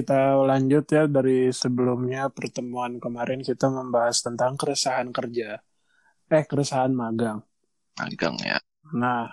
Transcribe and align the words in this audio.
kita 0.00 0.40
lanjut 0.40 0.84
ya 0.88 1.04
dari 1.04 1.52
sebelumnya 1.52 2.32
pertemuan 2.32 2.96
kemarin 2.96 3.44
kita 3.44 3.68
membahas 3.68 4.24
tentang 4.24 4.56
keresahan 4.56 5.12
kerja. 5.12 5.60
Eh, 6.32 6.44
keresahan 6.48 6.96
magang. 6.96 7.44
Magang 8.00 8.40
ya. 8.40 8.56
Nah, 8.96 9.28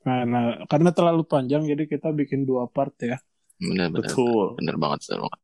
karena 0.00 0.64
karena 0.64 0.90
terlalu 0.96 1.28
panjang 1.28 1.68
jadi 1.68 1.84
kita 1.84 2.08
bikin 2.16 2.48
dua 2.48 2.66
part 2.66 2.96
ya. 3.04 3.20
Bener, 3.60 3.92
bener, 3.92 4.08
Betul. 4.08 4.56
bener 4.56 4.76
banget. 4.80 5.00
Bener 5.12 5.28
banget. 5.28 5.42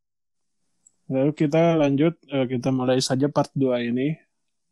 Lalu 1.04 1.32
kita 1.36 1.76
lanjut, 1.76 2.14
eh, 2.32 2.46
kita 2.48 2.68
mulai 2.72 2.96
saja 3.04 3.28
part 3.28 3.52
2 3.52 3.76
ini 3.84 4.16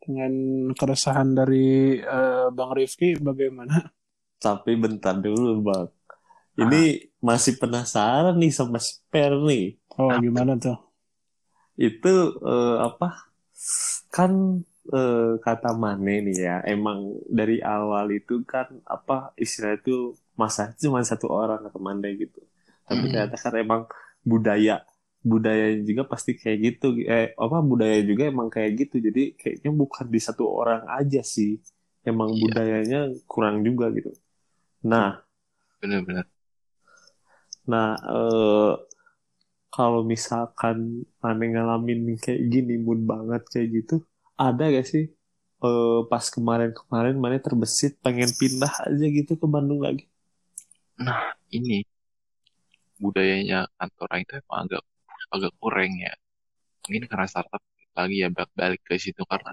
dengan 0.00 0.32
keresahan 0.72 1.36
dari 1.36 2.00
eh, 2.00 2.46
Bang 2.48 2.72
Rifki 2.72 3.20
bagaimana? 3.20 3.92
Tapi 4.42 4.74
bentar 4.74 5.20
dulu 5.20 5.62
bang. 5.62 5.86
Ini 6.60 6.76
masih 7.28 7.54
penasaran 7.60 8.34
nih 8.40 8.52
sama 8.58 8.78
spare 8.88 9.36
nih. 9.48 9.62
Oh, 9.98 10.18
gimana 10.22 10.58
tuh? 10.60 10.76
Itu 11.76 12.12
eh, 12.48 12.76
apa? 12.88 13.06
Kan 14.14 14.32
eh, 14.92 15.32
kata 15.44 15.68
Mane 15.82 16.12
nih 16.26 16.36
ya. 16.46 16.54
Emang 16.72 16.98
dari 17.38 17.56
awal 17.64 18.06
itu 18.18 18.34
kan 18.52 18.66
apa 18.94 19.32
istilah 19.42 19.72
itu 19.78 19.92
masa 20.40 20.62
cuma 20.82 21.00
satu 21.10 21.26
orang 21.32 21.58
kata 21.66 21.78
Mane 21.86 22.08
gitu. 22.22 22.38
Tapi 22.88 23.04
Hmm. 23.04 23.06
ternyata 23.10 23.36
kan 23.44 23.54
emang 23.64 23.82
budaya 24.30 24.72
budaya 25.30 25.66
juga 25.88 26.02
pasti 26.12 26.30
kayak 26.40 26.58
gitu. 26.66 26.86
Eh 27.12 27.24
apa 27.44 27.56
budaya 27.70 27.98
juga 28.10 28.22
emang 28.32 28.48
kayak 28.54 28.70
gitu. 28.80 28.94
Jadi 29.06 29.20
kayaknya 29.40 29.70
bukan 29.80 30.06
di 30.14 30.20
satu 30.26 30.44
orang 30.60 30.82
aja 30.98 31.20
sih. 31.34 31.50
Emang 32.08 32.30
Iya. 32.32 32.42
budayanya 32.42 32.98
kurang 33.30 33.56
juga 33.66 33.84
gitu. 33.96 34.10
Nah, 34.90 35.06
Bener-bener. 35.82 36.26
Nah, 37.70 37.94
eh, 37.98 38.72
kalau 39.72 40.00
misalkan 40.04 41.06
Mane 41.22 41.44
ngalamin 41.54 42.18
kayak 42.20 42.42
gini, 42.52 42.74
mood 42.76 43.00
banget 43.08 43.42
kayak 43.52 43.68
gitu, 43.76 43.94
ada 44.36 44.64
gak 44.68 44.86
sih 44.92 45.04
eh, 45.64 46.00
pas 46.10 46.24
kemarin-kemarin 46.34 47.16
Mane 47.22 47.38
terbesit 47.40 47.92
pengen 48.04 48.30
pindah 48.40 48.72
aja 48.88 49.06
gitu 49.18 49.32
ke 49.40 49.46
Bandung 49.48 49.80
lagi? 49.86 50.04
Nah, 51.00 51.32
ini 51.56 51.82
budayanya 53.02 53.66
kantor 53.78 54.08
itu 54.22 54.32
emang 54.40 54.58
agak 54.68 54.82
agak 55.34 55.52
kurang 55.60 55.92
ya. 55.98 56.12
Mungkin 56.86 57.02
karena 57.10 57.26
startup 57.30 57.62
lagi 57.98 58.16
ya 58.24 58.28
balik, 58.32 58.52
balik 58.56 58.80
ke 58.86 58.94
situ 59.00 59.22
karena 59.28 59.52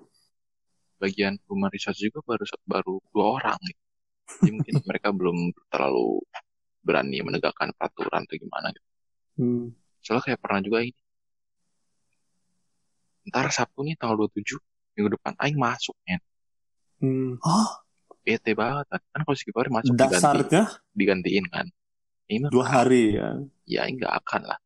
bagian 1.01 1.33
human 1.47 1.71
research 1.71 1.99
juga 2.03 2.19
baru 2.29 2.43
baru 2.67 2.93
dua 3.13 3.25
orang 3.39 3.59
gitu. 3.67 3.81
Jadi 4.39 4.49
mungkin 4.55 4.75
mereka 4.89 5.09
belum 5.15 5.37
terlalu 5.71 6.21
berani 6.79 7.19
menegakkan 7.21 7.75
peraturan 7.75 8.23
atau 8.25 8.35
gimana 8.39 8.67
gitu. 8.71 8.87
Hmm. 9.39 9.65
Soalnya 9.99 10.23
kayak 10.31 10.39
pernah 10.39 10.59
juga 10.63 10.79
ini. 10.83 11.01
Ntar 13.29 13.51
Sabtu 13.51 13.85
nih 13.85 13.95
tanggal 13.99 14.15
27 14.25 14.57
minggu 14.95 15.09
depan 15.19 15.33
Aing 15.37 15.59
masuk 15.59 15.95
ya. 16.07 16.17
Hmm. 17.03 17.37
Oh, 17.43 17.71
Bete 18.23 18.55
banget 18.55 18.87
kan. 18.89 19.01
Kan 19.11 19.21
kalau 19.23 19.37
si 19.37 19.43
Kipari 19.47 19.69
masuk 19.71 19.93
diganti, 19.95 20.15
dasarnya 20.17 20.63
digantiin 20.95 21.45
kan. 21.51 21.67
Ini 22.29 22.45
mah 22.45 22.51
dua 22.53 22.65
hari 22.65 23.17
ya. 23.17 23.41
ya 23.65 23.89
nggak 23.89 24.13
akan 24.21 24.53
lah 24.53 24.59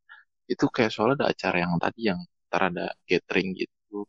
itu 0.48 0.66
kayak 0.68 0.92
soalnya 0.92 1.24
ada 1.24 1.26
acara 1.32 1.58
yang 1.64 1.74
tadi 1.80 2.02
yang 2.12 2.20
ntar 2.52 2.62
ada 2.70 2.86
gathering 3.08 3.56
gitu 3.56 4.06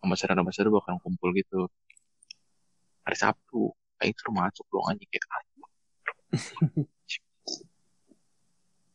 ambassador 0.00 0.38
ambassador 0.38 0.70
bakal 0.70 0.96
kumpul 1.02 1.34
gitu 1.34 1.66
hari 3.02 3.16
Sabtu 3.18 3.74
kayak 3.98 4.14
itu 4.14 4.30
masuk 4.30 4.66
dong 4.70 4.86
aja 4.88 5.04
kayak 5.04 5.24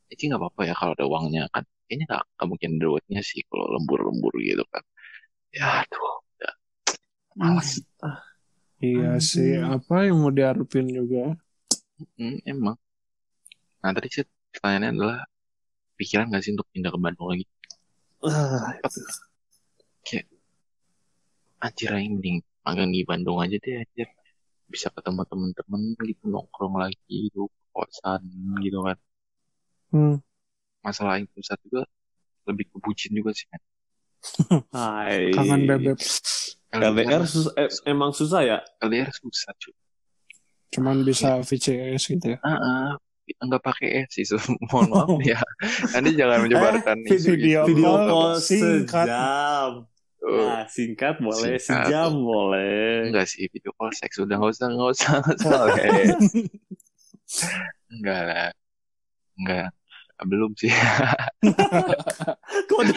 ah. 0.07 0.13
Ini 0.15 0.23
nggak 0.31 0.41
apa-apa 0.41 0.61
ya 0.63 0.73
kalau 0.79 0.93
ada 0.95 1.05
uangnya 1.05 1.43
kan. 1.51 1.63
Kayaknya 1.87 2.05
nggak 2.07 2.23
nggak 2.35 2.47
mungkin 2.47 2.69
ada 2.75 2.83
duitnya 2.83 3.21
sih 3.23 3.41
kalau 3.47 3.65
lembur-lembur 3.75 4.33
gitu 4.39 4.63
kan. 4.71 4.83
Ya 5.51 5.83
aduh 5.83 6.23
udah. 6.35 6.53
Malas 7.35 7.83
Iya 8.77 9.17
sih, 9.17 9.57
apa 9.57 10.05
yang 10.05 10.21
mau 10.21 10.29
diharapin 10.29 10.85
juga? 10.85 11.33
Hmm, 12.13 12.37
emang. 12.45 12.77
Nah 13.81 13.89
tadi 13.89 14.07
sih 14.13 14.25
pertanyaannya 14.53 14.89
adalah 14.93 15.19
pikiran 15.97 16.29
nggak 16.29 16.43
sih 16.45 16.53
untuk 16.53 16.69
pindah 16.69 16.93
ke 16.93 16.99
Bandung 17.01 17.27
lagi? 17.33 17.45
Ah, 18.21 18.77
anjir 21.57 21.89
aing 21.89 22.21
mending 22.21 22.37
magang 22.61 22.93
di 22.93 23.01
Bandung 23.01 23.41
aja 23.41 23.57
deh 23.57 23.81
anjir. 23.81 24.07
Bisa 24.69 24.93
ketemu 24.93 25.25
temen-temen 25.25 25.81
gitu 26.05 26.23
nongkrong 26.29 26.77
lagi 26.77 27.33
gitu 27.33 27.49
kosan 27.73 28.21
gitu 28.61 28.85
kan 28.85 28.97
Hmm. 29.87 30.19
masalah 30.79 31.15
aing 31.15 31.27
pusat 31.29 31.55
juga 31.61 31.87
lebih 32.43 32.67
ke 32.67 32.77
bucin 32.77 33.11
juga 33.11 33.31
sih 33.31 33.47
kan 33.47 33.61
hai. 34.71 35.31
Kangen 35.31 35.63
bebek. 35.63 35.99
LDR 36.67 37.23
sus- 37.23 37.53
eh, 37.53 37.71
emang 37.85 38.11
susah 38.11 38.41
ya? 38.41 38.57
LDR 38.77 39.07
susah 39.09 39.55
cuy 39.55 39.71
Cuman 40.67 40.99
bisa 41.01 41.39
VCS 41.39 42.03
gitu 42.09 42.35
ya. 42.35 42.39
ah 42.41 42.51
ah, 42.51 42.89
nggak 43.23 43.59
pakai 43.61 44.03
es 44.03 44.11
sih 44.11 44.23
so, 44.23 44.35
mohon 44.67 44.87
maaf 44.89 45.15
ya 45.21 45.39
nanti 45.91 46.11
jangan 46.13 46.43
menyebarkan 46.43 46.97
isu 47.05 47.33
video 47.33 47.63
itu. 47.63 47.71
Video 47.73 47.93
call 48.03 48.31
singkat. 48.37 49.07
sejam. 49.07 49.71
Nah, 50.19 50.63
singkat 50.67 51.15
boleh, 51.19 51.55
Singkat. 51.55 51.87
sejam 51.87 52.11
boleh. 52.17 53.07
enggak 53.07 53.25
sih 53.25 53.47
video 53.47 53.71
call 53.73 53.91
seks 53.91 54.17
udah 54.17 54.35
nggak 54.35 54.51
usah 54.51 54.67
nggak 54.67 54.89
usah 54.91 55.13
nggak 55.17 55.35
usah 55.39 55.59
enggak 57.93 58.21
lah 58.23 58.47
enggak 59.37 59.69
belum 60.19 60.51
sih 60.57 60.73
Kode, 62.71 62.93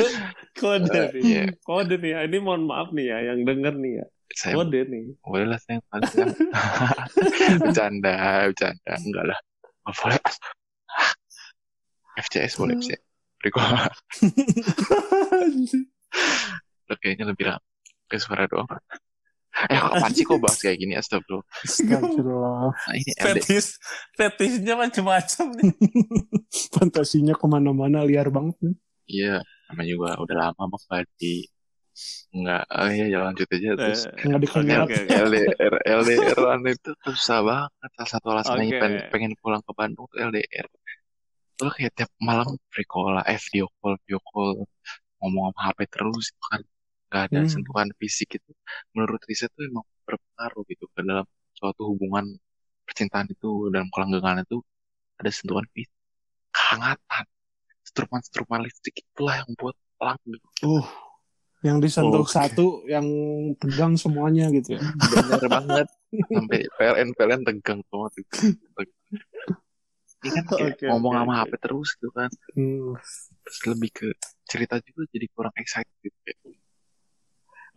kode 0.56 0.88
Eh, 0.90 1.08
nih. 1.12 1.20
iya. 1.20 1.42
Kode 1.60 1.96
nih. 1.96 2.16
Ini 2.26 2.36
mohon 2.40 2.64
maaf 2.64 2.90
nih 2.90 3.06
ya, 3.06 3.32
yang 3.32 3.44
denger 3.44 3.76
nih 3.76 3.92
ya. 4.00 4.06
saya 4.30 4.54
Kode 4.56 4.80
nih. 4.86 5.04
boleh 5.20 5.46
lah 5.46 5.58
saya 5.58 5.78
bercanda 7.62 8.12
bercanda 8.48 8.92
enggak 8.96 9.24
lah 9.26 9.38
boleh 9.86 10.20
FCS 12.16 12.56
boleh 12.56 12.76
Riko 13.40 13.60
Udah 16.84 16.96
kayaknya 16.98 17.24
lebih 17.26 17.44
rame 17.48 17.64
ke 18.06 18.16
suara 18.16 18.44
doang 18.44 18.68
eh 19.72 19.78
kapan 19.78 20.10
sih 20.14 20.24
kok 20.24 20.38
bahas 20.40 20.58
kayak 20.58 20.78
gini 20.80 20.94
astagfirullah 20.96 21.44
Astagfirullah. 21.60 22.72
nah 22.72 22.94
ini 22.96 23.12
Fetis, 23.12 23.66
fetisnya 24.16 24.74
macam-macam 24.78 25.46
nih. 25.60 25.72
Fantasinya 26.74 27.34
ke 27.36 27.46
mana-mana 27.50 28.00
liar 28.06 28.32
banget 28.32 28.56
nih. 28.64 28.76
iya 29.10 29.36
namanya 29.68 29.88
juga 29.90 30.08
udah 30.22 30.36
lama 30.38 30.62
bang 30.70 30.82
Fadi 30.88 31.36
enggak 32.30 32.64
oh 32.70 32.88
iya 32.88 33.04
ya 33.10 33.18
lanjut 33.26 33.48
aja 33.50 33.70
terus 33.76 34.02
Eh, 34.08 34.24
Nggak 34.24 34.40
dikenal. 34.46 34.82
Oke, 34.86 34.96
oke. 35.04 35.14
LDR 35.26 35.74
LDR 35.84 36.38
itu 36.70 36.90
tuh 37.02 37.12
susah 37.12 37.38
banget 37.42 37.90
salah 37.98 38.08
satu 38.08 38.26
alasannya 38.32 38.66
Oke. 38.70 38.78
pengen, 38.80 39.00
pengen 39.12 39.32
pulang 39.42 39.60
ke 39.60 39.72
Bandung 39.74 40.06
tuh 40.08 40.18
LDR 40.22 40.66
lo 41.60 41.68
kayak 41.76 41.92
tiap 41.92 42.08
malam 42.24 42.56
free 42.72 42.88
call 42.88 43.12
lah, 43.12 43.24
eh 43.28 43.36
video 43.36 43.68
call, 43.84 43.92
video 44.08 44.16
call, 44.24 44.64
ngomong 45.20 45.52
sama 45.52 45.60
HP 45.68 45.78
terus 45.92 46.32
kan 46.40 46.60
nggak 47.10 47.22
ada 47.26 47.40
Hmm. 47.42 47.50
sentuhan 47.50 47.88
fisik 47.98 48.38
itu. 48.38 48.50
Menurut 48.94 49.18
riset 49.26 49.50
tuh 49.52 49.66
emang 49.66 49.82
berpengaruh 50.06 50.62
gitu 50.70 50.86
ke 50.94 51.02
dalam 51.02 51.26
suatu 51.58 51.90
hubungan 51.90 52.38
percintaan 52.86 53.26
itu 53.28 53.68
dalam 53.68 53.90
kelanggengan 53.90 54.46
itu 54.46 54.62
ada 55.18 55.30
sentuhan 55.30 55.66
fisik, 55.74 55.92
kehangatan, 56.54 57.24
struman-struman 57.84 58.62
listrik 58.64 59.02
itulah 59.02 59.42
yang 59.42 59.50
buat 59.58 59.76
langgeng. 60.00 60.40
Uh, 60.64 60.86
yang 61.60 61.76
disentuh 61.76 62.24
satu, 62.24 62.88
yang 62.88 63.04
pegang 63.60 63.92
semuanya 63.98 64.48
gitu 64.48 64.78
ya. 64.78 64.82
Bener 65.28 65.50
banget 65.50 65.86
sampai 66.32 66.64
PLN 66.78 67.08
PLN 67.12 67.42
tegang 67.44 67.80
semua 67.84 68.08
tegang. 68.14 68.56
Ini 70.20 70.28
kan 70.36 70.44
kayak 70.52 70.76
Oke, 70.76 70.84
ngomong 70.88 71.12
oke, 71.16 71.20
sama. 71.24 71.32
HP 71.44 71.52
terus 71.64 71.88
gitu 71.96 72.10
kan. 72.12 72.30
Hmm. 72.52 72.92
Terus 73.44 73.58
lebih 73.72 73.90
ke 73.92 74.08
cerita 74.44 74.76
juga 74.84 75.08
jadi 75.12 75.26
kurang 75.32 75.54
excited 75.56 75.96
gitu. 76.04 76.16
Kayak, 76.24 76.38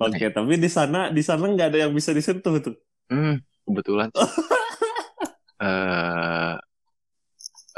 Oke, 0.03 0.25
tapi 0.35 0.59
di 0.59 0.69
sana 0.69 1.07
di 1.09 1.23
sana 1.23 1.47
nggak 1.47 1.67
ada 1.71 1.79
yang 1.87 1.93
bisa 1.95 2.11
disentuh 2.11 2.59
tuh. 2.59 2.75
Hmm, 3.11 3.39
kebetulan. 3.67 4.09
Eh, 5.63 6.55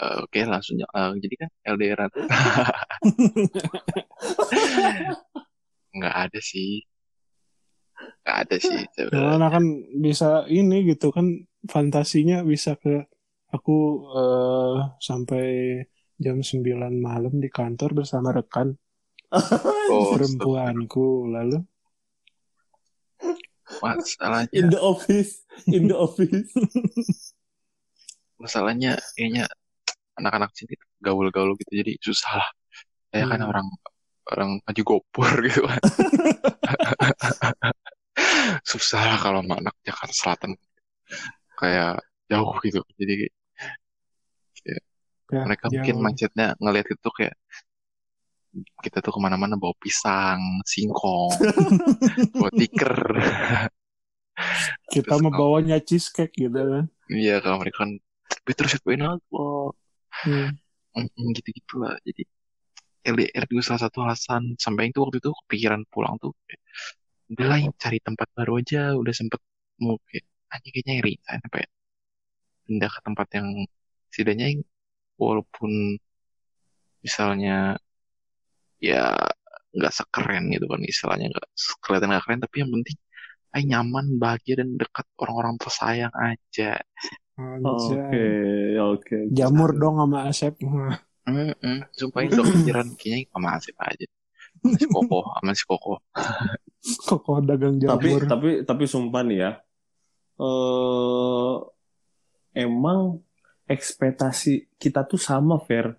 eh, 0.01 0.15
Oke 0.25 0.41
langsung 0.41 0.81
eh, 0.81 1.11
jadi 1.21 1.35
kan 1.45 1.49
LDR 1.77 2.09
tuh 2.09 2.25
nggak 5.93 6.15
ada 6.25 6.39
sih 6.41 6.81
nggak 8.25 8.37
ada 8.41 8.55
sih. 8.57 8.81
Karena 9.13 9.47
kan 9.53 9.63
bisa 10.01 10.49
ini 10.49 10.81
gitu 10.89 11.13
kan 11.13 11.45
fantasinya 11.69 12.41
bisa 12.41 12.73
ke 12.73 13.05
aku 13.53 13.77
eh, 14.17 14.75
sampai 14.97 15.45
jam 16.17 16.41
9 16.41 16.95
malam 16.97 17.37
di 17.37 17.53
kantor 17.53 18.01
bersama 18.01 18.33
rekan 18.33 18.73
Oh, 19.93 20.15
perempuanku 20.15 21.29
lalu 21.29 21.61
masalahnya 23.81 24.49
In 24.53 24.67
the 24.69 24.79
office, 24.79 25.41
in 25.67 25.89
the 25.89 25.97
office. 25.97 26.51
masalahnya 28.35 28.99
kayaknya 29.15 29.47
anak-anak 30.15 30.51
sini 30.53 30.75
gaul-gaul 30.99 31.55
gitu 31.57 31.71
jadi 31.73 31.93
susah 31.99 32.39
lah 32.39 32.49
saya 33.09 33.25
kan 33.25 33.39
Hmm. 33.41 33.51
orang 33.51 33.67
orang 34.25 34.49
maju 34.61 34.81
gopur 34.83 35.29
gitu 35.47 35.63
kan 35.63 35.81
susah 38.63 39.01
lah 39.05 39.17
kalau 39.19 39.39
sama 39.41 39.55
anak 39.59 39.75
Jakarta 39.81 40.13
Selatan 40.13 40.51
kayak 41.55 41.99
jauh 42.27 42.53
gitu 42.61 42.81
jadi 42.95 43.29
Ya, 45.25 45.41
mereka 45.41 45.65
jauh. 45.67 45.81
mungkin 45.81 45.95
mindsetnya 46.05 46.53
ngelihat 46.61 46.85
itu 46.85 47.09
kayak 47.09 47.33
kita 48.83 49.03
tuh 49.03 49.11
ke 49.15 49.19
mana-mana 49.19 49.59
bawa 49.59 49.75
pisang, 49.79 50.39
singkong, 50.63 51.33
bawa 52.39 52.51
tiker. 52.55 52.95
kita 54.91 55.15
Terus 55.15 55.23
membawanya 55.23 55.77
cheesecake 55.79 56.35
gitu 56.35 56.55
kan. 56.55 56.85
Iya 57.11 57.39
kalau 57.43 57.63
mereka 57.63 57.87
kan 57.87 57.91
better 58.47 58.65
shot 58.67 58.83
enak 58.87 59.19
kok. 59.31 59.71
Hmm. 60.23 60.55
Mm, 60.95 61.29
gitu-gitu 61.35 61.83
lah. 61.83 61.95
Jadi 62.07 62.23
LDR 63.05 63.45
juga 63.45 63.61
salah 63.61 63.81
satu 63.85 63.97
alasan 64.01 64.57
sampai 64.57 64.89
itu 64.89 64.97
waktu 65.03 65.21
itu 65.21 65.29
kepikiran 65.45 65.85
pulang 65.93 66.17
tuh 66.17 66.33
udah 67.33 67.45
lah 67.45 67.59
cari 67.81 67.97
tempat 68.01 68.27
baru 68.37 68.61
aja 68.61 68.93
udah 68.93 69.13
sempet 69.13 69.41
mau 69.81 69.97
kayak 70.09 70.25
aja 70.53 70.67
kayaknya 70.69 70.93
resign 71.01 71.41
apa 71.41 71.57
ya 71.65 71.69
pindah 72.65 72.89
ke 72.89 72.99
tempat 73.01 73.27
yang 73.37 73.47
setidaknya 74.13 74.45
yang 74.53 74.61
walaupun 75.17 75.97
misalnya 77.01 77.77
ya 78.79 79.15
nggak 79.75 79.93
sekeren 79.93 80.47
gitu 80.55 80.65
kan 80.71 80.81
istilahnya 80.83 81.27
nggak 81.35 81.47
kelihatan 81.83 82.07
nggak 82.15 82.23
keren 82.23 82.39
tapi 82.43 82.55
yang 82.63 82.71
penting 82.71 82.97
ay 83.55 83.61
nyaman 83.63 84.05
bahagia 84.19 84.59
dan 84.59 84.75
dekat 84.75 85.07
orang-orang 85.15 85.55
tersayang 85.55 86.11
aja. 86.11 86.75
Oke, 87.39 88.27
oke. 88.79 89.17
Jamur 89.31 89.71
dong 89.75 89.95
sama 89.99 90.27
Asep. 90.27 90.59
Wah, 90.63 90.95
Mm-mm. 91.27 91.87
Sumpah 91.95 92.21
itu 92.27 92.35
udah 92.35 92.45
kepikiran 92.51 92.87
kayaknya 92.99 93.31
sama 93.31 93.49
Asep 93.55 93.75
aja 93.79 94.07
si 94.79 94.85
Koko 94.87 95.19
sama 95.35 95.51
si 95.53 95.63
Koko 95.67 95.93
Kok 97.07 97.27
dagang 97.43 97.75
Tapi 97.81 98.07
jamur. 98.07 98.21
tapi 98.29 98.49
tapi 98.61 98.83
sumpah 98.85 99.21
nih 99.25 99.37
ya. 99.41 99.51
Eh 100.37 101.55
emang 102.55 103.19
ekspektasi 103.65 104.77
kita 104.77 105.01
tuh 105.07 105.17
sama 105.17 105.57
Fer. 105.63 105.97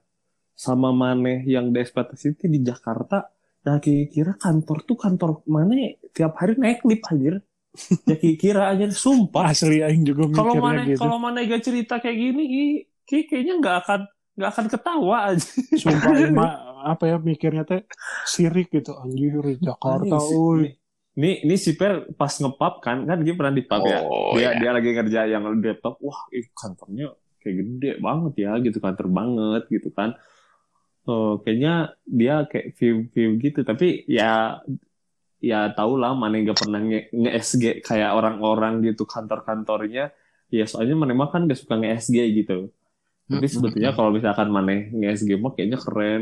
Sama 0.56 0.90
Maneh 0.90 1.44
yang 1.44 1.70
di 1.72 1.78
ekspektasi 1.84 2.34
itu 2.34 2.44
di 2.48 2.60
Jakarta. 2.64 3.28
Ya 3.66 3.76
kira 3.82 4.32
kantor 4.38 4.78
tuh 4.88 4.96
kantor 4.96 5.30
Maneh 5.44 6.00
tiap 6.16 6.32
hari 6.40 6.56
naik 6.56 6.80
lift 6.88 7.04
anjir. 7.12 7.34
Ya 8.08 8.16
kira 8.16 8.62
aja 8.72 8.86
sumpah. 8.88 9.52
Asli 9.52 9.84
aing 9.84 10.02
juga 10.08 10.24
Kalau 10.32 10.54
mikirnya 10.54 10.62
Maneh 10.64 10.84
gitu. 10.96 10.98
kalau 11.02 11.16
Maneh 11.20 11.42
gak 11.50 11.62
cerita 11.66 11.94
kayak 12.02 12.16
gini 12.16 12.42
Ki- 13.06 13.26
kayaknya 13.30 13.54
nggak 13.62 13.76
akan 13.86 14.00
nggak 14.36 14.50
akan 14.52 14.66
ketawa 14.72 15.16
aja. 15.30 15.46
Sumpah 15.76 16.14
Ima, 16.26 16.46
apa 16.92 17.04
ya 17.10 17.16
mikirnya 17.20 17.62
teh 17.68 17.82
sirik 18.26 18.68
gitu 18.74 18.92
anjir 18.98 19.34
Jakarta 19.62 20.16
uy. 20.24 20.74
Ini 21.16 21.48
ini 21.48 21.56
si 21.56 21.72
Per 21.80 22.12
pas 22.12 22.28
ngepap 22.28 22.84
kan 22.84 23.08
kan 23.08 23.18
dia 23.24 23.32
pernah 23.32 23.54
di 23.56 23.64
pub 23.64 23.80
ya. 23.88 24.04
oh 24.04 24.36
dia 24.36 24.52
ya 24.52 24.60
dia 24.60 24.70
lagi 24.76 24.90
kerja 24.92 25.20
yang 25.24 25.42
di 25.56 25.66
laptop 25.72 25.96
wah 26.04 26.20
ih, 26.28 26.44
kantornya 26.52 27.08
kayak 27.40 27.54
gede 27.64 27.90
banget 28.04 28.32
ya 28.44 28.50
gitu 28.60 28.78
kantor 28.84 29.06
banget 29.08 29.62
gitu 29.72 29.88
kan 29.96 30.12
oh, 31.08 31.38
kayaknya 31.42 31.70
dia 32.18 32.32
kayak 32.50 32.66
view 32.78 32.94
view 33.14 33.28
gitu. 33.44 33.60
Tapi 33.68 33.86
ya 34.16 34.24
ya 35.48 35.56
tau 35.76 35.92
lah 36.00 36.10
mana 36.16 36.32
yang 36.40 36.44
gak 36.52 36.60
pernah 36.64 36.80
nge, 36.88 36.98
nge 37.12 37.30
SG 37.48 37.64
kayak 37.88 38.10
orang-orang 38.18 38.72
gitu 38.86 39.02
kantor-kantornya. 39.14 40.02
Ya 40.56 40.64
soalnya 40.70 40.94
mana 41.00 41.12
mah 41.20 41.28
kan 41.32 41.40
gak 41.50 41.58
suka 41.62 41.74
nge 41.80 41.88
SG 42.04 42.18
gitu. 42.38 42.54
Tapi 43.32 43.46
Mm-mm. 43.46 43.54
sebetulnya 43.54 43.90
kalau 43.96 44.10
misalkan 44.16 44.48
mana 44.56 44.72
nge 44.98 45.08
SG 45.20 45.30
mah 45.44 45.52
kayaknya 45.56 45.78
keren. 45.84 46.20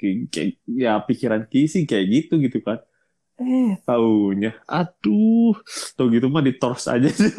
Kayak, 0.00 0.16
kayak- 0.34 0.56
ya 0.84 0.92
pikiran 1.08 1.42
Ki 1.50 1.60
sih 1.74 1.82
kayak 1.90 2.06
gitu 2.14 2.34
gitu 2.44 2.58
kan. 2.66 2.78
Eh. 3.40 3.70
Taunya. 3.86 4.50
Aduh 4.70 5.54
tuh 5.98 6.06
gitu 6.14 6.26
mah 6.34 6.42
ditors 6.46 6.84
aja 6.94 7.08
sih. 7.10 7.32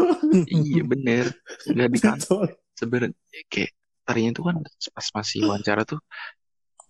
Iya 0.51 0.81
bener. 0.91 1.25
Nggak 1.73 1.89
di 1.95 1.99
kantor 2.05 2.47
Ditors. 2.51 2.77
sebenarnya 2.79 3.13
kayak 3.53 3.71
tadinya 4.07 4.31
tuh 4.37 4.43
kan 4.49 4.55
pas 4.95 5.07
masih 5.17 5.39
wawancara 5.47 5.81
tuh 5.91 5.99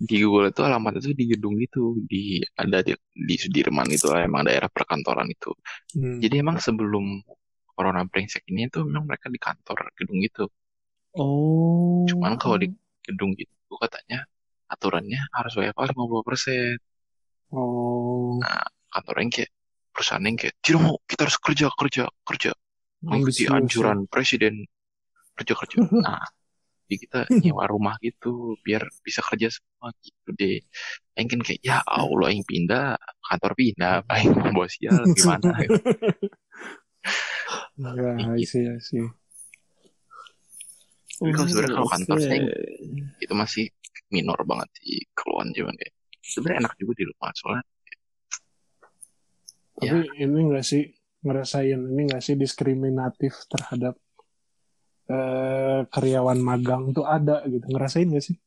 di 0.10 0.16
Google 0.22 0.52
itu 0.52 0.62
alamatnya 0.68 1.02
tuh 1.08 1.16
di 1.16 1.26
gedung 1.32 1.56
itu 1.66 1.82
di 2.12 2.24
ada 2.62 2.78
di, 2.84 2.92
di 3.30 3.36
Sudirman 3.40 3.88
itu 3.88 4.06
lah 4.12 4.20
emang 4.28 4.44
daerah 4.48 4.68
perkantoran 4.68 5.28
itu 5.32 5.52
Hmm. 5.96 6.18
jadi 6.24 6.36
emang 6.44 6.58
sebelum 6.60 7.06
corona 7.74 8.02
brengsek 8.04 8.44
ini 8.52 8.68
tuh 8.68 8.84
memang 8.90 9.06
mereka 9.10 9.28
di 9.30 9.40
kantor 9.40 9.78
gedung 9.98 10.20
itu 10.22 10.44
Oh. 11.16 12.04
cuman 12.10 12.34
kalau 12.42 12.58
di 12.58 12.68
gedung 13.06 13.32
itu 13.38 13.74
katanya 13.78 14.26
aturannya 14.68 15.20
harus 15.38 15.54
WFH 15.56 15.94
50% 15.94 16.78
Oh, 17.54 18.42
kantor 18.90 19.16
yang 19.22 19.30
kayak 19.30 19.52
perusahaan 19.94 20.26
yang 20.26 20.38
kayak 20.42 20.56
tidak 20.66 20.80
mau 20.82 20.96
kita 21.06 21.22
harus 21.30 21.38
kerja 21.38 21.66
kerja 21.70 22.04
kerja 22.26 22.52
mengikuti 23.06 23.46
ambisius. 23.46 23.54
anjuran 23.54 24.00
presiden 24.10 24.54
kerja 25.38 25.54
kerja 25.54 25.76
nah 26.06 26.22
jadi 26.86 26.96
kita 27.00 27.20
nyewa 27.44 27.66
rumah 27.70 27.96
gitu 28.04 28.60
biar 28.62 28.86
bisa 29.02 29.24
kerja 29.24 29.50
semua 29.50 29.92
gitu 30.04 30.30
deh. 30.36 30.60
Mungkin 31.16 31.40
kayak 31.42 31.62
ya 31.64 31.78
Allah 31.86 32.30
yang 32.34 32.44
pindah 32.44 32.98
kantor 33.24 33.52
pindah 33.56 34.02
paling 34.08 34.32
mau 34.36 34.64
bos 34.64 34.72
sial 34.76 35.04
gimana? 35.18 35.52
Ya, 37.74 38.38
see, 38.46 38.70
I 38.70 38.78
see. 38.78 39.08
Tapi 41.14 41.32
kalau 41.34 41.48
sebenarnya 41.48 41.76
kalau 41.78 41.90
kantor 41.90 42.18
saya 42.20 42.42
itu 43.22 43.34
masih 43.34 43.66
minor 44.14 44.38
banget 44.46 44.70
sih 44.82 45.02
keluhan 45.18 45.50
cuman 45.54 45.74
kayak 45.78 45.94
sebenarnya 46.22 46.60
enak 46.66 46.74
juga 46.78 46.94
di 46.94 47.04
rumah 47.10 47.32
soalnya 47.34 47.66
Tapi 49.74 50.00
ini 50.22 50.40
enggak 50.48 50.66
sih 50.66 50.84
ngerasain 51.26 51.82
ini 51.82 52.02
enggak 52.06 52.24
sih 52.24 52.36
diskriminatif 52.38 53.34
terhadap 53.50 53.98
eh, 55.12 55.80
karyawan 55.94 56.40
magang 56.50 56.84
tuh 56.96 57.06
ada 57.08 57.44
gitu. 57.52 57.66
Ngerasain 57.74 58.10
gak 58.12 58.26
sih? 58.30 58.38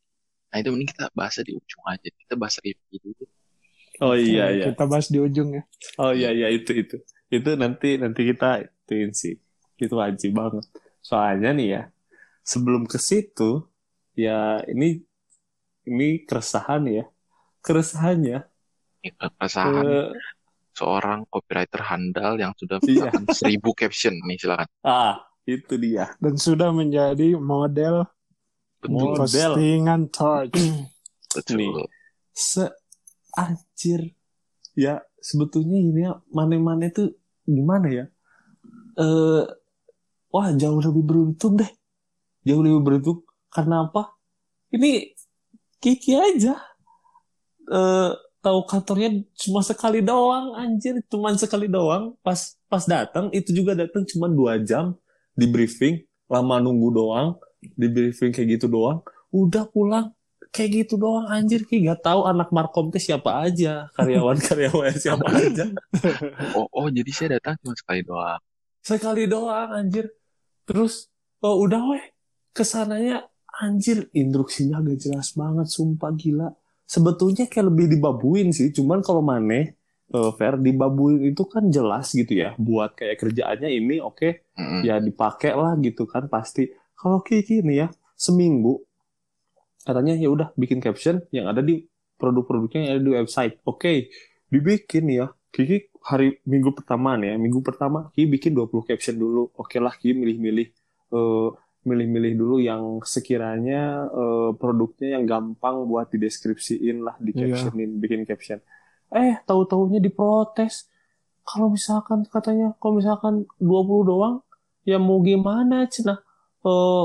nah 0.50 0.62
itu 0.62 0.70
mending 0.72 0.90
kita 0.94 1.06
bahas 1.12 1.34
di 1.42 1.52
ujung 1.52 1.84
aja 1.90 2.08
kita 2.22 2.34
bahas 2.38 2.56
review 2.64 2.98
dulu 3.04 3.24
Oh 4.04 4.14
iya 4.16 4.52
Eh, 4.52 4.56
iya. 4.60 4.64
Kita 4.72 4.84
bahas 4.88 5.08
di 5.08 5.18
ujung 5.20 5.56
ya. 5.56 5.62
Oh 6.00 6.12
iya 6.12 6.28
iya 6.32 6.48
itu 6.52 6.70
itu. 6.76 6.96
Itu 7.32 7.50
nanti 7.56 7.96
nanti 7.96 8.20
kita 8.30 8.60
ituin 8.64 9.12
sih. 9.16 9.34
Itu 9.80 9.96
wajib 9.96 10.36
banget. 10.36 10.64
Soalnya 11.00 11.50
nih 11.56 11.68
ya, 11.74 11.82
sebelum 12.44 12.84
ke 12.88 12.98
situ 13.00 13.64
ya 14.16 14.60
ini 14.68 15.00
ini 15.86 16.24
keresahan 16.28 16.82
ya. 16.90 17.04
Keresahannya 17.64 18.38
Ini 19.02 19.10
keresahan 19.18 19.86
eh, 19.86 20.08
seorang 20.76 21.20
copywriter 21.32 21.82
handal 21.90 22.32
yang 22.38 22.52
sudah 22.60 22.78
Iya. 22.84 23.10
seribu 23.32 23.72
caption 23.72 24.14
nih 24.28 24.38
silakan 24.40 24.68
ah 24.86 25.25
itu 25.46 25.74
dia. 25.78 26.10
Dan 26.18 26.34
sudah 26.34 26.74
menjadi 26.74 27.38
model 27.38 28.02
betul 28.82 29.14
Model. 29.14 29.54
postingan 29.54 30.02
torch. 30.10 30.58
betul 31.32 31.56
Nih. 31.56 31.86
Se 32.34 32.66
anjir. 33.38 34.12
Ya 34.76 35.00
sebetulnya 35.22 35.78
ini 35.78 36.04
ya 36.04 36.20
mana-mana 36.34 36.90
itu 36.90 37.14
gimana 37.46 37.88
ya? 37.88 38.04
Eh 38.98 39.44
wah 40.34 40.48
jauh 40.52 40.82
lebih 40.82 41.04
beruntung 41.06 41.56
deh. 41.56 41.70
Jauh 42.44 42.60
lebih 42.60 42.82
beruntung 42.82 43.22
karena 43.48 43.86
apa? 43.86 44.12
Ini 44.74 45.14
Kiki 45.78 46.18
aja. 46.18 46.58
Eh 47.70 48.12
tahu 48.42 48.62
kantornya 48.66 49.26
cuma 49.34 49.58
sekali 49.62 50.02
doang 50.02 50.54
anjir, 50.58 50.98
cuma 51.06 51.32
sekali 51.38 51.70
doang. 51.70 52.18
Pas 52.20 52.58
pas 52.66 52.82
datang 52.84 53.30
itu 53.30 53.54
juga 53.54 53.78
datang 53.78 54.02
cuma 54.04 54.26
dua 54.26 54.58
jam 54.60 54.98
di 55.36 55.46
briefing, 55.46 56.00
lama 56.26 56.56
nunggu 56.58 56.88
doang, 56.96 57.28
di 57.60 57.86
briefing 57.92 58.32
kayak 58.32 58.58
gitu 58.58 58.66
doang. 58.72 59.04
Udah 59.28 59.68
pulang 59.68 60.16
kayak 60.56 60.88
gitu 60.88 60.96
doang 60.96 61.28
anjir 61.28 61.68
ki. 61.68 61.84
Gak 61.84 62.00
tahu 62.00 62.24
anak 62.24 62.48
markom 62.48 62.88
teh 62.88 62.98
siapa 62.98 63.44
aja 63.44 63.92
karyawan 63.92 64.40
karyawan 64.40 64.96
siapa 65.04 65.28
aja. 65.28 65.68
Oh 66.56 66.64
oh 66.72 66.88
jadi 66.88 67.10
saya 67.12 67.28
datang 67.36 67.60
cuma 67.60 67.76
sekali 67.76 68.00
doang. 68.00 68.40
Sekali 68.80 69.22
doang 69.28 69.68
anjir. 69.76 70.08
Terus 70.64 71.12
oh 71.44 71.60
udah 71.60 71.82
weh. 71.92 72.04
Ke 72.56 72.64
sananya 72.64 73.28
anjir 73.60 74.08
instruksinya 74.16 74.80
gak 74.80 74.96
jelas 74.96 75.36
banget 75.36 75.68
sumpah 75.68 76.16
gila. 76.16 76.48
Sebetulnya 76.88 77.44
kayak 77.44 77.68
lebih 77.68 77.86
dibabuin 77.92 78.48
sih 78.56 78.72
cuman 78.72 79.04
kalau 79.04 79.20
maneh 79.20 79.75
eh, 80.14 80.30
fair 80.38 80.54
dibabuin 80.60 81.32
itu 81.32 81.42
kan 81.48 81.64
jelas 81.72 82.12
gitu 82.14 82.32
ya 82.42 82.54
buat 82.58 82.94
kayak 82.98 83.16
kerjaannya 83.22 83.70
ini 83.70 83.96
oke 84.02 84.28
Mm-mm. 84.58 84.80
ya 84.86 84.98
dipakai 85.02 85.52
lah 85.56 85.74
gitu 85.82 86.04
kan 86.06 86.26
pasti 86.30 86.70
kalau 86.98 87.20
Kiki 87.26 87.62
nih 87.66 87.76
ya 87.82 87.88
seminggu 88.16 88.82
katanya 89.86 90.18
ya 90.18 90.28
udah 90.32 90.48
bikin 90.58 90.82
caption 90.82 91.22
yang 91.30 91.46
ada 91.46 91.62
di 91.62 91.86
produk-produknya 92.18 92.80
yang 92.86 92.92
ada 92.98 93.02
di 93.06 93.12
website 93.14 93.54
oke 93.66 93.92
dibikin 94.50 95.04
ya 95.10 95.26
Kiki 95.54 95.88
hari 96.06 96.38
minggu 96.46 96.70
pertama 96.76 97.14
nih 97.18 97.34
ya 97.34 97.36
minggu 97.38 97.60
pertama 97.62 98.10
Kiki 98.14 98.26
bikin 98.28 98.50
20 98.54 98.82
caption 98.86 99.14
dulu 99.16 99.50
oke 99.54 99.76
lah 99.78 99.94
Kiki 99.94 100.14
milih-milih 100.16 100.66
eh, 101.14 101.48
milih-milih 101.86 102.32
dulu 102.34 102.56
yang 102.58 102.98
sekiranya 103.06 104.10
eh, 104.10 104.50
produknya 104.58 105.08
yang 105.18 105.24
gampang 105.30 105.86
buat 105.86 106.10
dideskripsiin 106.10 106.98
lah, 107.06 107.14
di 107.22 107.30
Iya. 107.30 107.46
captionin, 107.54 107.90
bikin 108.02 108.26
caption. 108.26 108.58
Eh, 109.14 109.38
tahu-taunya 109.46 110.02
diprotes. 110.02 110.90
Kalau 111.46 111.70
misalkan 111.70 112.26
katanya, 112.26 112.74
kalau 112.82 112.98
misalkan 112.98 113.46
20 113.62 114.02
doang, 114.02 114.36
ya 114.82 114.98
mau 114.98 115.22
gimana, 115.22 115.86
Cina? 115.86 116.18
Eh, 116.66 117.04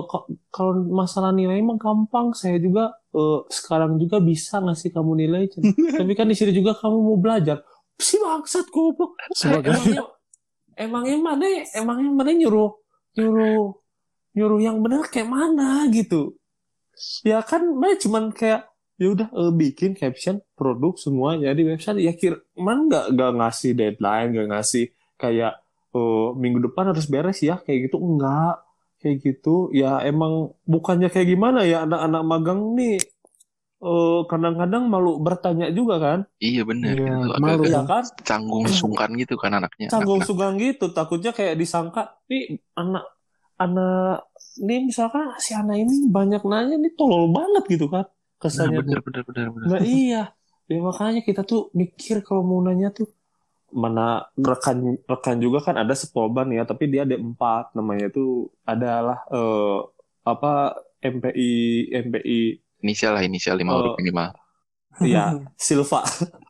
kalau 0.50 0.72
masalah 0.90 1.30
nilai 1.30 1.62
mah 1.62 1.78
gampang, 1.78 2.34
saya 2.34 2.58
juga 2.58 2.98
eh, 3.14 3.40
sekarang 3.54 4.02
juga 4.02 4.18
bisa 4.18 4.58
ngasih 4.64 4.90
kamu 4.90 5.12
nilai, 5.28 5.46
Cina. 5.52 5.70
Tapi 6.02 6.14
kan 6.18 6.26
di 6.26 6.34
sini 6.34 6.52
juga 6.56 6.74
kamu 6.74 6.98
mau 6.98 7.18
belajar. 7.22 7.62
Si 8.02 8.18
bangsat 8.18 8.66
goblok. 8.74 9.14
Eh, 9.22 9.38
Sebagai 9.38 9.78
emangnya 9.78 10.04
emangnya 10.82 11.18
mana 11.22 11.46
emangnya 11.78 12.10
mana 12.10 12.32
nyuruh 12.34 12.72
nyuruh 13.14 13.78
nyuruh 14.34 14.60
yang 14.64 14.80
benar 14.80 15.06
kayak 15.12 15.30
mana 15.30 15.86
gitu 15.92 16.40
ya 17.28 17.44
kan 17.44 17.62
mana 17.76 18.00
cuman 18.00 18.32
kayak 18.32 18.71
ya 19.02 19.08
udah 19.10 19.28
eh, 19.34 19.52
bikin 19.52 19.92
caption 19.98 20.38
produk 20.54 20.94
semua 20.96 21.34
jadi 21.36 21.58
website 21.66 22.06
ya 22.06 22.14
kira 22.14 22.38
man 22.54 22.86
nggak 22.86 23.18
nggak 23.18 23.32
ngasih 23.42 23.72
deadline 23.74 24.30
nggak 24.30 24.48
ngasih 24.54 24.86
kayak 25.18 25.54
eh, 25.92 26.28
minggu 26.38 26.70
depan 26.70 26.94
harus 26.94 27.10
beres 27.10 27.42
ya 27.42 27.58
kayak 27.58 27.90
gitu 27.90 27.98
enggak 27.98 28.62
kayak 29.02 29.18
gitu 29.26 29.74
ya 29.74 30.06
emang 30.06 30.54
bukannya 30.64 31.10
kayak 31.10 31.28
gimana 31.28 31.66
ya 31.66 31.90
anak-anak 31.90 32.22
magang 32.22 32.62
nih 32.78 33.02
eh, 33.82 34.20
kadang-kadang 34.30 34.84
malu 34.86 35.18
bertanya 35.18 35.74
juga 35.74 35.98
kan 35.98 36.20
Iya 36.38 36.62
bener. 36.62 36.94
Iya, 36.94 37.14
gitu. 37.26 37.42
malu. 37.42 37.64
Ya 37.66 37.82
kan 37.86 38.04
canggung 38.22 38.66
sungkan 38.70 39.10
gitu 39.18 39.34
kan 39.42 39.58
anaknya. 39.58 39.90
canggung 39.90 40.22
Anak-anak. 40.22 40.30
sugang 40.30 40.56
gitu 40.62 40.86
takutnya 40.94 41.32
kayak 41.34 41.58
disangka 41.58 42.02
nih 42.30 42.62
anak 42.78 43.06
anak 43.58 44.30
nih 44.62 44.80
misalkan 44.86 45.34
si 45.38 45.54
anak 45.54 45.78
ini 45.82 46.06
banyak 46.10 46.42
nanya 46.46 46.78
nih 46.78 46.94
tolol 46.94 47.30
banget 47.34 47.66
gitu 47.70 47.90
kan 47.90 48.06
Bener, 48.50 48.70
kesannya 48.70 48.80
bener, 48.80 48.98
tuh 48.98 49.02
bener, 49.06 49.24
bener, 49.30 49.48
bener. 49.56 49.70
nah 49.70 49.82
iya 49.82 50.22
ya 50.66 50.80
makanya 50.82 51.22
kita 51.22 51.42
tuh 51.44 51.70
mikir 51.74 52.24
kalau 52.26 52.42
mau 52.42 52.60
nanya 52.66 52.90
tuh 52.92 53.08
mana 53.72 54.28
rekan 54.36 54.78
rekan 55.08 55.38
juga 55.40 55.60
kan 55.64 55.76
ada 55.80 55.96
sepolban 55.96 56.48
ya 56.52 56.64
tapi 56.68 56.92
dia 56.92 57.08
ada 57.08 57.16
empat 57.16 57.72
namanya 57.72 58.12
itu 58.12 58.24
adalah 58.68 59.24
eh, 59.32 59.78
apa 60.24 60.76
MPI 61.02 61.52
MPI 62.08 62.42
Inisial 62.82 63.14
lah, 63.14 63.24
inisial 63.24 63.56
lima 63.62 63.74
Oh. 63.74 63.78
huruf 63.78 63.94
minimal. 64.02 64.34
ya 65.06 65.38
Silva 65.62 66.02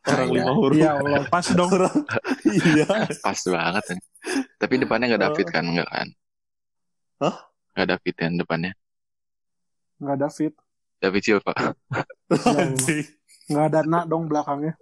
orang 0.08 0.28
iya. 0.32 0.36
lima 0.40 0.52
huruf 0.56 0.76
Ya 0.76 0.90
Allah, 0.96 1.24
pas 1.28 1.46
dong. 1.52 1.70
iya 2.48 2.88
Pas 3.20 3.40
banget. 3.46 3.84
kan. 3.84 3.98
Tapi 4.56 4.74
depannya 4.80 5.06
nggak 5.12 5.22
David 5.28 5.46
Oh. 5.46 5.52
kan, 5.52 5.64
nggak 5.68 5.88
kan? 5.88 6.08
Hah? 7.20 7.36
Nggak 7.76 7.88
David 7.96 8.14
kan 8.16 8.32
depannya. 8.34 8.72
Nggak 10.00 10.14
ada 10.18 10.28
fit. 10.32 10.54
David 11.02 11.22
Silva. 11.26 11.52
Nggak 13.50 13.64
ada 13.68 13.80
nak 13.82 14.04
dong 14.06 14.30
belakangnya. 14.30 14.78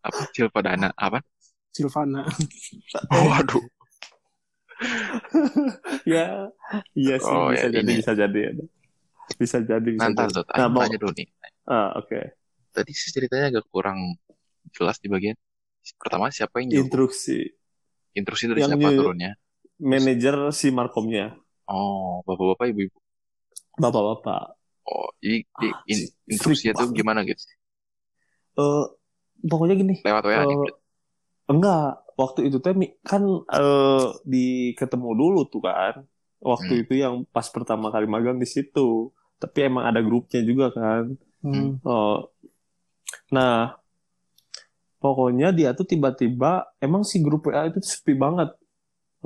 Apa? 0.00 0.30
Silva 0.30 0.60
Dana. 0.62 0.88
Apa? 0.94 1.18
Silvana. 1.68 2.22
Oh, 3.10 3.26
waduh. 3.26 3.64
ya 6.04 6.50
iya 6.92 7.16
sih 7.16 7.30
Oh, 7.30 7.48
bisa 7.48 7.66
ya, 7.66 7.70
jadi 7.72 7.86
ini. 7.86 7.98
bisa 7.98 8.12
jadi 8.12 8.40
bisa 9.32 9.56
jadi 9.60 9.88
bisa 9.88 10.02
Nanti 10.04 10.20
jadi 10.20 10.32
tuh, 10.34 10.44
Nah, 10.52 10.66
mau- 10.66 10.82
tanya 10.82 10.98
dulu 10.98 11.12
nih. 11.14 11.28
ah 11.64 11.94
oke 11.96 12.20
Tadi 12.68 12.90
sih 12.90 13.10
ceritanya 13.10 13.52
agak 13.52 13.64
kurang 13.68 14.18
jelas 14.70 14.98
di 14.98 15.06
bagian 15.06 15.38
pertama 15.96 16.28
siapa 16.28 16.58
yang 16.58 16.68
nyuruh 16.72 16.82
instruksi 16.84 17.38
instruksi 18.12 18.44
dari 18.48 18.58
Yang 18.58 18.70
siapa 18.70 18.82
nyuruh- 18.82 18.98
turunnya 18.98 19.30
manajer 19.78 20.34
si 20.50 20.66
markomnya 20.68 21.34
oh 21.64 22.22
bapak-bapak 22.24 22.66
ibu-ibu 22.70 22.98
bapak-bapak 23.76 24.58
oh 24.90 25.08
jadi 25.22 25.38
di, 25.60 25.66
Ah, 25.66 25.82
in- 25.92 26.10
instruksinya 26.32 26.72
tuh 26.78 26.86
gimana 26.98 27.20
gitu 27.28 27.42
eh 28.58 28.82
pokoknya 29.50 29.74
gini 29.80 29.94
lewat 30.04 30.24
WA 30.26 30.42
nih 30.48 30.56
Eh, 30.58 30.72
enggak 31.52 31.82
waktu 32.20 32.40
itu 32.48 32.58
teh 32.64 32.74
kan 33.10 33.22
eh 33.56 34.04
di 34.32 34.38
ketemu 34.80 35.08
dulu 35.20 35.40
tuh 35.52 35.62
kan 35.68 35.94
waktu 36.50 36.72
Hmm. 36.74 36.82
itu 36.84 36.92
yang 37.04 37.14
pas 37.34 37.46
pertama 37.54 37.86
kali 37.94 38.06
magang 38.14 38.38
di 38.42 38.48
situ 38.54 39.12
tapi 39.42 39.58
emang 39.68 39.84
ada 39.90 40.00
grupnya 40.06 40.40
juga 40.50 40.66
kan 40.78 41.04
Hmm. 41.42 41.74
Oh. 41.82 42.30
Nah, 43.30 43.82
pokoknya 45.02 45.48
dia 45.58 45.68
tuh 45.78 45.86
tiba-tiba 45.92 46.50
emang 46.78 47.02
si 47.10 47.16
grup 47.24 47.42
WA 47.50 47.62
itu 47.70 47.78
sepi 47.82 48.14
banget. 48.24 48.48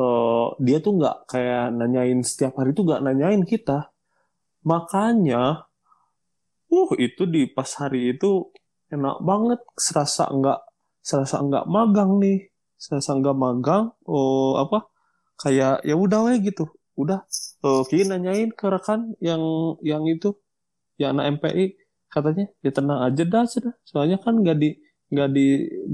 Eh, 0.01 0.47
dia 0.67 0.79
tuh 0.85 0.93
nggak 0.99 1.17
kayak 1.33 1.65
nanyain 1.79 2.21
setiap 2.31 2.53
hari 2.61 2.71
tuh 2.77 2.85
nggak 2.89 3.03
nanyain 3.07 3.43
kita. 3.53 3.79
Makanya, 4.67 5.43
uh 6.75 6.91
itu 6.99 7.23
di 7.35 7.43
pas 7.57 7.71
hari 7.81 8.15
itu 8.15 8.51
enak 8.95 9.17
banget, 9.23 9.61
serasa 9.79 10.25
nggak 10.29 10.61
serasa 11.09 11.37
nggak 11.47 11.65
magang 11.71 12.19
nih, 12.23 12.39
serasa 12.77 13.15
nggak 13.19 13.37
magang. 13.39 13.85
Oh 14.11 14.59
apa? 14.63 14.79
Kayak 15.39 15.85
ya 15.89 15.95
udah 15.95 16.21
weh 16.27 16.39
gitu, 16.43 16.65
udah. 16.99 17.21
Eh, 17.67 17.83
Ki 17.89 18.03
nanyain 18.11 18.51
ke 18.59 18.67
rekan 18.75 19.15
yang 19.23 19.43
yang 19.85 20.03
itu, 20.11 20.35
yang 21.01 21.17
anak 21.17 21.27
MPI 21.41 21.67
katanya 22.13 22.47
ya 22.65 22.71
tenang 22.73 23.01
aja 23.03 23.23
dah 23.27 23.45
sudah 23.45 23.75
soalnya 23.85 24.17
kan 24.23 24.41
nggak 24.41 24.57
di 24.57 24.71
nggak 25.13 25.29
di 25.37 25.47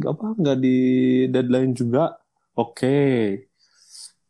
apa 0.06 0.26
nggak 0.38 0.58
di 0.62 0.76
deadline 1.32 1.72
juga 1.74 2.14
oke 2.54 2.96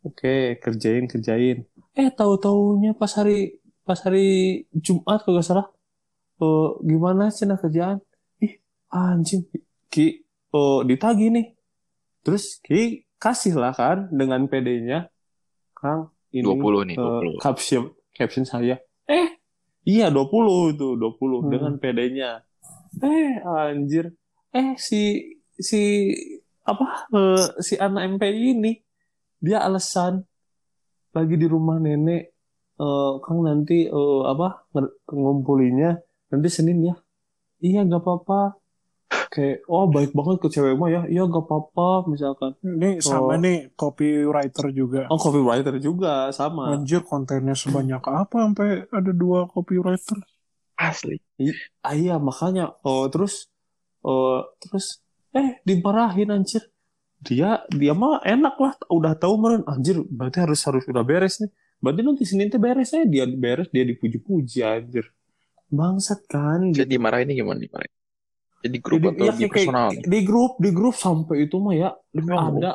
oke 0.07 0.35
kerjain 0.63 1.05
kerjain 1.11 1.59
eh 1.99 2.09
tahu 2.11 2.35
taunya 2.41 2.97
pas 2.97 3.13
hari 3.19 3.62
pas 3.83 3.99
hari 4.03 4.63
Jumat 4.73 5.23
kalau 5.23 5.39
nggak 5.39 5.47
salah. 5.47 5.67
Eh, 6.43 6.69
gimana 6.87 7.31
sih 7.31 7.47
nah 7.47 7.59
kerjaan? 7.59 7.99
Ih 8.39 8.59
anjing. 8.91 9.47
Ki 9.87 10.23
oh 10.51 10.83
ditagi 10.83 11.31
nih. 11.31 11.47
Terus 12.23 12.59
ki 12.63 13.07
kasih 13.19 13.55
lah 13.55 13.71
kan 13.71 14.11
dengan 14.11 14.51
PD-nya 14.51 15.07
Kang 15.75 16.11
ini 16.35 16.43
20 16.43 16.89
nih 16.91 16.97
eh, 16.99 17.39
20 17.39 17.43
caption 17.43 17.83
caption 18.11 18.43
saya. 18.43 18.79
Eh 19.07 19.39
iya 19.87 20.11
20 20.11 20.75
itu 20.75 20.89
20 20.99 20.99
Hmm. 20.99 21.51
dengan 21.51 21.73
PD-nya 21.79 22.43
eh 23.03 23.39
anjir. 23.43 24.11
Eh 24.51 24.75
si 24.79 25.23
si 25.55 26.11
apa 26.63 27.07
eh, 27.11 27.47
si 27.59 27.75
anak 27.79 28.19
MPI 28.19 28.55
ini 28.55 28.73
dia 29.43 29.63
alasan 29.63 30.23
lagi 31.13 31.35
di 31.35 31.47
rumah 31.51 31.79
nenek 31.79 32.32
eh, 32.83 33.13
Kang 33.23 33.41
nanti 33.43 33.87
eh, 33.87 34.21
apa 34.27 34.67
nger- 34.75 34.95
ngumpulinnya 35.09 35.91
nanti 36.29 36.49
Senin 36.51 36.83
ya. 36.83 36.95
Iya 37.63 37.87
gak 37.87 38.03
apa-apa. 38.03 38.59
Kayak 39.29 39.65
oh 39.67 39.89
baik 39.89 40.13
banget 40.13 40.37
ke 40.41 40.49
cewek 40.51 40.75
mah 40.75 40.89
ya. 40.89 41.03
Iya 41.07 41.25
gak 41.25 41.45
apa-apa 41.47 42.05
misalkan. 42.05 42.53
Ini 42.61 43.01
sama 43.01 43.33
Oh. 43.33 43.39
nih 43.39 43.73
copywriter 43.73 44.67
juga. 44.73 45.07
oh 45.09 45.17
copywriter 45.17 45.77
juga 45.79 46.29
sama. 46.33 46.75
Anjir 46.75 47.01
kontennya 47.03 47.55
sebanyak 47.55 48.03
apa 48.03 48.37
sampai 48.43 48.69
ada 48.89 49.13
dua 49.13 49.47
copywriter. 49.47 50.19
asli. 50.75 51.17
Ah, 51.81 51.95
iya 51.95 52.19
makanya. 52.19 52.75
Oh 52.83 53.07
terus 53.07 53.47
oh 54.03 54.43
terus 54.59 54.99
eh 55.31 55.63
dimarahin 55.63 56.29
anjir. 56.29 56.67
Dia 57.23 57.63
dia 57.71 57.95
mah 57.95 58.19
enak 58.21 58.59
lah 58.59 58.73
udah 58.91 59.15
tahu 59.15 59.39
meren. 59.39 59.63
Anjir 59.65 60.03
berarti 60.03 60.43
harus 60.43 60.59
harus 60.67 60.83
udah 60.91 61.05
beres 61.07 61.39
nih 61.39 61.53
berarti 61.83 62.01
nanti 62.07 62.23
Senin 62.23 62.47
teh 62.47 62.63
beres 62.63 62.95
ya 62.95 63.03
dia 63.03 63.27
beres 63.27 63.67
dia 63.75 63.83
dipuji-puji 63.83 64.63
anjir. 64.63 65.11
Bangsat 65.67 66.25
kan 66.31 66.71
jadi 66.71 66.87
dimarahinnya 66.97 67.35
gimana 67.35 67.59
dimarahin? 67.59 67.93
Jadi 68.63 68.77
grup 68.79 69.03
Di- 69.03 69.11
atau 69.11 69.25
iya, 69.27 69.33
di 69.35 69.47
personal 69.51 69.87
kayak 69.91 70.07
di 70.07 70.19
grup 70.23 70.53
di 70.63 70.71
grup 70.71 70.95
sampai 70.95 71.37
itu 71.51 71.57
mah 71.59 71.75
ya 71.75 71.91
Demi 72.15 72.31
Allah. 72.31 72.47
ada. 72.55 72.73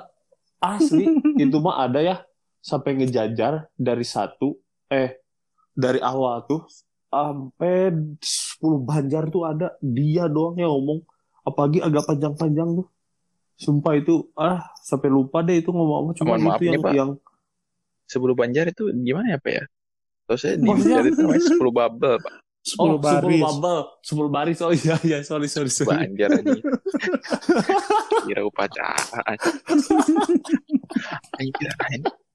Asli 0.59 1.07
itu 1.47 1.57
mah 1.63 1.87
ada 1.87 1.99
ya. 2.03 2.15
Sampai 2.59 2.99
ngejajar 2.99 3.71
dari 3.79 4.03
satu 4.03 4.59
eh 4.91 5.23
dari 5.71 6.03
awal 6.03 6.43
tuh 6.43 6.67
sampai 7.07 7.95
10 8.19 8.83
banjar 8.83 9.31
tuh 9.31 9.47
ada. 9.47 9.79
Dia 9.79 10.27
doang 10.27 10.59
yang 10.59 10.75
ngomong. 10.75 10.99
Apalagi 11.47 11.79
agak 11.79 12.03
panjang-panjang 12.03 12.83
tuh. 12.83 12.87
Sumpah 13.55 13.95
itu 13.95 14.27
ah 14.35 14.67
sampai 14.83 15.07
lupa 15.07 15.39
deh 15.39 15.63
itu 15.63 15.71
ngomong 15.71 16.11
apa. 16.11 16.11
Cuma 16.19 16.35
itu 16.35 16.63
yang 16.67 16.83
Pak. 16.83 16.91
yang 16.91 17.09
sebelum 18.07 18.35
banjar 18.35 18.71
itu 18.71 18.89
gimana 18.91 19.35
ya 19.35 19.39
pak 19.39 19.53
ya 19.53 19.65
Terus 20.27 20.39
saya 20.43 20.55
di 20.59 20.67
Maksudnya- 20.67 20.99
banjar 20.99 21.03
itu 21.07 21.19
namanya 21.23 21.43
10 21.43 21.79
bubble 21.79 22.17
pak 22.23 22.35
Sepuluh 22.67 22.99
oh, 22.99 22.99
baris. 22.99 23.39
10 23.39 23.47
bubble 23.47 23.81
10 24.03 24.27
baris 24.35 24.57
oh 24.59 24.73
iya 24.75 24.95
iya 25.07 25.17
sorry 25.23 25.47
sorry 25.47 25.71
sorry 25.71 26.03
banjar 26.03 26.35
aja 26.35 26.51
kira 28.27 28.43
upacara 28.43 29.23
ini 31.39 31.51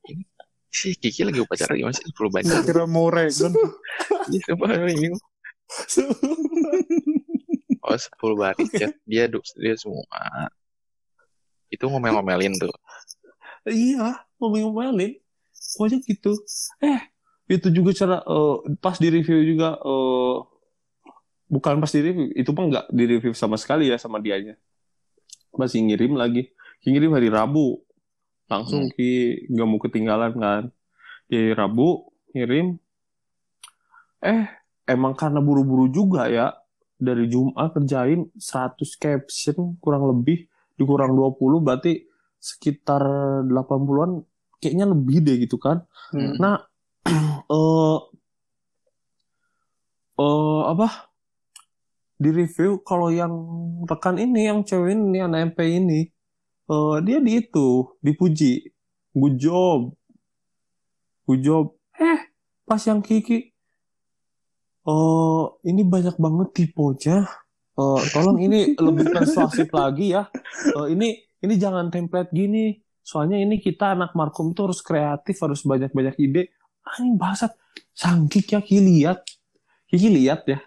ini 0.08 0.24
si 0.72 0.96
Kiki 0.96 1.28
lagi 1.28 1.36
upacara 1.44 1.76
gimana 1.76 1.92
sih 1.92 2.08
10 2.08 2.32
banjar 2.32 2.64
Kira 2.64 2.88
mau 2.88 3.12
regon. 3.12 3.52
Iya, 4.32 4.56
sumpah 4.56 4.72
ini 4.88 5.12
Oh, 7.82 7.92
10 7.92 8.40
baris 8.40 8.70
ya. 8.72 8.88
Dia 9.04 9.28
dia 9.28 9.74
semua. 9.76 10.06
Itu 11.68 11.90
ngomel-ngomelin 11.92 12.56
tuh. 12.56 12.72
Iya, 13.68 14.22
ngomel-ngomelin. 14.40 15.18
Pokoknya 15.74 15.98
gitu. 16.04 16.32
Eh, 16.84 17.00
itu 17.48 17.68
juga 17.72 17.90
cara 17.96 18.16
eh, 18.22 18.56
pas 18.80 18.96
di 18.96 19.08
review 19.08 19.40
juga 19.44 19.76
eh, 19.80 20.36
bukan 21.52 21.80
pas 21.80 21.92
di 21.92 22.00
review 22.00 22.26
itu 22.32 22.50
mah 22.56 22.64
nggak 22.68 22.86
di 22.92 23.04
review 23.08 23.32
sama 23.36 23.56
sekali 23.60 23.88
ya 23.88 23.96
sama 23.96 24.20
dianya. 24.20 24.56
Masih 25.52 25.84
ngirim 25.84 26.16
lagi. 26.16 26.48
Ngirim 26.84 27.12
hari 27.12 27.28
Rabu. 27.28 27.80
Langsung 28.48 28.88
Hmm. 28.88 28.94
ki 28.96 29.46
nggak 29.52 29.66
mau 29.68 29.78
ketinggalan 29.80 30.32
kan. 30.36 30.62
Di 31.28 31.52
Rabu 31.52 32.08
ngirim. 32.32 32.76
Eh 34.22 34.44
emang 34.88 35.12
karena 35.16 35.40
buru-buru 35.40 35.88
juga 35.92 36.28
ya. 36.28 36.56
Dari 37.02 37.26
Jumat 37.26 37.74
kerjain 37.74 38.30
100 38.38 38.94
caption 38.94 39.74
kurang 39.82 40.06
lebih 40.06 40.46
dikurang 40.78 41.18
20 41.18 41.58
berarti 41.58 42.06
sekitar 42.38 43.02
80-an 43.46 44.22
kayaknya 44.62 44.86
lebih 44.86 45.18
deh 45.26 45.36
gitu 45.42 45.58
kan 45.58 45.82
Hmm. 46.12 46.36
Nah, 46.36 46.60
eh 47.08 47.98
eh 50.20 50.60
apa? 50.68 50.88
Di 52.20 52.30
review 52.30 52.84
kalau 52.84 53.08
yang 53.08 53.32
rekan 53.88 54.20
ini, 54.20 54.46
yang 54.46 54.62
cewek 54.62 54.94
ini, 54.94 55.24
anak 55.24 55.56
MP 55.56 55.58
ini, 55.80 56.00
eh 56.68 56.96
dia 57.02 57.18
di 57.18 57.40
itu 57.40 57.96
dipuji, 58.04 58.68
good 59.16 59.40
job, 59.40 59.96
good 61.24 61.40
job. 61.40 61.72
Eh, 61.96 62.28
pas 62.68 62.78
yang 62.84 63.00
Kiki, 63.00 63.50
eh 64.84 65.42
ini 65.64 65.82
banyak 65.82 66.20
banget 66.20 66.48
tipenya. 66.52 67.24
Eh 67.72 68.00
tolong 68.12 68.36
ini 68.36 68.76
lebih 68.86 69.16
persuasif 69.16 69.72
lagi 69.72 70.12
ya. 70.12 70.28
Eh 70.76 70.92
ini 70.92 71.16
ini 71.40 71.54
jangan 71.56 71.88
template 71.88 72.30
gini. 72.36 72.76
Soalnya 73.02 73.38
ini 73.38 73.58
kita 73.58 73.98
anak 73.98 74.14
markom 74.14 74.54
itu 74.54 74.62
harus 74.66 74.80
kreatif, 74.80 75.36
harus 75.42 75.62
banyak-banyak 75.66 76.16
ide. 76.22 76.54
Anjing 76.86 77.18
bangsat. 77.18 77.52
Sangkik 77.92 78.56
ya 78.56 78.60
Ki 78.62 78.78
lihat. 78.80 79.22
Kiki 79.90 80.08
lihat 80.08 80.48
ya 80.48 80.58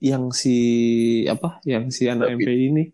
yang 0.00 0.32
si 0.32 0.56
apa? 1.28 1.60
Yang 1.64 1.84
si 1.94 2.02
anak 2.08 2.34
MP 2.40 2.48
ini 2.48 2.84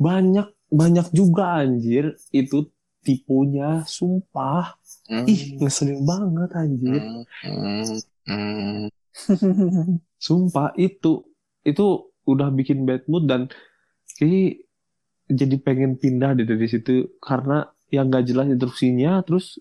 banyak 0.00 0.48
banyak 0.72 1.06
juga 1.14 1.62
anjir 1.62 2.16
itu 2.32 2.72
tipunya 3.04 3.84
sumpah. 3.84 4.74
Hmm, 5.04 5.28
Ih, 5.28 5.60
ngeselin 5.60 6.00
banget 6.08 6.50
anjir. 6.56 7.00
hmm, 7.44 7.84
hmm. 8.24 8.82
Sumpah 10.24 10.72
itu 10.80 11.28
itu 11.62 11.86
udah 12.24 12.48
bikin 12.50 12.88
bad 12.88 13.04
mood 13.06 13.28
dan 13.28 13.52
kayak 14.16 14.64
jadi 15.28 15.56
pengen 15.60 16.00
pindah 16.00 16.36
deh 16.36 16.48
dari 16.48 16.66
situ 16.68 17.20
karena 17.20 17.68
yang 17.94 18.06
gak 18.08 18.24
jelas 18.24 18.46
instruksinya 18.46 19.22
terus 19.22 19.58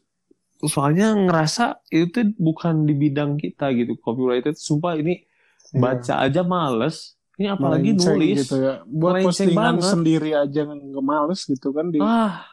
soalnya 0.63 1.12
ngerasa 1.13 1.84
itu 1.92 2.32
bukan 2.36 2.84
di 2.84 2.94
bidang 2.94 3.36
kita 3.36 3.70
gitu 3.72 4.00
copyright 4.00 4.46
itu 4.46 4.60
sumpah 4.60 4.96
ini 4.96 5.24
Iya. 5.66 5.80
baca 5.80 6.13
aja 6.22 6.42
males 6.44 7.18
ini 7.34 7.50
apalagi 7.50 7.98
Melenceng 7.98 8.13
nulis 8.13 8.38
gitu 8.46 8.56
ya. 8.62 8.74
Buat 8.86 9.13
postingan 9.25 9.56
banget. 9.74 9.90
sendiri 9.90 10.32
aja 10.38 10.60
nggak 10.63 11.02
males 11.02 11.42
gitu 11.44 11.74
kan 11.74 11.90
di 11.90 11.98
ah 11.98 12.46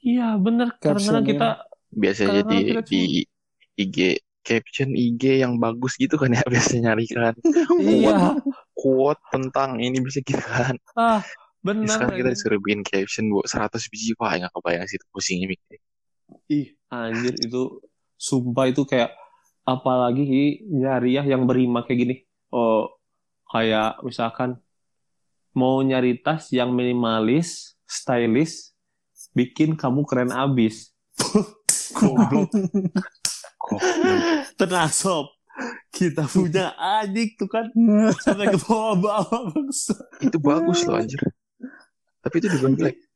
iya 0.00 0.40
bener 0.40 0.72
karena 0.78 1.20
kita 1.20 1.48
Biasanya 1.92 2.40
Kadang-kadang 2.40 2.48
di 2.48 2.64
kita 2.64 2.80
di 2.88 3.02
IG 3.76 3.96
caption 4.40 4.90
IG 4.90 5.44
yang 5.44 5.60
bagus 5.60 6.00
gitu 6.00 6.16
kan 6.16 6.32
ya 6.32 6.40
biasanya 6.52 6.80
nyari 6.90 7.06
kan 7.06 7.34
iya 7.76 8.40
quote 8.72 9.20
tentang 9.28 9.76
ini 9.78 10.00
bisa 10.00 10.24
gitu 10.24 10.40
kan. 10.40 10.80
ah 10.96 11.20
bener 11.62 11.86
Sekarang 11.86 12.18
kita 12.18 12.30
disuruh 12.34 12.58
bikin 12.58 12.82
caption 12.82 13.30
bu 13.30 13.46
100 13.46 13.78
biji 13.88 14.12
wah 14.18 14.34
nggak 14.34 14.52
kebayang 14.52 14.86
sih 14.90 14.98
itu 14.98 15.06
pusingnya 15.14 15.46
mikir. 15.46 15.78
Ih, 16.50 16.74
anjir 16.90 17.34
itu 17.38 17.82
sumpah 18.18 18.66
itu 18.70 18.82
kayak 18.82 19.14
apalagi 19.62 20.22
Ki, 20.26 20.44
nyari 20.68 21.18
ya 21.18 21.22
yang 21.22 21.46
berima 21.46 21.86
kayak 21.86 21.98
gini. 22.02 22.16
Oh, 22.52 22.90
kayak 23.48 24.02
misalkan 24.02 24.58
mau 25.54 25.80
nyari 25.80 26.18
tas 26.18 26.50
yang 26.50 26.72
minimalis, 26.74 27.78
stylish, 27.86 28.72
bikin 29.36 29.78
kamu 29.78 30.04
keren 30.08 30.32
abis. 30.32 30.90
Goblok. 31.96 32.50
Tenang 34.56 34.92
sob. 34.92 35.28
Kita 35.92 36.24
punya 36.24 36.72
adik 36.80 37.36
tuh 37.36 37.44
kan 37.44 37.68
sampai 38.24 38.48
ke 38.48 38.58
bawah-bawah 38.64 39.52
bangsa. 39.52 39.92
Itu 40.24 40.40
bagus 40.40 40.88
loh 40.88 40.96
anjir. 40.96 41.20
Tapi 42.22 42.34
itu 42.40 42.48
juga 42.58 42.68
jelek. 42.78 42.96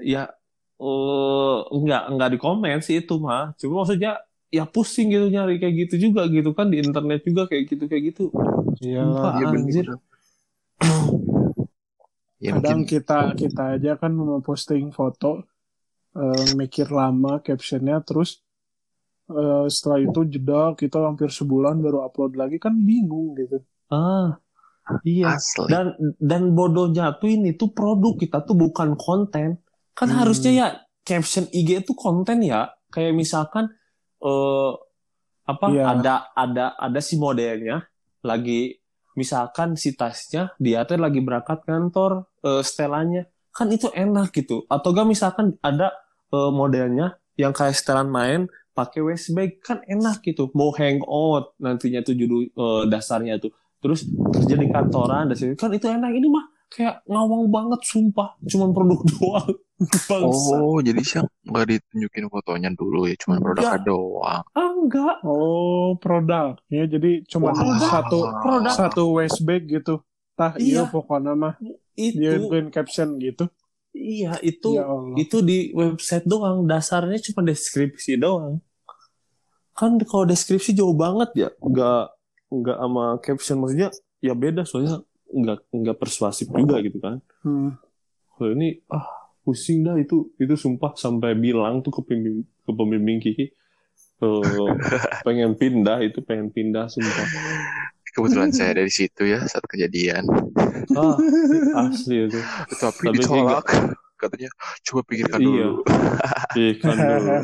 Ya, 0.00 0.24
eh 0.80 1.58
enggak 1.68 2.02
enggak 2.08 2.28
di 2.32 2.38
komen 2.40 2.80
sih 2.80 3.04
itu 3.04 3.20
mah. 3.20 3.52
Cuma 3.60 3.84
maksudnya 3.84 4.24
ya 4.48 4.64
pusing 4.64 5.12
gitu 5.12 5.28
nyari 5.28 5.60
kayak 5.60 5.74
gitu 5.86 6.08
juga 6.08 6.24
gitu 6.32 6.56
kan 6.56 6.72
di 6.72 6.80
internet 6.80 7.20
juga 7.28 7.44
kayak 7.44 7.76
gitu 7.76 7.84
kayak 7.92 8.02
gitu. 8.08 8.24
Iyalah. 8.80 9.36
Sumpah, 9.36 9.52
anjir. 9.52 9.86
Ya 12.42 12.58
Kadang 12.58 12.82
mungkin 12.82 12.90
kita 12.90 13.38
kita 13.38 13.62
aja 13.78 13.94
kan 13.94 14.18
mau 14.18 14.42
posting 14.42 14.90
foto 14.90 15.46
eh, 16.18 16.44
mikir 16.58 16.90
lama 16.90 17.38
captionnya 17.38 18.02
terus 18.02 18.42
eh, 19.30 19.70
setelah 19.70 20.02
itu 20.02 20.26
jeda 20.26 20.74
kita 20.74 21.06
hampir 21.06 21.30
sebulan 21.30 21.78
baru 21.78 22.02
upload 22.02 22.34
lagi 22.34 22.58
kan 22.58 22.74
bingung 22.74 23.38
gitu. 23.38 23.62
Ah, 23.94 24.42
iya. 25.06 25.36
asli. 25.38 25.68
Dan 25.70 25.94
dan 26.18 26.42
bodohnya 26.52 27.14
tuh 27.16 27.30
ini 27.30 27.54
tuh 27.54 27.70
produk 27.70 28.18
kita 28.18 28.42
tuh 28.42 28.56
bukan 28.58 28.94
konten. 28.98 29.62
Kan 29.92 30.08
Hmm. 30.10 30.18
harusnya 30.24 30.50
ya 30.52 30.66
caption 31.02 31.46
IG 31.50 31.84
itu 31.86 31.92
konten 31.94 32.42
ya. 32.42 32.70
Kayak 32.92 33.14
misalkan 33.16 33.70
eh 34.22 34.72
apa 35.42 35.66
Iya. 35.74 35.84
ada 35.98 36.14
ada 36.38 36.64
ada 36.78 37.00
si 37.02 37.18
modelnya 37.18 37.82
lagi 38.22 38.78
misalkan 39.18 39.74
si 39.74 39.92
tasnya 39.98 40.54
dia 40.56 40.86
tuh 40.86 40.96
lagi 40.96 41.18
berangkat 41.18 41.66
kantor 41.66 42.30
eh, 42.46 42.62
setelannya 42.62 43.26
kan 43.52 43.68
itu 43.68 43.90
enak 43.92 44.30
gitu 44.32 44.64
atau 44.70 44.88
gak 44.94 45.04
misalkan 45.04 45.58
ada 45.60 45.90
eh, 46.30 46.50
modelnya 46.54 47.18
yang 47.36 47.50
kayak 47.52 47.74
setelan 47.74 48.08
main 48.08 48.46
pakai 48.72 49.02
waist 49.04 49.34
bag 49.36 49.58
kan 49.60 49.82
enak 49.84 50.22
gitu 50.24 50.48
mau 50.56 50.70
hangout 50.72 51.52
nantinya 51.58 52.00
tuh 52.00 52.14
judul 52.14 52.48
eh, 52.48 52.82
dasarnya 52.88 53.42
tuh 53.42 53.50
terus 53.82 54.06
kerja 54.06 54.54
di 54.54 54.66
kantoran 54.66 55.26
dan 55.26 55.34
sebagainya. 55.34 55.58
kan 55.58 55.70
itu 55.72 55.86
enak 55.88 56.12
ini 56.12 56.28
mah 56.28 56.44
kayak 56.68 57.04
ngawang 57.04 57.44
banget 57.48 57.80
sumpah 57.82 58.38
cuman 58.42 58.70
produk 58.70 59.00
doang 59.10 59.50
bangsa 60.00 60.54
Oh, 60.54 60.78
jadi 60.78 61.00
sih 61.00 61.18
nggak 61.42 61.66
ditunjukin 61.66 62.26
fotonya 62.28 62.70
dulu 62.70 63.04
ya, 63.04 63.18
cuma 63.18 63.36
produknya 63.36 63.74
Enggak. 63.74 63.84
doang. 63.84 64.42
ah 64.48 64.70
enggak 64.72 65.16
Oh 65.22 65.98
produknya 65.98 66.84
jadi 66.86 67.10
cuma 67.26 67.50
Wah. 67.50 67.76
satu 67.82 68.18
Produk. 68.38 68.72
satu 68.72 69.02
waist 69.12 69.42
bag 69.42 69.66
gitu. 69.66 69.98
Tah 70.32 70.54
Iya. 70.54 70.64
iya 70.78 70.82
pokoknya 70.86 71.34
mah 71.34 71.54
itu 71.92 72.16
dia 72.16 72.38
bikin 72.38 72.70
caption 72.70 73.18
gitu. 73.18 73.50
iya 73.90 74.38
itu 74.40 74.72
Ya 74.72 74.86
Allah. 74.86 75.12
itu 75.18 75.42
di 75.42 75.58
website 75.72 76.24
doang 76.24 76.64
dasarnya 76.64 77.20
cuma 77.20 77.42
deskripsi 77.42 78.16
doang 78.16 78.62
kan 79.72 79.98
kalau 80.00 80.24
deskripsi 80.24 80.72
jauh 80.72 80.94
banget 80.94 81.28
ya 81.34 81.48
nggak 81.58 82.04
nggak 82.52 82.76
sama 82.76 83.04
caption 83.18 83.56
maksudnya 83.58 83.88
ya 84.18 84.34
beda 84.34 84.62
soalnya 84.62 85.00
nggak 85.26 85.58
nggak 85.72 85.96
persuasif 85.96 86.46
juga 86.46 86.76
gitu 86.78 86.98
kan 86.98 87.18
Hmm. 87.40 87.74
kalau 88.30 88.52
ini 88.52 88.84
ah 88.86 89.08
pusing 89.40 89.82
dah 89.82 89.96
itu 89.96 90.30
itu 90.36 90.54
sumpah 90.54 90.92
sampai 90.94 91.34
bilang 91.34 91.80
tuh 91.80 91.90
ke 91.90 92.00
pembimbing 92.04 92.44
ke 92.44 92.70
pembimbing 92.70 93.18
Kiki 93.18 93.46
eh, 94.20 94.70
pengen 95.26 95.56
pindah 95.56 95.98
itu 96.00 96.20
pengen 96.20 96.48
pindah 96.48 96.86
sumpah 96.86 97.26
Kebetulan 98.12 98.52
saya 98.52 98.76
dari 98.76 98.92
situ 98.92 99.24
ya 99.24 99.40
saat 99.42 99.64
kejadian. 99.64 100.28
ah 100.92 101.16
asli 101.82 102.28
itu 102.28 102.36
Tapi 102.76 103.08
Tapi 103.08 103.16
ditolak. 103.16 103.64
Katanya 104.14 104.52
coba 104.84 105.00
pikirkan 105.02 105.40
Iya. 105.40 105.48
dulu. 105.48 105.72
ikan 106.52 106.96
dulu 107.00 107.32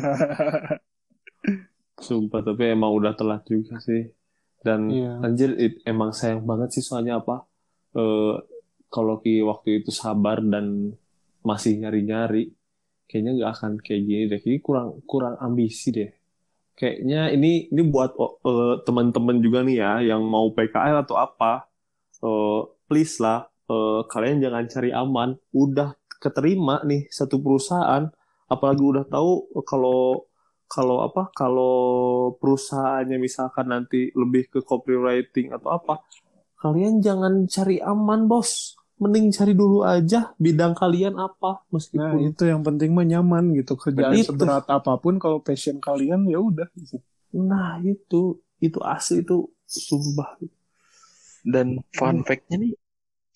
Sumpah, 1.99 2.39
tapi 2.41 2.69
emang 2.69 2.93
udah 2.93 3.11
telat 3.11 3.43
juga 3.43 3.81
sih. 3.81 4.07
Dan 4.59 4.81
Iya. 4.91 5.11
anjir, 5.25 5.51
it- 5.59 5.81
emang 5.87 6.11
sayang 6.11 6.43
banget 6.49 6.69
sih 6.75 6.83
soalnya 6.83 7.19
apa? 7.23 7.47
Eh 7.95 8.35
kalau 8.93 9.21
Ki 9.23 9.39
waktu 9.45 9.83
itu 9.83 9.91
sabar 9.93 10.41
dan 10.43 10.95
masih 11.45 11.77
nyari-nyari, 11.81 12.51
kayaknya 13.09 13.31
nggak 13.37 13.51
akan 13.55 13.71
kayak 13.85 14.01
gini 14.07 14.23
deh. 14.31 14.39
Kayaknya 14.43 14.61
kurang 14.67 14.87
kurang 15.07 15.35
ambisi 15.39 15.89
deh. 15.95 16.11
Kayaknya 16.79 17.21
ini 17.35 17.67
ini 17.71 17.81
buat 17.93 18.11
eh, 18.19 18.75
teman-teman 18.87 19.37
juga 19.43 19.59
nih 19.67 19.77
ya 19.83 19.91
yang 20.15 20.21
mau 20.23 20.47
PKL 20.55 21.03
atau 21.03 21.15
apa, 21.19 21.67
eh, 22.23 22.61
please 22.87 23.19
lah, 23.23 23.47
eh, 23.71 24.01
kalian 24.11 24.39
jangan 24.43 24.65
cari 24.73 24.89
aman. 24.95 25.29
Udah 25.55 25.95
keterima 26.23 26.83
nih 26.87 27.07
satu 27.11 27.39
perusahaan, 27.43 28.07
apalagi 28.51 28.83
udah 28.83 29.05
tahu 29.07 29.31
kalau 29.63 30.27
kalau 30.69 31.01
apa 31.01 31.33
kalau 31.33 31.75
perusahaannya 32.37 33.17
misalkan 33.17 33.73
nanti 33.73 34.13
lebih 34.13 34.53
ke 34.53 34.59
copywriting 34.61 35.51
atau 35.51 35.73
apa 35.73 36.05
kalian 36.61 37.01
jangan 37.01 37.49
cari 37.49 37.81
aman 37.81 38.29
bos 38.29 38.79
mending 38.99 39.31
cari 39.31 39.55
dulu 39.55 39.81
aja 39.87 40.35
bidang 40.35 40.75
kalian 40.75 41.15
apa 41.15 41.63
Nah 41.63 41.73
meskipun 41.79 42.19
itu 42.35 42.43
yang 42.45 42.61
penting 42.61 42.91
mah 42.91 43.07
nyaman 43.07 43.55
gitu 43.55 43.79
kerjaan 43.79 44.11
Itu. 44.11 44.35
seberat 44.35 44.67
apa 44.67 44.99
pun 44.99 45.15
kalau 45.17 45.39
passion 45.39 45.79
kalian 45.79 46.27
ya 46.27 46.37
udah. 46.43 46.67
gitu. 46.75 46.99
Nah 47.31 47.79
itu, 47.79 48.43
itu 48.59 48.79
asli 48.83 49.23
itu 49.23 49.47
sumpah. 49.63 50.35
Dan 51.47 51.79
fun 51.95 52.27
fact-nya 52.27 52.59
nih, 52.59 52.73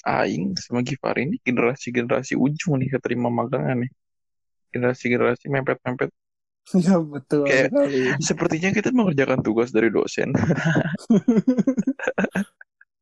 Aing 0.04 0.60
sama 0.60 0.84
Gifar 0.84 1.16
ini 1.16 1.40
generasi-generasi 1.40 2.36
ujung 2.36 2.84
nih 2.84 3.00
keterima 3.00 3.32
magangan 3.32 3.88
nih. 3.88 3.92
Generasi-generasi 4.76 5.48
mepet-mepet. 5.48 6.12
Ya 6.80 6.96
betul 6.98 7.44
Kayak- 7.44 7.70
sekali. 7.70 8.00
Sepertinya 8.20 8.70
kita 8.72 8.90
mengerjakan 8.90 9.40
tugas 9.42 9.70
dari 9.70 9.90
dosen. 9.90 10.32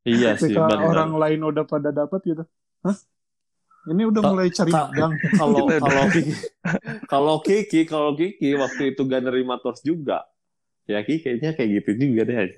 Iya 0.02 0.34
sih, 0.34 0.50
Ketika 0.50 0.65
benar. 0.65 0.89
orang 0.89 1.12
lain 1.13 1.39
udah 1.45 1.62
pada 1.62 1.93
dapat 1.93 2.26
gitu. 2.26 2.41
Hah? 2.82 2.97
Ini 3.86 4.02
udah 4.10 4.21
Ta- 4.21 4.30
mulai 4.34 4.50
cari 4.50 4.71
magang. 4.74 5.13
Kalau 5.38 5.62
kalau 5.69 6.06
Kiki, 6.10 6.34
kalau 7.06 7.36
Kiki, 7.45 7.82
kalau 7.86 8.12
Kiki 8.17 8.50
waktu 8.58 8.97
itu 8.97 9.02
gak 9.06 9.21
nerima 9.21 9.62
tos 9.62 9.82
juga, 9.82 10.26
ya 10.86 11.06
Kiki 11.06 11.21
kayaknya 11.21 11.54
kayak 11.54 11.69
gitu 11.86 11.89
juga 12.02 12.21
deh. 12.26 12.50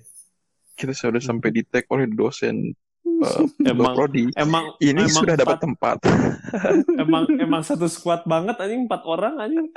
Kita 0.73 0.95
sudah 0.95 1.19
sampai 1.19 1.51
di 1.51 1.67
tag 1.67 1.83
oleh 1.91 2.07
dosen 2.07 2.71
uh, 3.03 3.43
Emang 3.59 3.91
prodi. 3.91 4.31
emang 4.33 4.79
Ini 4.79 5.03
emang 5.03 5.11
sudah 5.11 5.35
dapat 5.35 5.59
empat- 5.67 5.99
tempat. 5.99 6.79
emang 6.95 7.23
emang 7.35 7.59
satu 7.61 7.91
squad 7.91 8.23
banget 8.23 8.55
anjing 8.55 8.87
empat 8.87 9.03
orang 9.03 9.35
anjing. 9.37 9.67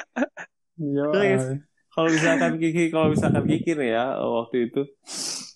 Iya. 0.76 1.56
Kalau 1.90 2.08
misalkan 2.12 2.60
Kiki, 2.60 2.92
kalau 2.92 3.08
misalkan 3.08 3.44
Kiki 3.48 3.72
nih 3.72 3.96
ya 3.96 4.20
waktu 4.20 4.68
itu, 4.68 4.82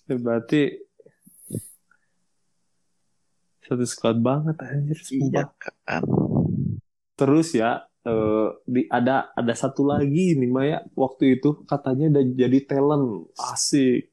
ya 0.09 0.15
berarti 0.17 0.61
satu 3.61 3.85
squad 3.85 4.17
banget 4.19 4.57
anjir. 4.59 4.97
Iya 5.13 5.47
kan. 5.55 6.03
Terus 7.13 7.53
ya 7.53 7.85
eh, 8.01 8.47
di 8.65 8.89
ada 8.89 9.29
ada 9.31 9.53
satu 9.53 9.85
lagi 9.85 10.33
nih 10.33 10.49
Maya 10.49 10.77
waktu 10.97 11.37
itu 11.37 11.61
katanya 11.63 12.17
udah 12.17 12.23
jadi 12.33 12.59
talent 12.65 13.07
asik. 13.37 14.09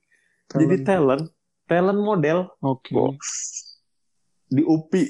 Jadi 0.49 0.77
talent, 0.81 1.25
talent 1.65 2.01
model 2.01 2.53
Oke. 2.61 2.93
Box. 2.93 3.21
di 4.49 4.65
UPI. 4.65 5.05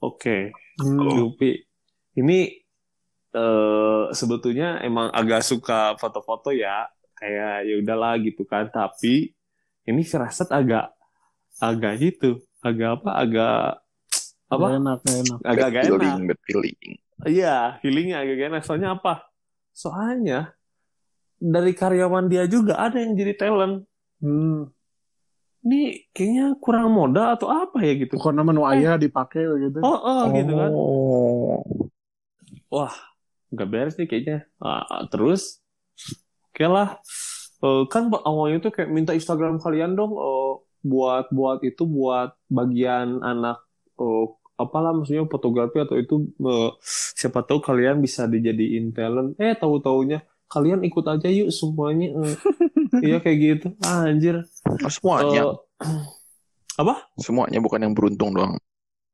Oke, 0.00 0.48
Hmm. 0.80 0.96
di 1.12 1.20
UPI. 1.20 1.52
Ini 2.16 2.38
eh 3.32 4.04
sebetulnya 4.12 4.78
emang 4.84 5.08
agak 5.08 5.40
suka 5.40 5.96
foto-foto 5.96 6.52
ya, 6.52 6.88
kayak 7.16 7.64
ya 7.64 7.74
udahlah 7.80 8.20
gitu 8.20 8.44
kan. 8.44 8.68
Tapi 8.68 9.32
ini 9.88 10.02
firasat 10.04 10.52
agak 10.52 10.92
agak 11.58 11.92
gitu, 12.00 12.40
agak 12.60 13.00
apa? 13.00 13.10
Agak 13.18 13.58
apa? 14.52 14.66
Gak 14.68 14.78
enak, 14.78 14.98
gak 15.00 15.16
enak. 15.24 15.38
Agak 15.42 15.68
gak 15.72 15.82
enak. 15.82 15.88
feeling, 15.88 16.18
bad 16.28 16.40
feeling. 16.44 16.78
Iya, 17.22 17.56
healingnya 17.80 18.16
agak 18.20 18.34
gak 18.36 18.48
enak. 18.52 18.62
Soalnya 18.68 18.88
apa? 18.94 19.14
Soalnya 19.72 20.40
dari 21.42 21.72
karyawan 21.74 22.30
dia 22.30 22.44
juga 22.46 22.78
ada 22.78 23.00
yang 23.00 23.18
jadi 23.18 23.34
talent. 23.34 23.88
Hmm. 24.22 24.70
Ini 25.62 26.10
kayaknya 26.10 26.58
kurang 26.58 26.90
modal 26.90 27.38
atau 27.38 27.46
apa 27.50 27.82
ya 27.86 27.94
gitu. 27.94 28.18
Bukan 28.18 28.34
nama 28.34 28.50
nu 28.50 28.66
ayah 28.66 28.98
dipakai 28.98 29.46
begitu. 29.46 29.78
Oh, 29.82 29.94
oh, 29.94 30.26
gitu 30.34 30.52
kan. 30.58 30.70
Oh. 30.74 31.62
Nggak 33.52 33.68
beres 33.68 33.94
nih 34.00 34.08
kayaknya. 34.08 34.38
Ah, 34.58 35.04
terus, 35.12 35.60
oke 36.50 36.64
lah. 36.66 36.98
Eh, 37.62 37.82
kan 37.86 38.10
awalnya 38.10 38.58
tuh 38.58 38.72
kayak 38.74 38.90
minta 38.90 39.14
Instagram 39.14 39.62
kalian 39.62 39.94
dong 39.94 40.18
eh, 40.18 40.52
buat 40.82 41.30
buat 41.30 41.62
itu 41.62 41.86
buat 41.86 42.34
bagian 42.50 43.22
anak 43.22 43.62
eh, 44.02 44.26
apalah 44.58 44.90
maksudnya 44.90 45.22
fotografi 45.30 45.78
atau 45.78 45.94
itu 45.94 46.26
eh, 46.42 46.70
siapa 47.14 47.46
tahu 47.46 47.62
kalian 47.62 48.02
bisa 48.02 48.26
dijadiin 48.26 48.90
talent. 48.90 49.38
Eh 49.38 49.54
tahu 49.54 49.78
taunya 49.78 50.26
kalian 50.50 50.82
ikut 50.82 51.06
aja 51.06 51.28
yuk 51.30 51.54
semuanya. 51.54 52.10
Eh, 52.18 52.36
Iya 52.92 53.24
kayak 53.24 53.38
gitu. 53.40 53.68
Anjir. 53.88 54.44
Oh, 54.68 54.92
semuanya. 54.92 55.56
Eh, 55.80 56.98
Semuanya 57.16 57.56
bukan 57.64 57.80
yang 57.80 57.96
beruntung 57.96 58.36
doang. 58.36 58.60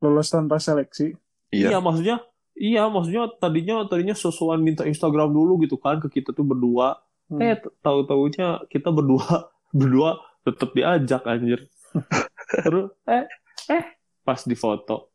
Lolos 0.02 0.34
tanpa 0.34 0.58
seleksi. 0.58 1.14
Iya. 1.54 1.72
Iya. 1.72 1.78
maksudnya 1.78 2.16
iya 2.58 2.90
maksudnya 2.90 3.30
tadinya 3.38 3.86
tadinya 3.86 4.12
sesuatu 4.12 4.58
minta 4.58 4.82
Instagram 4.82 5.30
dulu 5.30 5.62
gitu 5.62 5.78
kan 5.78 6.02
ke 6.02 6.20
kita 6.20 6.34
tuh 6.34 6.44
berdua. 6.44 6.98
Hmm. 7.30 7.40
Eh 7.40 7.56
tahu 7.80 8.04
taunya 8.04 8.62
kita 8.68 8.90
berdua 8.90 9.48
berdua 9.78 10.18
tetap 10.42 10.74
diajak 10.74 11.22
anjir. 11.24 11.70
Terus 12.66 12.90
eh 13.06 13.24
eh 13.70 13.84
pas 14.26 14.40
di 14.44 14.56
foto 14.58 15.14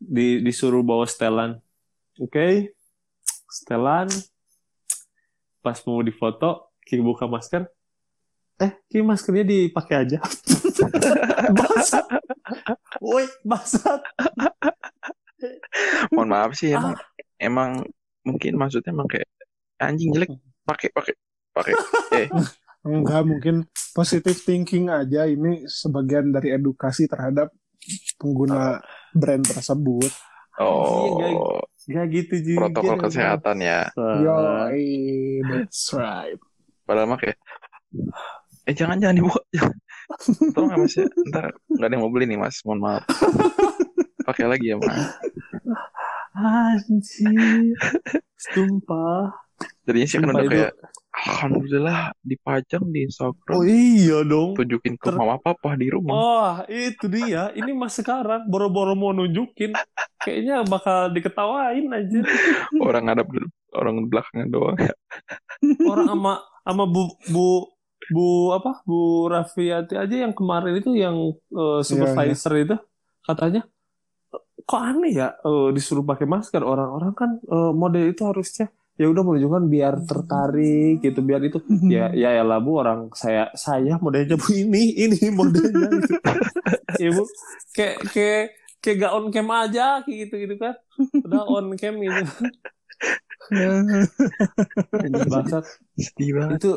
di 0.00 0.40
disuruh 0.40 0.80
bawa 0.80 1.04
setelan. 1.04 1.60
Oke. 2.18 2.74
Setelan 3.50 4.08
pas 5.60 5.76
mau 5.84 6.00
difoto 6.00 6.72
Ki 6.80 6.98
buka 6.98 7.28
masker. 7.28 7.68
Eh, 8.60 8.72
Ki 8.88 9.04
maskernya 9.04 9.44
dipakai 9.46 10.08
aja. 10.08 10.18
Basat. 11.58 12.04
Woi, 13.00 13.24
basat. 13.46 14.02
Mohon 16.10 16.28
maaf 16.28 16.50
sih 16.52 16.70
Ah. 16.70 16.78
emang 16.78 16.94
emang 17.38 17.70
mungkin 18.22 18.52
maksudnya 18.54 18.90
emang 18.90 19.06
kayak 19.06 19.28
anjing 19.76 20.10
jelek 20.10 20.30
pakai 20.62 20.88
pakai 20.90 21.14
pakai 21.50 21.72
eh 22.20 22.28
Enggak, 22.80 23.22
mungkin 23.22 23.68
positive 23.92 24.38
thinking 24.38 24.88
aja 24.88 25.24
ini 25.24 25.64
sebagian 25.64 26.30
dari 26.30 26.48
edukasi 26.50 27.04
terhadap 27.04 27.52
pengguna 28.16 28.80
brand 29.12 29.40
tersebut. 29.42 30.08
oh 30.58 31.60
Gak 31.82 32.06
gitu 32.08 32.34
juga. 32.40 32.68
protokol 32.68 32.96
kesehatan 33.02 33.56
ya 33.58 33.88
Yo, 33.96 34.36
that's 35.42 35.92
right. 35.92 36.36
padahal 36.82 37.04
mah 37.06 37.18
kayak 37.18 37.36
eh 38.62 38.72
jangan 38.72 38.96
jangan 38.96 39.16
dibuka 39.16 39.40
jangan. 39.50 39.76
tolong 40.54 40.68
nggak 40.68 40.80
mas 40.80 40.94
ya 40.94 41.04
ntar 41.28 41.44
nggak 41.68 41.84
ada 41.84 41.94
yang 41.94 42.02
mau 42.02 42.10
beli 42.10 42.26
nih 42.26 42.38
mas 42.38 42.56
mohon 42.62 42.80
maaf 42.80 43.04
pakai 44.30 44.46
lagi 44.46 44.66
ya 44.70 44.76
mas 44.78 44.94
Anjir. 46.30 47.74
Sumpah. 48.38 49.34
jadinya 49.84 50.06
sih 50.06 50.16
kan 50.16 50.30
udah 50.30 50.46
kayak 50.46 50.72
alhamdulillah 51.10 52.14
dipajang 52.22 52.84
di 52.88 53.04
Instagram 53.04 53.52
Oh 53.52 53.64
iya 53.66 54.22
dong. 54.22 54.54
tunjukin 54.54 54.94
ke 54.94 55.10
Ter- 55.10 55.18
mama 55.18 55.36
papa 55.36 55.74
di 55.74 55.90
rumah 55.90 56.14
Oh, 56.14 56.50
itu 56.64 57.10
dia. 57.10 57.50
Ini 57.52 57.74
mas 57.74 57.92
sekarang 57.92 58.46
boro-boro 58.46 58.94
mau 58.94 59.10
nunjukin. 59.10 59.74
Kayaknya 60.16 60.64
bakal 60.64 61.10
diketawain 61.10 61.90
aja. 61.90 62.20
orang 62.78 63.02
ngadap 63.04 63.26
orang 63.74 63.94
belakangnya 64.06 64.46
doang 64.48 64.76
Orang 65.82 66.06
sama 66.08 66.32
sama 66.62 66.84
Bu 66.86 67.02
Bu 67.28 67.68
Bu 68.08 68.26
apa? 68.54 68.80
Bu 68.86 69.28
Rafiati 69.28 69.98
aja 69.98 70.14
yang 70.14 70.32
kemarin 70.32 70.78
itu 70.78 70.94
yang 70.94 71.16
eh, 71.52 71.80
supervisor 71.82 72.54
itu 72.56 72.76
katanya 73.20 73.66
kok 74.66 74.80
aneh 74.80 75.12
ya 75.14 75.28
eh, 75.40 75.68
disuruh 75.74 76.04
pakai 76.04 76.26
masker? 76.28 76.62
Orang-orang 76.62 77.12
kan 77.16 77.30
eh, 77.40 77.72
model 77.72 78.10
itu 78.12 78.22
harusnya 78.26 78.68
ya 79.00 79.08
udah 79.08 79.24
menunjukkan 79.24 79.64
biar 79.72 79.94
tertarik 80.04 81.00
gitu 81.00 81.24
biar 81.24 81.40
itu 81.40 81.56
ya 81.94 82.12
ya 82.12 82.36
ya 82.36 82.44
lah 82.44 82.60
bu 82.60 82.84
orang 82.84 83.08
saya 83.16 83.48
saya 83.56 83.96
modelnya 83.96 84.36
bu 84.36 84.52
ini 84.52 84.92
ini 84.92 85.32
modelnya 85.32 85.88
gitu. 86.04 86.20
ibu 87.00 87.22
kayak 87.72 87.96
kayak 88.12 88.44
kayak 88.84 88.96
gak 89.00 89.12
on 89.16 89.32
cam 89.32 89.48
aja 89.48 90.04
kayak 90.04 90.16
gitu 90.28 90.34
gitu 90.44 90.54
kan. 90.60 90.74
Udah 91.24 91.42
on 91.48 91.72
cam 91.80 91.96
gitu 91.96 92.22
bangsat. 95.32 95.64
Itu 95.96 96.70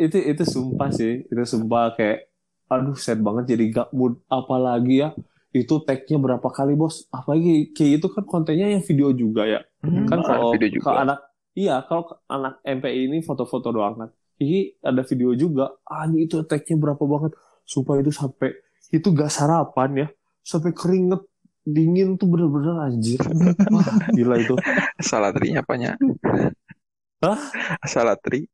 itu 0.00 0.18
itu 0.18 0.44
sumpah 0.48 0.90
sih 0.92 1.28
itu 1.28 1.42
sumpah 1.44 1.92
kayak 1.94 2.32
aduh 2.72 2.96
sad 2.96 3.20
banget 3.20 3.52
jadi 3.54 3.64
gak 3.68 3.88
mood 3.92 4.16
apalagi 4.32 5.04
ya 5.04 5.12
itu 5.52 5.74
tagnya 5.84 6.16
berapa 6.16 6.48
kali 6.48 6.72
bos? 6.76 7.06
Apalagi 7.12 7.72
kayak 7.76 7.92
itu 8.00 8.06
kan 8.08 8.24
kontennya 8.24 8.72
yang 8.72 8.82
video 8.84 9.12
juga 9.12 9.44
ya. 9.44 9.60
Hmm, 9.84 10.08
kan 10.08 10.24
kalau 10.24 10.56
video 10.56 10.68
juga. 10.80 10.84
kalau 10.88 10.98
anak 11.04 11.18
iya 11.52 11.76
kalau 11.84 12.04
anak 12.28 12.54
MPI 12.64 13.00
ini 13.12 13.18
foto-foto 13.20 13.68
doang 13.72 13.94
kan. 14.00 14.08
Ini 14.40 14.80
ada 14.82 15.04
video 15.06 15.30
juga 15.36 15.76
ah 15.86 16.08
itu 16.10 16.40
tagnya 16.48 16.76
berapa 16.80 17.04
banget? 17.04 17.32
Supaya 17.62 18.00
itu 18.02 18.10
sampai 18.10 18.56
itu 18.90 19.08
gak 19.12 19.30
sarapan 19.30 19.90
ya. 19.94 20.08
Sampai 20.42 20.72
keringet 20.74 21.22
dingin 21.62 22.18
tuh 22.18 22.26
bener-bener 22.26 22.74
anjir. 22.88 23.20
Wah 23.74 23.86
gila 24.10 24.36
itu. 24.40 24.56
Salatrinya 24.98 25.62
apanya? 25.62 25.94
Hah? 27.22 27.38
salatri 27.86 28.50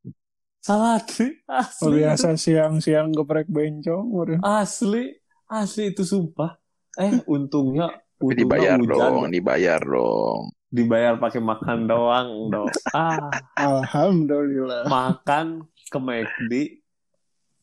salah 0.60 1.00
asli 1.00 1.40
Oh, 1.48 1.56
asli 1.64 2.04
biasa 2.04 2.36
siang-siang 2.36 3.08
geprek 3.16 3.48
bencong. 3.48 4.36
asli 4.44 5.16
asli 5.48 5.96
itu 5.96 6.04
sumpah 6.04 6.52
eh 6.98 7.22
untungnya 7.30 7.86
Tapi 8.18 8.22
untungnya 8.26 8.38
dibayar 8.42 8.76
hujan 8.82 8.90
dong 8.90 9.22
dibayar 9.30 9.80
dong 9.80 10.40
dibayar 10.68 11.14
pakai 11.16 11.40
makan 11.40 11.78
doang 11.88 12.28
dong 12.52 12.68
ah 12.92 13.30
Alhamdulillah. 13.56 14.84
makan 14.84 15.64
ke 15.88 15.98
McD 15.98 16.52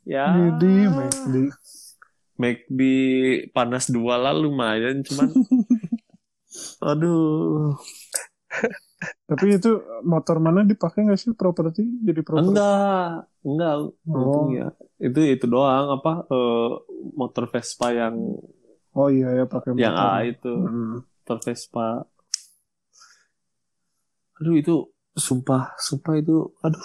ya 0.08 0.34
Jadi, 0.34 0.74
McD. 0.89 1.36
McD 2.36 2.80
panas 3.54 3.88
dua 3.88 4.17
lah 4.17 4.34
lumayan 4.34 5.06
cuman 5.06 5.30
aduh 6.89 7.76
Tapi 9.26 9.60
itu 9.60 9.71
motor 10.08 10.39
mana 10.39 10.63
dipakai 10.63 11.04
nggak 11.04 11.19
sih 11.19 11.36
properti 11.36 11.84
jadi 12.02 12.24
properti? 12.24 12.56
Enggak, 12.56 13.28
enggak. 13.43 13.76
Oh. 14.08 14.48
ya. 14.50 14.71
Itu 14.98 15.19
itu 15.19 15.45
doang 15.45 16.00
apa 16.00 16.24
eh, 16.24 16.69
motor 17.13 17.52
Vespa 17.52 17.91
yang 17.91 18.15
Oh 18.96 19.12
iya 19.12 19.28
ya 19.36 19.44
pakai 19.46 19.76
yang 19.76 19.92
motor. 19.92 20.08
A 20.08 20.24
itu, 20.24 20.54
Hmm. 20.56 20.96
motor 21.04 21.38
Vespa. 21.44 21.88
Aduh 24.40 24.56
itu 24.60 24.76
sumpah, 25.16 25.76
sumpah 25.80 26.14
itu 26.20 26.36
aduh. 26.64 26.84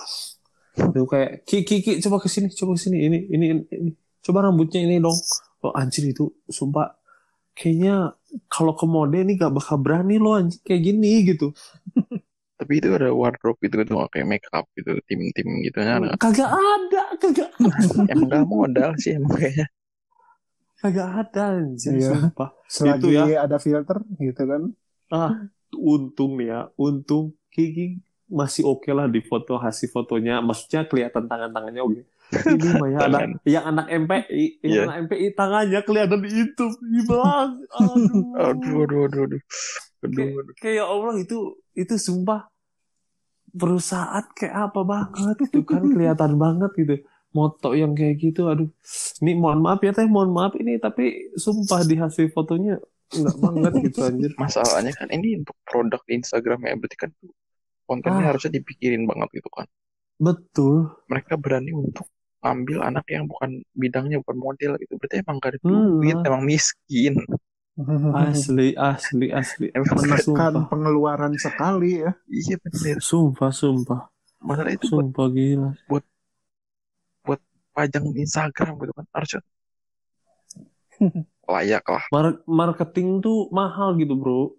Itu 0.90 1.02
kayak 1.06 1.46
ki 1.46 1.62
ki 1.66 1.76
ki 1.82 1.92
coba 2.02 2.22
ke 2.22 2.28
sini, 2.30 2.46
coba 2.50 2.74
ke 2.78 2.80
sini. 2.82 2.98
Ini 3.06 3.18
ini 3.30 3.46
ini. 3.70 3.90
Coba 4.20 4.46
rambutnya 4.46 4.82
ini 4.86 4.98
dong. 4.98 5.16
Oh 5.62 5.72
anjir 5.76 6.08
itu 6.08 6.30
sumpah 6.48 6.94
kayaknya 7.52 8.16
kalau 8.48 8.72
ke 8.72 8.86
mode 8.88 9.18
ini 9.20 9.36
gak 9.36 9.52
bakal 9.52 9.76
berani 9.82 10.16
lo 10.16 10.38
anjir 10.38 10.58
kayak 10.66 10.82
gini 10.82 11.12
gitu. 11.30 11.52
Tapi 12.60 12.76
itu 12.76 12.92
ada 12.92 13.08
wardrobe 13.16 13.56
gitu 13.64 13.80
gitu 13.80 13.96
kayak 14.12 14.26
make 14.28 14.48
up 14.52 14.68
gitu 14.76 14.92
tim-tim 15.08 15.48
gitu 15.64 15.78
Hmm. 15.80 16.06
ada. 16.06 16.08
Kagak 16.20 16.50
ada, 16.52 17.02
kagak 17.18 17.48
Emang 18.08 18.28
gak 18.30 18.46
modal 18.46 18.90
sih 19.00 19.16
emang 19.16 19.32
kayaknya. 19.36 19.66
Kagak 20.80 21.08
ada 21.20 21.44
anjir 21.54 21.92
Iya. 21.94 22.08
sumpah. 22.10 22.50
Selagi 22.66 22.98
Itu 22.98 23.08
ya. 23.12 23.44
ada 23.44 23.56
filter 23.56 23.96
gitu 24.16 24.42
kan. 24.42 24.62
Ah, 25.08 25.30
untung 25.72 26.36
nih 26.36 26.48
ya, 26.48 26.60
untung 26.74 27.24
Kiki 27.48 27.98
masih 28.26 28.62
oke 28.64 28.88
lah 28.88 29.06
di 29.06 29.20
foto 29.20 29.56
hasil 29.56 29.88
fotonya. 29.88 30.38
Maksudnya 30.40 30.86
kelihatan 30.86 31.26
tangan-tangannya 31.26 31.82
oke. 31.82 32.02
Ini 32.30 32.78
mah 32.78 32.88
ya 32.88 32.98
anak, 33.00 33.10
Tangan. 33.10 33.30
yang 33.44 33.64
anak 33.66 33.86
MPI, 33.90 34.44
yang 34.60 34.70
Iya. 34.70 34.80
anak 34.86 34.96
MPI 35.04 35.26
tangannya 35.34 35.80
kelihatan 35.82 36.18
di 36.20 36.30
itu. 36.30 36.66
Bang, 37.04 37.50
aduh. 37.68 38.22
Aduh 38.38 38.76
aduh 38.80 39.00
aduh 39.04 39.20
aduh. 39.26 39.40
Aduh, 40.00 40.14
Kayak, 40.14 40.38
aduh. 40.38 40.54
kayak 40.56 40.74
ya 40.76 40.84
Allah 40.86 41.14
itu 41.18 41.38
itu 41.74 41.94
sumpah 41.98 42.46
perusahaan 43.50 44.24
kayak 44.30 44.70
apa 44.70 44.80
banget 44.80 45.36
itu 45.42 45.60
kan 45.60 45.82
kelihatan 45.84 46.32
banget 46.36 46.70
gitu. 46.72 46.94
Moto 47.30 47.72
yang 47.72 47.94
kayak 47.94 48.18
gitu, 48.18 48.50
aduh. 48.50 48.66
Ini 49.22 49.38
mohon 49.38 49.62
maaf 49.62 49.78
ya 49.80 49.94
teh, 49.94 50.04
mohon 50.04 50.30
maaf 50.30 50.58
ini 50.58 50.76
tapi 50.76 51.30
sumpah 51.34 51.86
di 51.86 51.94
hasil 51.94 52.30
fotonya 52.30 52.74
enggak 53.10 53.36
banget 53.38 53.72
gitu 53.86 53.98
anjir. 54.02 54.30
Masalahnya 54.34 54.90
kan 54.94 55.10
ini 55.10 55.38
untuk 55.38 55.54
produk 55.62 56.02
di 56.06 56.18
Instagram 56.18 56.62
ya 56.66 56.74
berarti 56.74 56.96
kan 56.98 57.10
tuh 57.18 57.30
kontennya 57.86 58.22
Ah. 58.22 58.28
harusnya 58.34 58.54
dipikirin 58.54 59.06
banget 59.06 59.30
gitu 59.34 59.50
kan. 59.50 59.66
Betul. 60.16 60.90
Mereka 61.06 61.38
berani 61.38 61.70
untuk 61.70 62.06
ngambil 62.40 62.78
anak 62.82 63.06
yang 63.06 63.26
bukan 63.26 63.62
bidangnya 63.72 64.18
bukan 64.22 64.36
model 64.36 64.70
gitu. 64.78 64.94
Berarti 64.94 65.14
emang 65.22 65.36
gak 65.38 65.50
ada 65.54 65.58
Hmm. 65.62 65.98
duit, 66.02 66.18
emang 66.22 66.42
miskin. 66.42 67.14
Asli, 68.12 68.76
asli, 68.76 69.32
asli. 69.32 69.66
Emang 69.76 69.96
Menekan 69.96 70.68
pengeluaran 70.68 71.32
sekali 71.34 72.04
ya. 72.04 72.12
Iya 72.28 72.60
bener. 72.60 73.00
Sumpah, 73.00 73.48
sumpah. 73.48 74.10
Masalah 74.38 74.72
itu 74.72 74.84
buat 74.88 75.08
Sumpah 75.08 75.26
gila. 75.32 75.70
Pajang 77.72 78.04
di 78.14 78.26
Instagram 78.26 78.76
gitu 78.82 78.92
kan 78.92 79.06
harusnya 79.14 79.42
layak 81.50 81.84
lah. 81.90 82.04
Mar- 82.14 82.42
marketing 82.46 83.18
tuh 83.18 83.50
mahal 83.50 83.98
gitu, 83.98 84.14
bro. 84.14 84.54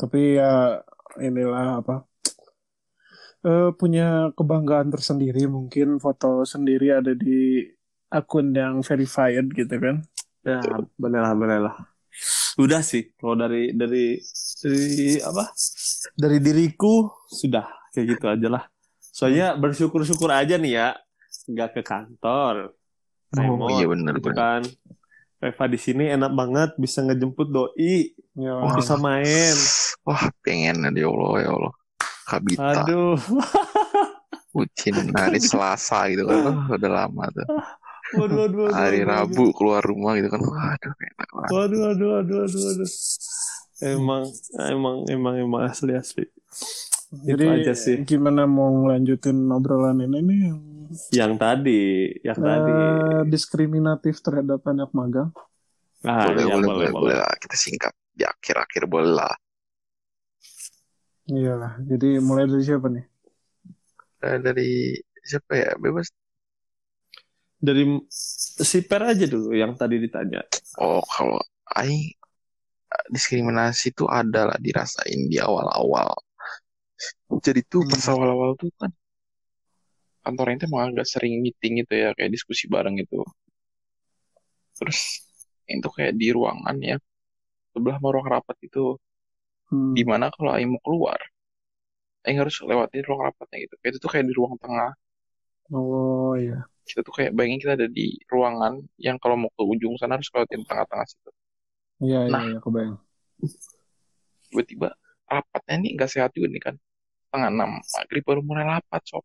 Tapi 0.00 0.40
ya 0.40 0.80
inilah 1.20 1.84
apa 1.84 2.08
eh, 3.44 3.70
punya 3.76 4.32
kebanggaan 4.32 4.88
tersendiri 4.88 5.44
mungkin 5.50 6.00
foto 6.00 6.46
sendiri 6.48 6.94
ada 6.94 7.12
di 7.12 7.66
akun 8.08 8.54
yang 8.56 8.80
verified 8.80 9.46
gitu 9.52 9.74
kan. 9.76 9.96
Ya, 10.42 10.58
bener 10.98 11.20
lah, 11.22 11.34
bener 11.36 11.60
lah. 11.60 11.76
Udah 12.60 12.84
sih, 12.84 13.16
kalau 13.16 13.38
dari 13.38 13.72
dari 13.72 14.20
dari 14.60 15.16
apa? 15.24 15.44
Dari 16.12 16.38
diriku 16.42 17.08
sudah 17.30 17.88
kayak 17.94 18.06
gitu 18.16 18.26
aja 18.28 18.48
lah. 18.52 18.64
Soalnya 19.12 19.56
bersyukur-syukur 19.56 20.28
aja 20.32 20.56
nih 20.60 20.72
ya, 20.76 20.88
nggak 21.46 21.70
ke 21.74 21.82
kantor. 21.82 22.72
Oh 23.32 23.40
Remote, 23.56 23.72
iya 23.74 23.86
bener 23.88 24.14
gitu 24.20 24.28
bener. 24.28 24.36
kan. 24.36 24.62
Reva 25.42 25.64
di 25.66 25.78
sini 25.80 26.06
enak 26.06 26.32
banget 26.32 26.70
bisa 26.78 27.02
ngejemput 27.02 27.48
doi, 27.50 28.14
Ya, 28.32 28.54
Wah. 28.56 28.76
bisa 28.76 28.94
main. 28.94 29.56
Wah 30.06 30.30
pengen 30.40 30.86
ya 30.92 31.08
Allah 31.08 31.34
ya 31.42 31.50
Allah. 31.50 31.74
Kabita, 32.22 32.86
Aduh, 32.86 33.18
bucin 34.54 34.94
hari 35.12 35.40
Selasa 35.40 36.06
gitu 36.12 36.22
kan. 36.24 36.38
Oh, 36.46 36.76
udah 36.78 36.90
lama 36.90 37.24
tuh. 37.34 37.46
waduh, 38.12 38.38
waduh, 38.46 38.60
waduh, 38.68 38.74
Hari 38.76 39.00
waduh, 39.02 39.10
Rabu 39.26 39.44
keluar 39.52 39.82
rumah 39.82 40.14
gitu 40.14 40.28
kan. 40.28 40.40
Waduh 40.40 40.92
enak 40.94 41.28
banget. 41.32 41.50
Waduh, 41.50 41.78
waduh, 41.90 42.08
waduh, 42.20 42.36
waduh, 42.46 42.60
waduh. 42.62 42.90
Emang, 43.82 44.24
emang, 44.62 44.96
emang, 45.10 45.34
emang 45.42 45.62
asli 45.66 45.92
asli. 45.98 46.24
Jadi 47.12 47.44
Itu 47.44 47.52
aja 47.66 47.74
sih. 47.74 47.96
gimana 48.06 48.46
mau 48.46 48.70
ngelanjutin 48.70 49.36
obrolan 49.50 50.00
ini 50.00 50.18
nih 50.22 50.38
yang 50.48 50.60
Yang 51.18 51.32
tadi, 51.42 51.80
yang 52.26 52.40
tadi. 52.42 52.72
eh, 52.76 53.22
diskriminatif 53.32 54.14
terhadap 54.24 54.60
anak 54.72 54.90
magang? 54.98 55.30
Ah, 56.12 56.30
boleh, 56.30 56.44
iya, 56.46 56.54
boleh, 56.54 56.68
boleh, 56.68 56.90
boleh, 56.90 56.90
boleh 56.94 57.14
lah. 57.22 57.32
Kita 57.42 57.56
singkat 57.64 57.92
di 58.18 58.24
akhir-akhir 58.26 58.82
boleh 58.90 59.12
lah. 59.18 59.34
Iyalah. 61.36 61.72
Jadi 61.90 62.08
mulai 62.26 62.44
dari 62.50 62.62
siapa 62.68 62.86
nih? 62.94 63.04
Eh, 64.26 64.38
dari 64.46 64.68
siapa 65.28 65.52
ya? 65.62 65.70
Bebas. 65.82 66.08
Dari 67.62 67.82
si 68.66 68.78
Per 68.90 69.02
aja 69.06 69.24
dulu 69.30 69.54
yang 69.54 69.72
tadi 69.78 69.96
ditanya. 70.02 70.42
Oh, 70.82 70.98
kalau 71.06 71.38
Aing 71.78 72.10
eh, 72.94 73.06
diskriminasi 73.14 73.94
itu 73.94 74.04
ada 74.20 74.40
lah 74.50 74.58
dirasain 74.62 75.20
di 75.32 75.38
awal-awal. 75.42 76.10
Jadi 77.46 77.60
tuh 77.72 77.82
pas 77.90 78.04
Hmm. 78.04 78.12
awal-awal 78.12 78.50
tuh 78.60 78.70
kan 78.80 78.90
kantor 80.24 80.46
itu 80.54 80.64
emang 80.70 80.82
agak 80.90 81.06
sering 81.12 81.34
meeting 81.44 81.72
gitu 81.82 81.92
ya, 82.02 82.08
kayak 82.16 82.30
diskusi 82.36 82.64
bareng 82.74 82.94
gitu. 83.02 83.18
Terus 84.78 84.98
itu 85.68 85.88
kayak 85.96 86.12
di 86.20 86.28
ruangan 86.36 86.76
ya, 86.90 86.96
sebelah 87.72 87.96
sama 88.00 88.08
ruang 88.14 88.28
rapat 88.34 88.56
itu. 88.68 88.98
Hmm. 89.70 89.94
Di 89.96 90.02
mana 90.10 90.26
kalau 90.34 90.50
Aing 90.56 90.70
mau 90.72 90.80
keluar, 90.86 91.20
Aing 92.26 92.38
harus 92.42 92.56
lewatin 92.68 93.02
ruang 93.08 93.22
rapatnya 93.30 93.56
gitu. 93.66 93.74
Kayak 93.80 93.90
itu 93.94 93.98
tuh 94.04 94.10
kayak 94.12 94.26
di 94.30 94.34
ruang 94.38 94.54
tengah. 94.62 94.90
Oh 95.72 96.34
iya. 96.36 96.68
Kita 96.88 97.00
tuh 97.06 97.14
kayak 97.14 97.32
bayangin 97.36 97.58
kita 97.62 97.72
ada 97.78 97.88
di 97.98 98.06
ruangan 98.26 98.74
yang 98.98 99.16
kalau 99.22 99.36
mau 99.38 99.50
ke 99.54 99.62
ujung 99.62 99.94
sana 100.00 100.18
harus 100.18 100.28
lewatin 100.34 100.62
tengah-tengah 100.66 101.06
situ. 101.06 101.30
Iya, 102.02 102.18
iya, 102.26 102.30
Nah. 102.32 102.42
iya, 102.48 102.58
kebayang. 102.64 102.96
tiba-tiba 104.52 104.88
rapatnya 105.26 105.74
nih 105.82 105.90
nggak 105.96 106.10
sehat 106.12 106.30
juga 106.36 106.46
nih 106.52 106.62
kan 106.66 106.74
setengah 107.26 107.48
enam 107.54 107.70
maghrib 107.94 108.22
baru 108.28 108.40
mulai 108.44 108.64
rapat 108.76 109.02
sob. 109.08 109.24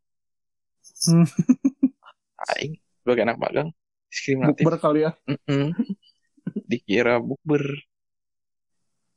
Aing 2.57 2.73
sebagai 3.01 3.23
anak 3.23 3.37
magang 3.39 3.69
diskriminatif. 4.11 4.63
Bukber 4.63 4.77
kali 4.79 4.99
ya. 5.05 5.11
Mm-mm. 5.27 5.75
dikira 6.67 7.19
bukber. 7.19 7.63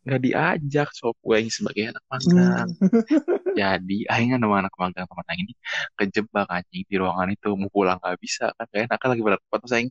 Nggak 0.00 0.20
diajak 0.24 0.88
sob. 0.96 1.14
Gue 1.20 1.38
aing 1.38 1.52
sebagai 1.52 1.92
anak 1.92 2.04
magang. 2.08 2.70
Jadi 3.60 4.08
aing 4.08 4.32
kan 4.34 4.40
sama 4.40 4.56
anak 4.64 4.74
magang 4.80 5.06
teman 5.06 5.26
aing 5.30 5.42
ini 5.44 5.54
kejebak 5.98 6.48
anjing 6.48 6.84
di 6.88 6.96
ruangan 6.96 7.28
itu 7.30 7.48
mau 7.54 7.68
pulang 7.68 7.98
nggak 8.00 8.18
bisa 8.18 8.50
kan. 8.56 8.66
Gak 8.72 8.88
enak 8.88 8.98
kan 8.98 9.08
lagi 9.12 9.22
berapat 9.22 9.58
terus 9.60 9.74
aing 9.76 9.90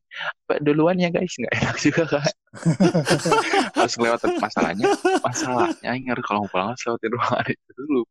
"Pak, 0.49 0.59
duluan 0.65 0.97
ya 0.97 1.13
guys? 1.13 1.31
Nggak 1.37 1.53
enak 1.63 1.77
juga 1.85 2.03
kan. 2.09 2.31
Harus 3.77 3.95
lewat 4.01 4.19
masalahnya. 4.41 4.85
Masalahnya 5.21 5.87
aing 5.93 6.09
harus 6.09 6.23
kalau 6.25 6.43
mau 6.43 6.51
pulang 6.51 6.67
harus 6.73 6.81
lewatin 6.83 7.11
ruangan 7.13 7.45
itu 7.53 7.71
dulu 7.77 8.01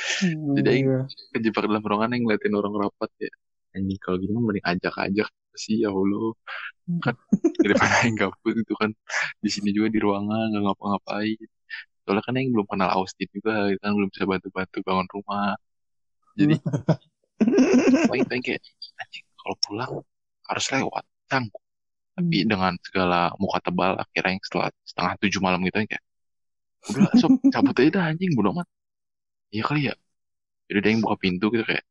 Hmm, 0.00 0.56
Jadi 0.56 0.68
aing 0.70 0.88
iya. 0.88 1.00
kejebak 1.36 1.64
dalam 1.68 1.82
ruangan 1.84 2.10
yang 2.16 2.22
ngeliatin 2.26 2.54
orang 2.56 2.74
rapat 2.88 3.10
ya 3.20 3.30
anjing 3.70 4.00
kalau 4.02 4.16
gini 4.18 4.32
mah 4.34 4.42
mending 4.50 4.66
ajak-ajak 4.66 5.28
sih 5.54 5.76
ya 5.84 5.90
Allah. 5.94 6.34
Kan 7.04 7.14
daripada 7.62 7.94
yang 8.06 8.16
gabut 8.18 8.54
itu 8.56 8.74
kan 8.74 8.90
di 9.38 9.50
sini 9.52 9.70
juga 9.70 9.88
di 9.94 10.00
ruangan 10.02 10.50
nggak 10.50 10.62
ngapa-ngapain. 10.66 11.48
Soalnya 12.02 12.22
kan 12.26 12.34
yang 12.34 12.50
belum 12.54 12.66
kenal 12.66 12.90
Austin 12.96 13.28
juga 13.30 13.70
kan 13.78 13.90
belum 13.94 14.08
bisa 14.10 14.24
bantu-bantu 14.26 14.78
bangun 14.82 15.08
rumah. 15.14 15.54
Jadi 16.34 16.54
paling 18.10 18.24
paling 18.26 18.42
kayak 18.42 18.62
anjing 19.00 19.24
kalau 19.38 19.56
pulang 19.64 19.92
harus 20.50 20.66
lewat 20.74 21.04
canggung 21.30 21.64
tapi 22.20 22.38
dengan 22.44 22.76
segala 22.84 23.32
muka 23.40 23.58
tebal 23.64 23.96
akhirnya 23.96 24.36
yang 24.36 24.42
setelah 24.44 24.68
setengah 24.84 25.12
tujuh 25.24 25.40
malam 25.40 25.60
gitu 25.64 25.78
kayak 25.88 26.04
udah 26.92 27.12
sob 27.16 27.32
cabut 27.48 27.76
aja 27.80 27.90
dah 27.96 28.04
anjing 28.12 28.32
bodo 28.36 28.52
amat 28.56 28.68
iya 29.54 29.62
kali 29.68 29.80
ya. 29.90 29.94
Jadi 30.70 30.78
ada 30.80 30.88
yang 30.92 31.00
buka 31.04 31.16
pintu 31.24 31.46
gitu 31.54 31.64
kayak 31.70 31.84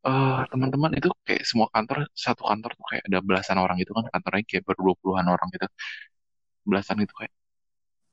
eh 0.00 0.40
teman-teman 0.50 0.90
itu 0.96 1.08
kayak 1.28 1.44
semua 1.44 1.68
kantor 1.74 2.08
satu 2.16 2.42
kantor 2.48 2.70
tuh 2.78 2.86
kayak 2.90 3.04
ada 3.08 3.18
belasan 3.20 3.58
orang 3.60 3.76
gitu 3.82 3.92
kan 3.92 4.04
kantornya 4.12 4.42
kayak 4.50 4.64
berdua 4.68 4.94
puluhan 5.00 5.26
orang 5.34 5.48
gitu. 5.54 5.66
Belasan 6.68 6.96
gitu 7.04 7.14
kayak. 7.20 7.32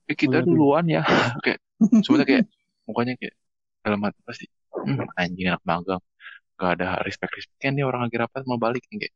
Eh 0.07 0.15
kita 0.15 0.37
Waduh. 0.43 0.47
duluan 0.47 0.85
ya. 0.87 1.01
Kayak 1.43 1.59
sebenarnya 2.03 2.27
kayak 2.31 2.45
mukanya 2.87 3.13
kayak 3.19 3.35
dalam 3.83 3.99
hati 4.05 4.19
pasti 4.27 4.45
hmm, 4.71 5.07
anjing 5.19 5.47
anak 5.51 5.63
magang. 5.67 6.03
Gak 6.57 6.71
ada 6.79 6.87
respect 7.05 7.31
respectnya 7.37 7.69
nih 7.75 7.85
orang 7.89 8.01
lagi 8.07 8.17
rapat 8.17 8.41
mau 8.49 8.59
balik. 8.59 8.83
Kayak 8.87 9.13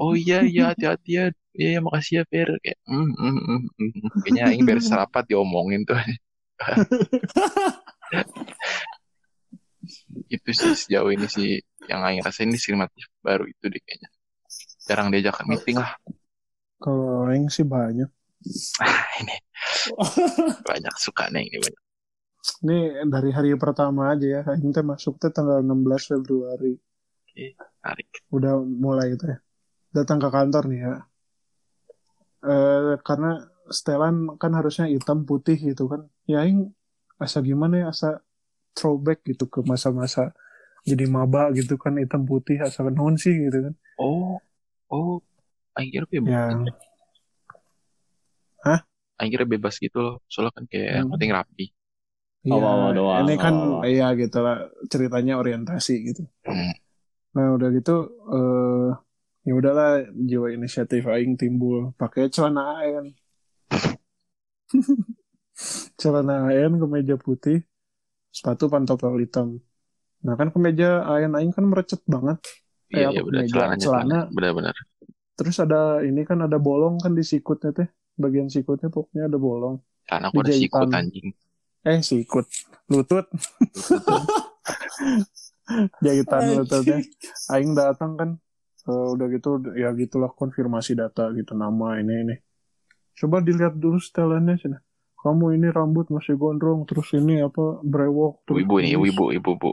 oh 0.00 0.12
iya 0.16 0.44
iya 0.44 0.62
hati-hati 0.72 1.10
ya. 1.18 1.24
Iya 1.56 1.68
ya, 1.76 1.80
makasih 1.84 2.14
ya 2.20 2.22
Fer. 2.28 2.48
Kayak 2.64 2.78
hmm, 2.88 3.10
hmm, 3.16 3.36
hmm, 3.40 3.60
hmm. 3.76 4.08
kayaknya 4.24 4.44
ini 4.52 4.62
beres 4.68 4.88
rapat 4.92 5.24
diomongin 5.28 5.88
tuh 5.88 5.96
itu 10.26 10.50
sih 10.50 10.72
sejauh 10.74 11.10
ini 11.14 11.26
sih 11.30 11.58
yang 11.86 12.02
Aing 12.02 12.22
rasain 12.22 12.50
ini 12.50 12.58
sinematif 12.58 13.06
baru 13.22 13.46
itu 13.46 13.70
deh 13.70 13.78
kayaknya 13.82 14.08
jarang 14.86 15.10
diajak 15.10 15.42
meeting 15.46 15.78
lah 15.78 15.94
Kalau 16.76 17.26
Aing 17.30 17.48
sih 17.48 17.64
banyak. 17.64 18.10
ah 18.84 19.00
ini 19.22 19.36
banyak 20.62 20.94
suka 21.00 21.32
nih 21.32 21.48
ini 21.48 21.56
banyak 21.58 21.82
Ini 22.62 22.78
dari 23.10 23.30
hari 23.34 23.58
pertama 23.58 24.14
aja 24.14 24.26
ya. 24.38 24.42
Aing 24.46 24.70
teh 24.70 24.84
masuk 24.84 25.18
teh 25.18 25.34
tanggal 25.34 25.64
16 25.64 26.14
Februari. 26.14 26.78
tarik 27.82 28.06
Udah 28.30 28.60
mulai 28.62 29.16
itu 29.16 29.24
ya. 29.26 29.38
Datang 29.90 30.22
ke 30.22 30.28
kantor 30.30 30.62
nih 30.70 30.80
ya. 30.84 30.94
Eh 32.46 32.94
karena 33.02 33.50
setelan 33.66 34.38
kan 34.38 34.52
harusnya 34.54 34.86
hitam 34.86 35.26
putih 35.26 35.58
gitu 35.58 35.90
kan. 35.90 36.06
Ya 36.30 36.46
Aing 36.46 36.75
asa 37.16 37.40
gimana 37.40 37.80
ya 37.80 37.86
asa 37.90 38.20
throwback 38.72 39.24
gitu 39.24 39.48
ke 39.48 39.60
masa-masa 39.62 40.36
jadi 40.82 41.08
maba 41.08 41.48
gitu 41.50 41.74
kan 41.74 41.96
hitam 41.96 42.22
putih 42.22 42.60
asa 42.60 42.84
non 42.86 43.16
sih 43.16 43.32
gitu 43.34 43.70
kan. 43.70 43.74
oh 43.96 44.36
oh 44.88 45.18
Aing 45.74 45.90
kira 45.90 46.06
bebas 46.06 46.32
Ya 48.62 48.76
Aing 49.16 49.32
kira 49.32 49.44
bebas 49.44 49.76
gitu 49.76 49.96
loh 49.96 50.14
soalnya 50.26 50.52
kan 50.52 50.64
kayak 50.66 50.88
yang 50.94 51.06
Hmm. 51.06 51.12
penting 51.16 51.32
rapi 51.32 51.66
Iya, 52.46 52.54
Awal-awal 52.54 52.90
doang, 52.94 53.18
ini 53.22 53.34
kan 53.36 53.54
awal-awal. 53.58 53.90
iya 53.90 54.06
gitu 54.14 54.38
lah 54.38 54.56
ceritanya 54.86 55.34
orientasi 55.34 55.94
gitu. 56.06 56.22
Hmm. 56.44 56.78
Nah 57.34 57.58
udah 57.58 57.68
gitu 57.74 57.96
eh 58.30 58.88
ya 59.42 59.52
udahlah 59.52 59.90
jiwa 60.14 60.54
inisiatif 60.54 61.06
aing 61.06 61.34
timbul 61.34 61.90
pakai 61.94 62.30
celana 62.30 62.78
aen. 62.78 63.06
celana 65.96 66.48
aen 66.52 66.76
kemeja 66.76 67.16
putih, 67.16 67.64
sepatu 68.32 68.68
pantopel 68.68 69.16
hitam. 69.20 69.58
Nah 70.24 70.34
kan 70.36 70.52
kemeja 70.52 71.04
aen 71.04 71.32
aing 71.36 71.52
kan 71.52 71.64
merecet 71.66 72.00
banget. 72.06 72.38
iya 72.86 73.10
iya 73.10 73.20
apa, 73.20 73.26
benar 73.26 73.42
meja, 73.42 73.52
celananya 73.52 73.82
celana. 73.82 73.98
celana 73.98 74.18
benar-benar 74.30 74.76
Terus 75.36 75.56
ada 75.60 76.00
ini 76.06 76.22
kan 76.22 76.38
ada 76.40 76.56
bolong 76.56 76.96
kan 77.02 77.12
di 77.12 77.24
sikutnya 77.26 77.74
teh. 77.74 77.88
Bagian 78.16 78.48
sikutnya 78.48 78.88
pokoknya 78.88 79.28
ada 79.28 79.36
bolong. 79.36 79.76
aku 80.08 80.40
ada 80.40 80.54
sikut 80.54 80.88
anjing 80.94 81.34
Eh 81.86 82.02
sikut, 82.02 82.50
lutut, 82.90 83.30
jahitan 86.04 86.42
lututnya. 86.58 86.98
Aing 87.52 87.78
datang 87.78 88.18
kan 88.18 88.30
eh, 88.90 89.06
udah 89.14 89.26
gitu 89.30 89.50
ya 89.74 89.90
gitulah 89.94 90.30
konfirmasi 90.32 90.94
data 90.98 91.30
gitu 91.34 91.52
nama 91.54 91.98
ini 92.00 92.14
ini 92.26 92.36
coba 93.16 93.40
dilihat 93.40 93.74
dulu 93.76 93.96
setelannya 93.96 94.54
sih 94.60 94.70
kamu 95.26 95.58
ini 95.58 95.68
rambut 95.74 96.06
masih 96.14 96.38
gondrong 96.38 96.86
terus 96.86 97.10
ini 97.18 97.42
apa 97.42 97.82
brewok 97.82 98.46
terus 98.46 98.62
ibu 98.62 98.78
kumis. 98.78 98.94
ibu 98.94 99.02
ibu 99.34 99.50
ibu 99.50 99.70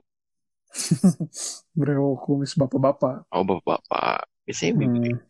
brewok 1.80 2.16
kumis 2.26 2.58
bapak-bapak. 2.58 3.30
Oh 3.30 3.46
bapak-bapak. 3.46 4.26
Begitu 4.50 5.14
Hmm. 5.14 5.22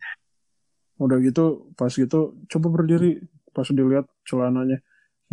udah 1.04 1.18
gitu 1.20 1.76
pas 1.76 1.92
gitu 1.92 2.40
coba 2.48 2.68
berdiri. 2.72 3.20
Pas 3.52 3.68
dilihat 3.68 4.08
celananya 4.24 4.80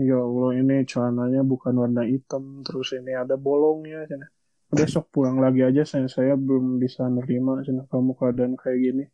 ya 0.01 0.17
Allah 0.17 0.51
ini 0.57 0.83
celananya 0.89 1.45
bukan 1.45 1.77
warna 1.77 2.03
hitam 2.09 2.65
terus 2.65 2.97
ini 2.97 3.13
ada 3.13 3.37
bolongnya 3.37 4.09
cina. 4.09 4.27
besok 4.73 5.13
pulang 5.13 5.37
lagi 5.37 5.61
aja 5.61 5.85
saya 5.85 6.09
saya 6.09 6.35
belum 6.41 6.81
bisa 6.81 7.05
nerima 7.11 7.61
cina 7.61 7.85
kamu 7.93 8.17
keadaan 8.17 8.55
kayak 8.57 8.79
gini 8.81 9.05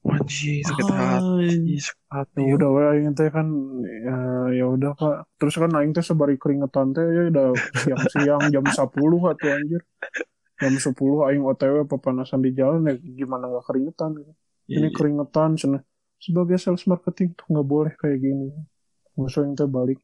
anjing 0.00 0.64
sakit 0.64 0.86
hati 0.88 1.76
sakit 1.76 2.08
hati. 2.08 2.40
Ya 2.40 2.54
udah 2.56 2.68
aing 2.92 3.12
teh 3.12 3.28
kan 3.28 3.46
ya, 3.84 4.16
ya 4.54 4.64
udah 4.66 4.96
pak. 4.96 5.28
Terus 5.36 5.54
kan 5.54 5.70
aing 5.72 5.92
teh 5.92 6.00
sebari 6.00 6.40
keringetan 6.40 6.92
teh 6.92 7.04
ya 7.04 7.22
udah 7.28 7.46
siang-siang 7.76 8.42
jam 8.48 8.64
10 8.64 8.80
atuh 9.28 9.50
anjir. 9.50 9.82
Jam 10.56 10.72
10 10.72 10.92
aing 11.28 11.42
OTW 11.42 11.84
pepanasan 11.84 12.40
di 12.40 12.52
jalan 12.52 12.84
ya 12.84 12.94
gimana 12.96 13.48
nggak 13.48 13.64
keringetan 13.64 14.10
gitu. 14.16 14.32
ini 14.68 14.86
Iya. 14.86 14.94
keringetan 14.94 15.50
cina. 15.54 15.78
Sebagai 16.16 16.56
sales 16.56 16.84
marketing 16.84 17.32
tuh 17.32 17.46
nggak 17.50 17.66
boleh 17.66 17.92
kayak 17.96 18.18
gini. 18.18 18.48
Musuh 19.16 19.44
yang 19.44 19.52
teh 19.52 19.66
balik. 19.66 20.00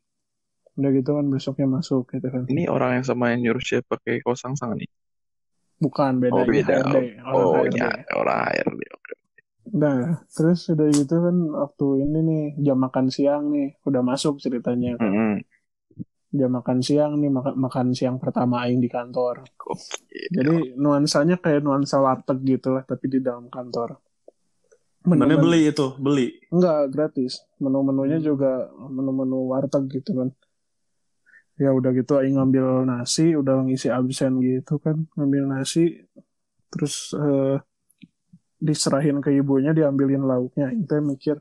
Udah 0.77 0.93
gitu 0.93 1.11
kan 1.13 1.25
besoknya 1.25 1.67
masuk 1.71 2.05
gitu 2.11 2.29
kan. 2.29 2.45
Ini 2.47 2.69
orang 2.69 3.01
yang 3.01 3.05
sama 3.05 3.33
yang 3.33 3.41
nyuruh 3.43 3.65
saya 3.65 3.81
pakai 3.81 4.21
kaos 4.21 4.45
sang 4.45 4.53
nih? 4.77 4.89
Bukan 5.77 6.21
beda 6.21 6.37
Oh, 6.37 6.45
beda. 6.45 6.75
HRD 6.85 6.97
orang 7.21 7.37
oh 7.37 7.53
HRD. 7.65 7.77
ya 7.77 7.89
orang 8.17 8.39
HRD 8.49 8.83
oke 8.93 9.13
nah 9.69 9.99
terus 10.29 10.69
udah 10.69 10.87
gitu 10.89 11.15
kan 11.17 11.37
waktu 11.53 11.87
ini 12.01 12.19
nih 12.21 12.43
jam 12.63 12.79
makan 12.79 13.07
siang 13.09 13.51
nih 13.51 13.75
udah 13.83 13.99
masuk 14.01 14.39
ceritanya 14.39 14.95
kan 14.95 15.07
Mm-mm. 15.07 15.35
jam 16.31 16.51
makan 16.53 16.79
siang 16.81 17.17
nih 17.17 17.29
makan 17.29 17.55
makan 17.57 17.87
siang 17.91 18.17
pertama 18.17 18.61
aing 18.63 18.79
di 18.79 18.87
kantor. 18.87 19.47
Oke. 19.65 20.29
Jadi 20.29 20.77
nuansanya 20.77 21.37
kayak 21.37 21.63
nuansa 21.63 21.97
warteg 21.97 22.45
gitu 22.45 22.71
lah 22.71 22.83
tapi 22.83 23.09
di 23.09 23.19
dalam 23.19 23.49
kantor. 23.49 23.97
Mana 25.03 25.25
Menu-menu- 25.25 25.41
beli 25.41 25.61
itu? 25.67 25.87
Beli. 25.97 26.29
Enggak 26.51 26.91
gratis. 26.91 27.41
Menu-menunya 27.57 28.19
Hmm. 28.19 28.27
juga 28.27 28.53
menu-menu 28.69 29.49
warteg 29.49 29.87
gitu 29.89 30.13
kan. 30.13 30.29
Ya 31.57 31.73
udah 31.73 31.89
gitu 31.91 32.21
aing 32.21 32.37
ngambil 32.37 32.85
nasi, 32.85 33.33
udah 33.33 33.65
ngisi 33.65 33.89
absen 33.89 34.37
gitu 34.39 34.77
kan, 34.77 35.09
ngambil 35.17 35.49
nasi 35.49 36.05
terus 36.69 37.17
eh, 37.17 37.57
diserahin 38.59 39.21
ke 39.25 39.31
ibunya 39.33 39.73
diambilin 39.77 40.25
lauknya. 40.25 40.73
Teh 40.89 41.01
mikir, 41.01 41.37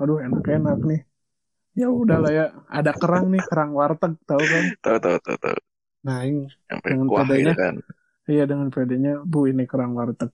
aduh 0.00 0.18
enak-enak 0.22 0.78
nih. 0.84 1.00
Ya 1.76 1.92
udahlah 1.92 2.32
ya, 2.32 2.46
ada 2.72 2.92
kerang 2.96 3.28
nih, 3.28 3.42
kerang 3.44 3.76
warteg 3.76 4.16
tahu 4.24 4.40
kan. 4.40 4.64
tahu 4.80 4.96
tahu 4.96 5.16
tahu 5.20 5.36
tahu 5.40 5.58
Nah, 6.06 6.22
yang 6.22 6.46
pakai 6.70 6.90
Dengan 6.94 7.06
kuah 7.10 7.26
pedenya. 7.26 7.52
gitu 7.52 7.60
kan 7.60 7.74
Iya 8.26 8.42
dengan 8.50 8.68
pedenya, 8.74 9.12
bu 9.22 9.46
ini 9.46 9.64
kerang 9.70 9.92
warteg. 9.94 10.30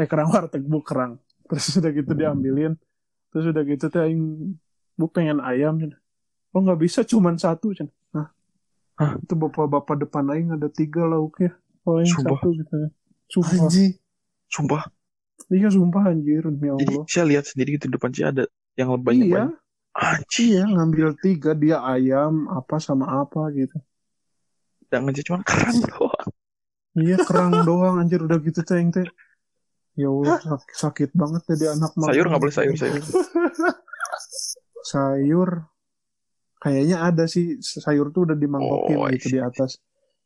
Eh 0.00 0.06
kerang 0.10 0.28
warteg 0.34 0.62
bu 0.66 0.78
kerang. 0.82 1.20
Terus 1.46 1.66
udah 1.78 1.90
gitu 1.94 2.12
diambilin. 2.16 2.72
Terus 3.30 3.44
udah 3.52 3.62
gitu 3.68 3.86
teh 3.92 4.04
bu 4.98 5.06
pengen 5.12 5.38
ayam. 5.44 5.78
Oh 6.54 6.60
nggak 6.62 6.80
bisa 6.80 7.00
cuman 7.04 7.36
satu 7.38 7.74
cen. 7.76 7.90
Nah, 8.14 8.30
Hah? 8.98 9.18
itu 9.18 9.34
bapak-bapak 9.34 10.06
depan 10.06 10.24
aing 10.32 10.54
ada 10.54 10.70
tiga 10.70 11.02
lauknya. 11.06 11.54
Oh 11.84 12.00
Sumpah. 12.02 12.38
satu 12.40 12.48
gitu. 12.56 12.74
Sumpah. 13.28 13.52
Anjing. 13.66 13.92
sumpah 14.50 14.82
Iya 15.52 15.68
sumpah 15.68 16.08
anjir 16.14 16.42
demi 16.46 16.72
jadi 16.72 16.94
Allah. 16.94 17.04
saya 17.10 17.24
lihat 17.28 17.44
sendiri 17.44 17.76
gitu 17.76 17.90
di 17.90 17.94
depan 18.00 18.10
sih 18.14 18.24
ada 18.24 18.44
yang 18.78 18.90
lebih 18.96 19.12
iya, 19.12 19.22
banyak 19.22 19.50
anjing 19.94 20.46
iya 20.50 20.62
ngambil 20.66 21.06
tiga 21.20 21.50
dia 21.54 21.78
ayam 21.84 22.48
apa 22.50 22.80
sama 22.82 23.06
apa 23.22 23.52
gitu. 23.54 23.76
jangan 24.90 25.10
aja 25.10 25.22
cuma 25.26 25.38
kerang 25.42 25.78
doang. 25.90 26.30
Iya 26.94 27.16
kerang 27.26 27.52
doang 27.66 27.94
anjir 27.98 28.22
udah 28.22 28.38
gitu 28.42 28.62
teh 28.62 28.78
teh. 28.94 29.06
Ya 29.94 30.10
Allah 30.10 30.38
sak- 30.42 30.74
sakit 30.74 31.10
banget 31.14 31.42
jadi 31.50 31.74
anak 31.78 31.94
sayur 31.98 32.26
makan. 32.26 32.28
nggak 32.30 32.42
boleh 32.42 32.54
sayur 32.54 32.74
sayur. 32.78 33.02
Sayur. 34.84 35.50
Kayaknya 36.60 36.96
ada 37.00 37.24
sih 37.28 37.60
sayur 37.60 38.12
tuh 38.12 38.28
udah 38.28 38.36
dimangkokin 38.36 38.96
Oh, 39.00 39.08
gitu 39.12 39.36
di 39.36 39.40
atas. 39.40 39.80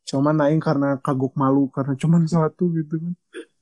Cuman 0.06 0.38
naik 0.38 0.62
karena 0.62 0.98
kagok 0.98 1.34
malu 1.38 1.70
karena 1.70 1.94
cuman 1.98 2.26
satu 2.26 2.70
gitu 2.74 2.98
kan 2.98 3.12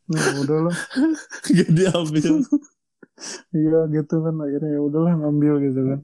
nah 0.06 0.22
udahlah 0.38 0.76
Gak 1.56 1.70
diambil. 1.74 2.32
iya 3.56 3.80
gitu 3.90 4.14
kan 4.22 4.34
akhirnya 4.38 4.70
ya 4.76 4.80
udahlah 4.84 5.12
ngambil 5.18 5.54
gitu 5.66 5.80
kan. 5.82 6.00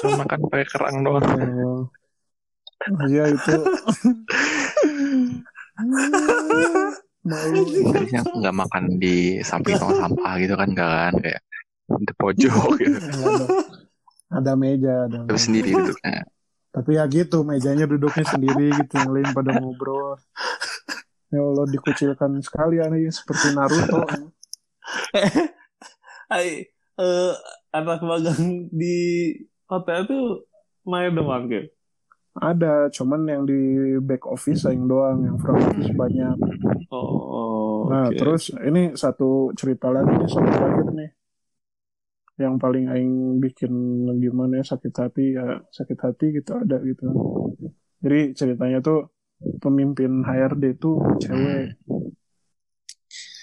Cuma 0.00 0.26
makan 0.26 0.38
pakai 0.50 0.66
kerang 0.66 0.96
doang. 1.06 1.24
Oh. 1.60 1.82
iya 3.06 3.28
itu. 3.30 3.52
Malu. 7.20 7.62
Harusnya 7.92 8.22
nggak 8.24 8.56
makan 8.56 8.84
di 8.96 9.44
samping 9.44 9.76
tong 9.76 9.92
sampah 9.92 10.32
gitu 10.40 10.54
kan 10.56 10.68
nggak 10.72 10.90
kan? 10.90 11.14
Kayak 11.20 11.42
di 11.90 12.12
pojok 12.16 12.70
gitu. 12.80 12.96
ada, 12.96 13.46
ada 14.30 14.52
meja 14.54 15.10
ada 15.10 15.26
tapi 15.26 15.34
meja. 15.36 15.42
sendiri 15.42 15.68
duduknya. 15.74 16.22
Tapi 16.70 16.90
ya 16.94 17.04
gitu 17.10 17.38
mejanya 17.42 17.84
duduknya 17.90 18.24
sendiri 18.30 18.70
gitu 18.78 18.92
yang 18.94 19.10
lain 19.10 19.28
pada 19.34 19.58
ngobrol 19.58 20.16
ya 21.30 21.40
Allah 21.40 21.66
dikucilkan 21.70 22.42
sekali 22.42 22.82
aneh 22.82 23.10
seperti 23.10 23.54
Naruto 23.54 24.02
Hai, 26.30 26.62
eh, 26.98 27.32
anak 27.74 28.06
magang 28.06 28.70
di 28.70 29.34
hotel 29.66 30.06
tuh 30.06 30.46
main 30.86 31.10
doang 31.10 31.50
gitu. 31.50 31.66
Ada, 32.38 32.86
cuman 32.94 33.26
yang 33.26 33.42
di 33.42 33.58
back 33.98 34.30
office 34.30 34.62
aing 34.70 34.86
doang, 34.86 35.26
yang 35.26 35.36
front 35.42 35.58
office 35.66 35.90
banyak. 35.98 36.38
Oh, 36.94 37.90
Nah, 37.90 38.06
oke. 38.06 38.14
terus 38.14 38.54
ini 38.54 38.94
satu 38.94 39.50
cerita 39.58 39.90
lagi 39.90 40.14
nih 40.14 40.30
terakhir 40.30 40.88
nih. 40.94 41.10
Yang 42.38 42.54
paling 42.62 42.84
aing 42.86 43.42
bikin 43.42 43.72
gimana 44.22 44.62
ya 44.62 44.64
sakit 44.64 44.94
hati 44.94 45.34
ya 45.34 45.58
sakit 45.74 45.98
hati 45.98 46.26
gitu 46.38 46.54
ada 46.54 46.78
gitu. 46.86 47.10
Jadi 48.00 48.20
ceritanya 48.38 48.78
tuh 48.78 49.10
pemimpin 49.40 50.22
HRD 50.24 50.76
tuh 50.76 51.00
cewek. 51.20 51.76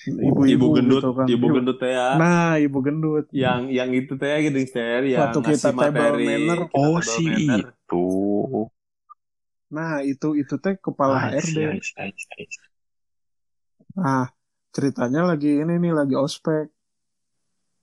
Ibu-ibu 0.07 0.41
ibu 0.47 0.67
gendut, 0.71 1.01
gitu 1.03 1.11
kan. 1.11 1.27
ibu 1.27 1.45
gendut 1.51 1.77
teh 1.83 1.91
ya. 1.91 2.15
Nah, 2.15 2.55
ibu 2.55 2.79
gendut. 2.79 3.27
yang 3.35 3.67
yang 3.67 3.91
itu 3.91 4.15
teh 4.15 4.47
gitu 4.47 4.55
share 4.63 5.03
yang 5.03 5.35
Waktu 5.35 5.39
kita 5.51 5.75
materi 5.75 6.25
manner. 6.25 6.59
kita 6.71 6.79
oh 6.79 6.99
si 7.03 7.27
manner. 7.27 7.75
itu 7.75 8.05
Nah, 9.67 9.99
itu 9.99 10.39
itu 10.39 10.55
teh 10.63 10.79
kepala 10.79 11.27
HRD. 11.27 11.35
I 11.35 11.43
see, 11.43 11.63
I 11.67 11.79
see, 12.15 12.31
I 12.39 12.45
see. 12.47 12.67
Nah, 13.99 14.31
ceritanya 14.71 15.27
lagi 15.27 15.59
ini 15.59 15.75
nih 15.75 15.91
lagi 15.91 16.15
ospek. 16.15 16.71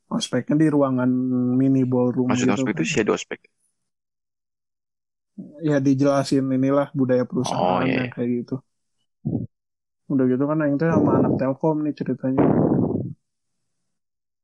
Ospeknya 0.08 0.56
di 0.64 0.68
ruangan 0.72 1.10
mini 1.58 1.82
ballroom 1.84 2.32
Maksud 2.32 2.48
gitu. 2.48 2.56
ospek 2.56 2.72
itu 2.78 2.84
sih 2.88 3.00
ada 3.04 3.12
ospek. 3.18 3.40
Ya 5.66 5.82
dijelasin 5.82 6.46
inilah 6.46 6.94
budaya 6.94 7.26
perusahaan 7.26 7.82
Oh, 7.82 7.82
iya. 7.82 8.06
yang 8.06 8.14
kayak 8.14 8.30
gitu. 8.44 8.56
Udah 10.06 10.24
gitu 10.30 10.44
kan 10.46 10.62
Aing 10.62 10.78
teh 10.78 10.86
sama 10.86 11.18
anak 11.18 11.34
Telkom 11.40 11.82
nih 11.82 11.94
ceritanya. 11.96 12.44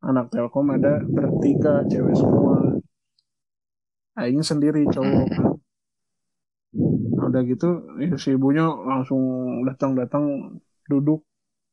Anak 0.02 0.32
Telkom 0.34 0.66
ada 0.74 0.98
bertiga 1.04 1.84
cewek 1.86 2.16
semua. 2.18 2.80
Aing 4.18 4.42
sendiri 4.42 4.82
cowok 4.90 5.26
kan. 5.30 5.46
Nah, 7.20 7.26
udah 7.30 7.42
gitu 7.46 7.68
ya, 7.98 8.14
si 8.18 8.34
ibunya 8.34 8.66
langsung 8.66 9.20
datang-datang 9.66 10.56
duduk 10.90 11.22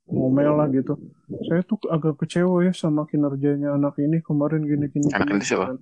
ngomel 0.06 0.62
lah 0.62 0.68
gitu. 0.70 0.94
Saya 1.48 1.66
tuh 1.66 1.82
agak 1.90 2.22
kecewa 2.22 2.64
ya 2.68 2.74
sama 2.76 3.10
kinerjanya 3.10 3.74
anak 3.74 3.98
ini 3.98 4.22
kemarin 4.22 4.62
gini-gini. 4.68 5.10
Anak 5.16 5.42
itu 5.42 5.56
siapa? 5.56 5.74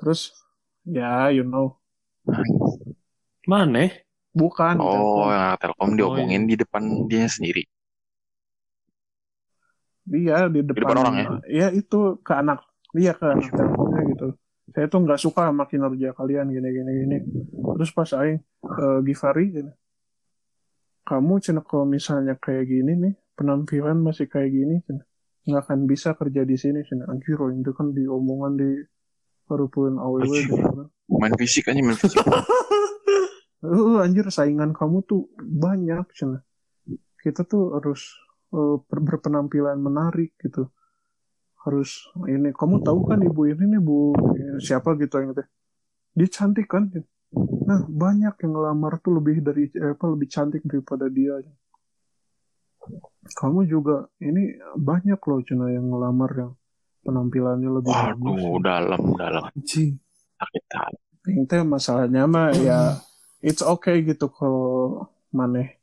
Terus 0.00 0.32
ya 0.86 1.28
you 1.34 1.42
know 1.42 1.76
Mana? 3.46 3.88
bukan 4.36 4.74
Oh, 4.76 4.92
Telkom. 4.92 5.32
yang 5.32 5.56
Telkom 5.56 5.90
diomongin 5.96 6.42
di 6.44 6.54
depan 6.60 7.08
dia 7.08 7.24
sendiri. 7.24 7.64
Dia 10.04 10.46
di 10.52 10.60
depan, 10.60 10.76
depan 10.76 10.96
orang 11.00 11.16
ya? 11.48 11.72
itu 11.72 12.20
ke 12.20 12.32
anak 12.36 12.62
dia 12.92 13.16
ke 13.16 13.24
anak 13.24 13.48
teleponnya 13.48 14.02
gitu. 14.12 14.28
Saya 14.76 14.86
tuh 14.92 15.00
nggak 15.08 15.20
suka 15.22 15.48
sama 15.48 15.64
kinerja 15.64 16.12
kalian 16.12 16.52
gini 16.52 16.68
gini 16.68 16.92
gini. 17.02 17.18
Terus 17.80 17.90
pas 17.96 18.12
aing 18.12 18.38
eh, 18.62 18.98
Givari 19.02 19.44
gini, 19.50 19.72
kamu 21.08 21.32
cina 21.40 21.60
kalau 21.64 21.88
misalnya 21.88 22.36
kayak 22.36 22.66
gini 22.68 22.92
nih 22.98 23.14
penampilan 23.38 23.98
masih 24.02 24.26
kayak 24.26 24.52
gini 24.52 24.82
cina 24.84 25.02
nggak 25.46 25.62
akan 25.62 25.86
bisa 25.86 26.18
kerja 26.18 26.42
di 26.42 26.58
sini 26.58 26.82
cina 26.82 27.06
anjir 27.06 27.38
oh, 27.38 27.54
itu 27.54 27.70
kan 27.70 27.94
di 27.94 28.02
omongan 28.10 28.58
di 28.58 28.70
gitu 30.42 30.58
kan. 30.58 30.88
Main 31.06 31.34
fisik 31.38 31.70
aja, 31.70 31.80
main 31.80 31.98
fisik. 31.98 32.20
Eh, 33.66 33.98
anjir 33.98 34.28
saingan 34.30 34.70
kamu 34.70 35.02
tuh 35.08 35.32
banyak 35.40 36.06
cina. 36.14 36.38
Kita 37.18 37.42
tuh 37.42 37.74
harus 37.80 38.14
ber- 38.52 39.02
berpenampilan 39.02 39.80
menarik 39.80 40.38
gitu. 40.38 40.70
Harus 41.64 42.06
ini 42.30 42.54
kamu 42.54 42.84
tahu 42.86 43.10
kan 43.10 43.18
ibu 43.26 43.48
ini 43.48 43.64
nih 43.74 43.80
bu 43.82 44.14
siapa 44.62 44.94
gitu 45.00 45.18
yang 45.18 45.34
teh. 45.34 45.48
Dia 46.14 46.28
cantik 46.30 46.70
kan? 46.70 46.92
Nah, 47.66 47.80
banyak 47.90 48.38
yang 48.38 48.52
ngelamar 48.54 49.02
tuh 49.02 49.18
lebih 49.18 49.42
dari 49.42 49.66
eh, 49.72 49.98
apa 49.98 50.04
lebih 50.14 50.28
cantik 50.30 50.62
daripada 50.62 51.10
dia. 51.10 51.40
Kamu 53.26 53.66
juga 53.66 54.06
ini 54.22 54.54
banyak 54.78 55.18
loh 55.18 55.40
cina 55.42 55.66
yang 55.74 55.90
ngelamar 55.90 56.30
yang 56.38 56.52
penampilannya 57.06 57.70
lebih 57.70 57.88
bagus. 57.88 58.34
Waduh, 58.34 58.58
dalam, 58.60 59.02
dalam. 59.14 59.42
Anjing. 59.48 59.94
Sakit 60.36 60.64
hati. 60.74 61.30
Teh 61.46 61.62
masalahnya 61.62 62.26
mah 62.26 62.50
ya 62.52 62.98
it's 63.40 63.62
okay 63.62 64.02
gitu 64.02 64.26
kalau 64.28 65.06
maneh 65.30 65.78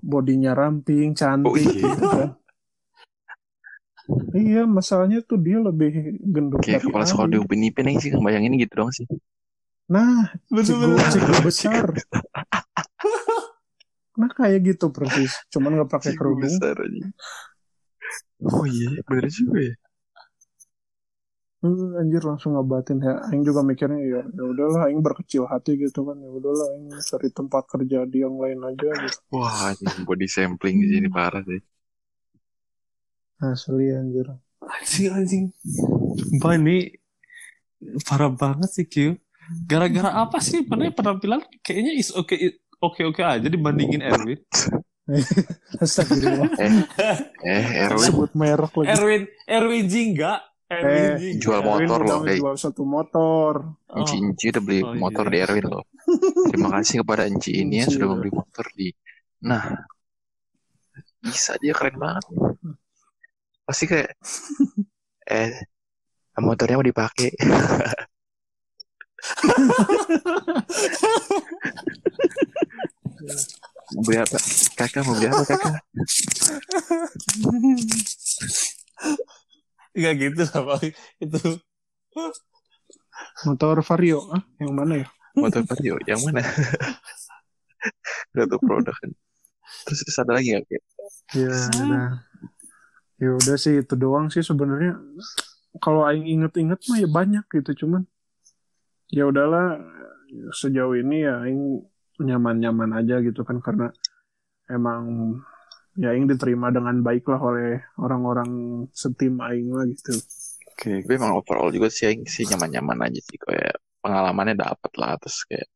bodinya 0.00 0.52
ramping, 0.52 1.12
cantik 1.12 1.48
Oh, 1.48 1.56
iya. 1.56 1.72
gitu 1.92 2.04
kan. 2.06 2.30
Iya, 4.30 4.62
masalahnya 4.64 5.18
tuh 5.20 5.34
dia 5.40 5.58
lebih 5.58 5.90
gendut 6.22 6.62
Kayak 6.62 6.86
kepala 6.86 7.02
sekolah 7.02 7.26
di. 7.26 7.38
Upin 7.42 7.66
Ipin 7.66 7.90
aja 7.90 7.98
sih, 7.98 8.10
bayangin 8.14 8.54
gitu 8.54 8.74
dong 8.78 8.94
sih. 8.94 9.02
Nah, 9.90 10.30
Bener-bener. 10.46 10.98
cigu 11.10 11.34
besar. 11.42 11.86
Nah, 14.16 14.32
kayak 14.32 14.64
gitu 14.64 14.88
persis. 14.88 15.28
Cuman 15.52 15.76
nggak 15.76 15.92
pakai 15.92 16.16
kerudung. 16.16 16.48
besar 16.48 16.72
aja. 16.72 17.04
Oh 18.44 18.64
iya, 18.68 19.00
bener 19.08 19.28
juga 19.32 19.58
ya. 19.72 19.74
Hmm, 21.64 21.96
anjir 21.96 22.20
langsung 22.20 22.52
ngabatin 22.52 23.00
ya. 23.00 23.16
Aing 23.26 23.42
juga 23.42 23.64
mikirnya 23.64 23.96
ya, 23.96 24.20
ya 24.28 24.44
udahlah 24.44 24.86
Aing 24.86 25.00
berkecil 25.00 25.48
hati 25.48 25.80
gitu 25.80 26.04
kan. 26.04 26.14
Ya 26.20 26.30
udahlah 26.30 26.66
Aing 26.76 26.92
cari 27.00 27.28
tempat 27.32 27.64
kerja 27.66 28.04
di 28.04 28.18
yang 28.20 28.36
lain 28.36 28.60
aja 28.60 28.90
gitu. 28.92 29.18
Wah, 29.32 29.72
ini 29.72 30.04
body 30.04 30.28
sampling 30.28 30.84
di 30.84 30.88
sini 30.92 31.08
parah 31.08 31.40
sih. 31.42 31.60
Asli 33.40 33.88
anjir. 33.90 34.28
Anjing, 34.62 35.08
anjing. 35.10 35.44
Sumpah 36.16 36.54
ini 36.60 36.92
parah 38.04 38.30
banget 38.32 38.70
sih, 38.72 38.86
Q. 38.86 39.16
Gara-gara 39.64 40.12
apa 40.12 40.38
sih? 40.44 40.60
Mana 40.68 40.92
penampilan 40.92 41.40
kayaknya 41.64 41.92
is 41.96 42.12
oke 42.12 42.36
oke 42.84 43.00
oke 43.00 43.22
aja 43.24 43.48
dibandingin 43.48 44.04
Erwin. 44.04 44.40
Astagfirullah. 45.82 46.50
Eh, 46.58 46.72
eh, 47.46 47.64
Erwin 47.86 48.02
Sebut 48.02 48.30
merek 48.34 48.72
lagi. 48.74 48.88
Erwin, 48.90 49.22
Erwin 49.46 49.84
Jingga. 49.86 50.32
Erwin 50.66 50.90
Eh, 50.90 51.14
Jingga. 51.16 51.38
jual 51.38 51.60
Erwin 51.60 51.70
motor 51.86 52.00
loh, 52.02 52.02
udah 52.02 52.18
kayak. 52.26 52.38
jual 52.42 52.56
satu 52.58 52.82
motor. 52.82 53.52
Oh. 53.86 53.96
Enci 53.96 54.14
Enci 54.18 54.44
udah 54.50 54.62
beli 54.62 54.80
Oh, 54.82 54.94
motor 54.94 55.24
iya. 55.26 55.32
di 55.32 55.38
Erwin 55.40 55.66
loh. 55.70 55.84
Terima 56.50 56.68
kasih 56.74 56.94
kepada 57.00 57.22
Enci 57.24 57.50
ini 57.54 57.74
ya 57.80 57.86
sudah 57.86 58.06
membeli 58.10 58.30
motor 58.30 58.66
di. 58.74 58.88
Nah, 59.46 59.62
bisa 61.22 61.54
dia 61.58 61.70
keren 61.70 61.96
banget. 61.96 62.24
Pasti 63.62 63.84
kayak, 63.86 64.10
eh, 65.26 65.54
motornya 66.36 66.76
mau 66.78 66.84
dipakai. 66.84 67.30
mau 73.94 74.02
beli 74.02 74.18
apa? 74.18 74.38
Kakak 74.74 75.02
mau 75.06 75.14
beli 75.14 75.28
apa 75.30 75.44
kakak? 75.46 75.74
Enggak 79.96 80.14
gitu 80.18 80.42
lah, 80.42 80.60
Pak. 80.66 80.78
Itu 81.22 81.40
Motor 83.44 83.80
Vario, 83.84 84.20
ah, 84.32 84.42
yang 84.60 84.72
mana 84.72 85.04
ya? 85.04 85.08
Motor 85.36 85.62
Vario 85.68 86.00
yang 86.08 86.20
mana? 86.24 86.40
Gak 88.34 88.46
tuh 88.48 88.60
produk 88.60 88.96
kan. 88.96 89.10
Terus, 89.86 90.18
ada 90.18 90.32
lagi? 90.36 90.56
Kayak, 90.56 90.84
Ya, 91.34 91.54
nah. 91.86 92.22
Ya 93.16 93.32
udah 93.32 93.56
sih 93.56 93.80
itu 93.80 93.94
doang 93.96 94.28
sih 94.28 94.44
sebenarnya. 94.44 95.00
Kalau 95.80 96.04
aing 96.04 96.28
inget-inget 96.28 96.80
mah 96.88 96.98
ya 97.00 97.08
banyak 97.08 97.44
gitu, 97.52 97.84
cuman 97.84 98.04
ya 99.12 99.28
udahlah 99.28 99.80
sejauh 100.52 100.96
ini 100.98 101.24
ya 101.24 101.40
aing 101.44 101.84
nyaman-nyaman 102.20 102.90
aja 102.96 103.20
gitu 103.20 103.44
kan 103.44 103.60
karena 103.60 103.92
emang 104.70 105.36
ya 105.96 106.12
aing 106.12 106.28
diterima 106.28 106.68
dengan 106.68 107.00
baik 107.00 107.24
lah 107.28 107.40
oleh 107.40 107.80
orang-orang 107.96 108.84
setim 108.92 109.40
aing 109.40 109.72
lah 109.72 109.84
gitu. 109.88 110.16
Oke. 110.72 111.00
Tapi 111.04 111.12
emang 111.16 111.32
overall 111.40 111.72
juga 111.72 111.88
sih 111.88 112.12
yang 112.12 112.28
sih 112.28 112.44
nyaman-nyaman 112.44 113.08
aja 113.08 113.20
sih 113.24 113.38
kayak 113.40 113.80
pengalamannya 114.04 114.54
dapet 114.60 114.92
lah 115.00 115.16
terus 115.16 115.40
kayak 115.48 115.68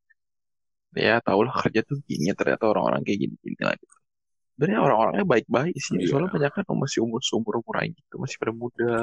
ya 0.92 1.22
tau 1.22 1.40
lah 1.46 1.54
kerja 1.54 1.80
tuh 1.86 2.02
gini 2.04 2.34
ternyata 2.34 2.66
orang-orang 2.68 3.00
kayak 3.06 3.18
gini-gini 3.24 3.60
lah 3.64 3.74
gitu. 3.78 3.96
Sebenarnya 4.58 4.80
orang-orangnya 4.84 5.24
baik-baik 5.24 5.76
sih 5.80 5.96
Iya. 5.96 6.08
soalnya 6.12 6.30
banyak 6.36 6.52
kan 6.52 6.64
masih 6.76 7.00
umur 7.00 7.24
umur 7.24 7.64
umur 7.64 7.74
aja 7.80 7.88
gitu 7.96 8.14
masih 8.20 8.36
pada 8.36 8.52
muda 8.52 8.94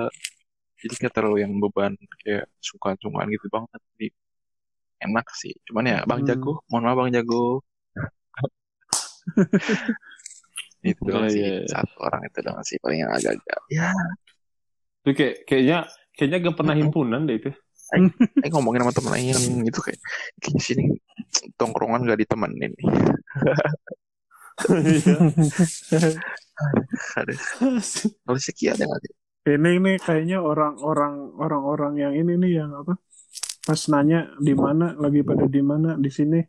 jadi 0.77 0.93
nggak 1.01 1.13
terlalu 1.17 1.37
yang 1.41 1.53
beban 1.57 1.97
kayak 2.21 2.45
sungkan-sungkan 2.61 3.25
gitu 3.33 3.49
banget 3.49 3.81
jadi 3.97 4.07
enak 4.99 5.25
sih 5.33 5.53
cuman 5.65 5.83
ya 5.85 5.97
Bang 6.03 6.21
Hmm. 6.23 6.29
Jago 6.29 6.61
mohon 6.67 6.83
maaf 6.85 6.97
Bang 6.97 7.11
Jago 7.11 7.61
itu 10.87 11.03
Iya, 11.03 11.27
sih 11.27 11.41
iya, 11.43 11.53
iya. 11.61 11.67
satu 11.67 11.95
orang 11.99 12.21
itu 12.25 12.37
doang 12.39 12.63
sih 12.63 12.77
paling 12.79 12.99
yang 13.03 13.11
agak-agak 13.11 13.61
ya 13.67 13.89
Itu 15.03 15.09
kayak 15.13 15.35
kayaknya 15.45 15.77
kayaknya 16.15 16.37
gak 16.47 16.57
pernah 16.57 16.75
himpunan 16.75 17.23
deh 17.23 17.37
itu. 17.39 17.51
Eh 18.43 18.49
ngomongin 18.51 18.83
sama 18.83 18.91
temen 18.91 19.11
lain 19.15 19.35
gitu 19.63 19.79
kayak 19.79 19.99
kayak 20.43 20.59
sini 20.59 20.83
tongkrongan 21.55 22.03
gak 22.03 22.19
ditemenin 22.19 22.71
nih. 22.75 22.87
Ada. 27.15 27.33
Kalau 28.25 28.39
Seki 28.39 28.73
ada 28.73 28.83
nggak 28.83 29.01
sih? 29.05 29.13
Ini 29.47 29.71
nih 29.79 29.95
kayaknya 30.03 30.37
orang-orang 30.43 31.31
orang-orang 31.39 31.93
yang 31.95 32.13
ini 32.17 32.33
nih 32.35 32.51
yang 32.59 32.71
apa? 32.75 32.99
Pas 33.67 33.81
nanya 33.91 34.19
di 34.39 34.53
mana 34.55 34.95
lagi 34.95 35.21
pada 35.27 35.43
di 35.45 35.61
mana 35.61 35.99
di 35.99 36.07
sini. 36.07 36.39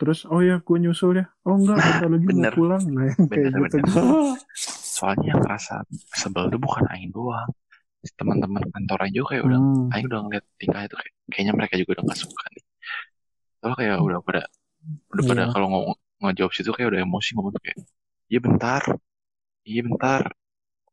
Terus 0.00 0.24
oh 0.26 0.40
ya 0.42 0.58
gue 0.64 0.76
nyusul 0.82 1.20
ya. 1.20 1.26
Oh 1.46 1.54
enggak, 1.60 1.76
bentar 1.78 2.08
lagi 2.10 2.26
mau 2.26 2.32
Bener. 2.32 2.52
pulang. 2.56 2.82
Nah, 2.90 3.04
yang 3.06 3.22
kayak 3.28 3.50
Bener, 3.52 3.60
gitu. 3.68 3.76
bener. 3.78 4.04
Soalnya 4.96 5.26
yang 5.36 5.40
ngerasa 5.44 5.74
sebel 6.16 6.44
tuh 6.48 6.60
bukan 6.60 6.84
Aing 6.90 7.12
doang. 7.12 7.50
Teman-teman 8.18 8.64
kantor 8.66 8.98
aja 9.06 9.20
kayak 9.30 9.42
udah 9.46 9.60
Hmm. 9.62 9.92
Aing 9.94 10.06
udah 10.10 10.20
ngeliat 10.26 10.44
tingkah 10.58 10.82
itu 10.82 10.94
kayak 10.98 11.12
kayaknya 11.30 11.52
mereka 11.54 11.74
juga 11.78 11.90
udah 12.00 12.04
gak 12.10 12.18
suka 12.18 12.44
nih. 12.50 12.64
Soalnya 13.60 13.76
kayak 13.78 13.96
udah 14.02 14.18
pada 14.26 14.42
udah 15.14 15.22
pada 15.22 15.42
Iya. 15.46 15.52
kalau 15.54 15.66
ngomong 15.70 15.96
ngejawab 16.22 16.52
situ 16.54 16.70
kayak 16.74 16.88
udah 16.90 17.00
emosi 17.06 17.28
ngomong 17.38 17.52
kayak 17.62 17.78
iya 18.26 18.40
bentar 18.42 18.82
iya 19.62 19.80
bentar 19.86 20.22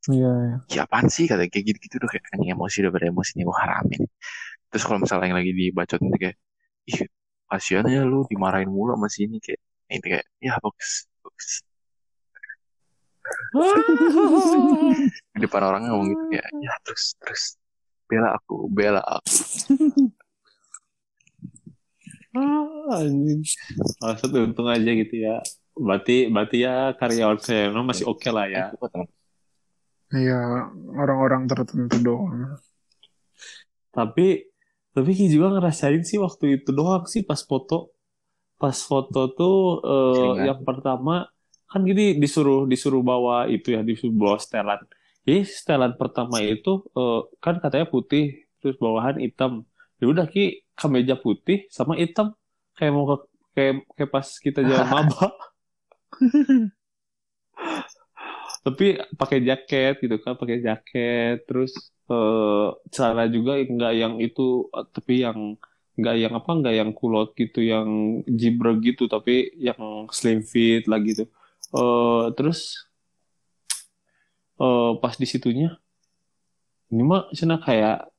Iya, 0.06 0.30
iya. 0.46 0.58
ya 0.70 0.82
apaan 0.88 1.10
sih 1.10 1.26
kata 1.26 1.50
kayak 1.50 1.66
gitu-gitu 1.74 1.98
udah 2.00 2.10
kayak 2.14 2.24
emosi 2.34 2.76
udah 2.86 2.94
pada 2.94 3.06
emosi 3.10 3.32
nih 3.36 3.46
gue 3.46 3.58
haramin 3.58 4.02
terus 4.70 4.84
kalau 4.86 5.02
misalnya 5.02 5.34
yang 5.34 5.38
lagi 5.38 5.52
dibacotin 5.54 6.10
tuh 6.10 6.20
kayak 6.22 6.38
ih 6.90 7.00
kasihan 7.50 7.86
ya 7.90 8.06
lu 8.06 8.26
dimarahin 8.30 8.70
mulu 8.70 8.94
sama 8.94 9.10
sini 9.10 9.42
kayak 9.42 9.62
ini 9.90 10.06
kayak 10.06 10.26
ya 10.38 10.54
bagus 10.62 11.10
bagus 11.26 11.66
di 15.34 15.40
depan 15.42 15.62
orang 15.66 15.90
ngomong 15.90 16.08
gitu 16.14 16.24
kayak 16.34 16.48
ya 16.62 16.74
terus 16.86 17.18
terus 17.18 17.44
bela 18.10 18.38
aku 18.38 18.70
bela 18.70 19.02
aku 19.02 19.34
Ah, 22.30 23.02
anjing. 23.02 23.42
Maksud 24.06 24.30
untung 24.38 24.70
aja 24.70 24.86
gitu 24.94 25.16
ya. 25.18 25.42
Berarti 25.74 26.30
berarti 26.30 26.62
ya 26.62 26.94
karyawan 26.94 27.42
saya 27.42 27.74
masih 27.74 28.06
oke 28.06 28.30
lah 28.30 28.46
ya. 28.46 28.70
Iya, 30.14 30.70
orang-orang 30.94 31.50
tertentu 31.50 31.98
doang. 32.06 32.62
Tapi 33.90 34.46
tapi 34.96 35.10
Ki 35.18 35.26
juga 35.34 35.48
ngerasain 35.56 36.02
sih 36.10 36.18
waktu 36.26 36.46
itu 36.62 36.70
doang 36.78 37.04
sih 37.14 37.22
pas 37.30 37.42
foto. 37.50 37.76
Pas 38.62 38.76
foto 38.90 39.20
tuh 39.38 39.56
eh, 39.88 40.34
Seringan. 40.36 40.46
yang 40.48 40.60
pertama 40.68 41.14
kan 41.72 41.82
gini 41.90 42.18
disuruh 42.24 42.66
disuruh 42.72 43.02
bawa 43.06 43.36
itu 43.56 43.68
ya 43.76 43.82
disuruh 43.90 44.16
bawa 44.22 44.38
setelan. 44.44 44.82
Jadi 45.26 45.40
setelan 45.46 45.94
pertama 46.02 46.38
itu 46.44 46.70
eh, 46.98 47.22
kan 47.44 47.56
katanya 47.64 47.88
putih 47.94 48.24
terus 48.60 48.76
bawahan 48.84 49.18
hitam. 49.24 49.52
Ya 50.02 50.06
udah 50.12 50.26
Ki 50.34 50.66
kemeja 50.80 51.16
putih 51.20 51.58
sama 51.72 51.94
hitam 52.02 52.28
kayak 52.78 52.92
mau 52.96 53.06
ke 53.12 53.16
kayak 53.56 53.74
kayak 53.96 54.12
pas 54.16 54.28
kita 54.46 54.60
jalan 54.66 54.88
maba. 54.94 55.28
Tapi 58.66 58.86
pakai 59.20 59.40
jaket 59.48 59.94
gitu 60.04 60.16
kan, 60.24 60.34
pakai 60.36 60.58
jaket 60.68 61.36
terus 61.48 61.72
eh, 62.12 62.59
celana 62.94 63.26
juga 63.30 63.58
nggak 63.62 63.94
yang 63.96 64.14
itu 64.22 64.70
tapi 64.94 65.26
yang 65.26 65.58
nggak 66.00 66.16
yang 66.16 66.34
apa 66.40 66.52
nggak 66.56 66.76
yang 66.80 66.92
kulot 66.96 67.36
gitu 67.36 67.60
yang 67.60 68.22
jibrek 68.26 68.78
gitu 68.82 69.12
tapi 69.12 69.52
yang 69.60 70.08
slim 70.10 70.40
fit 70.42 70.88
lah 70.88 71.00
gitu. 71.04 71.28
Eh, 71.76 72.26
terus 72.34 72.88
eh, 74.58 74.92
pas 75.02 75.14
di 75.20 75.28
situnya 75.28 75.78
ini 76.90 77.04
mah 77.06 77.30
cina 77.38 77.62
kayak 77.62 78.10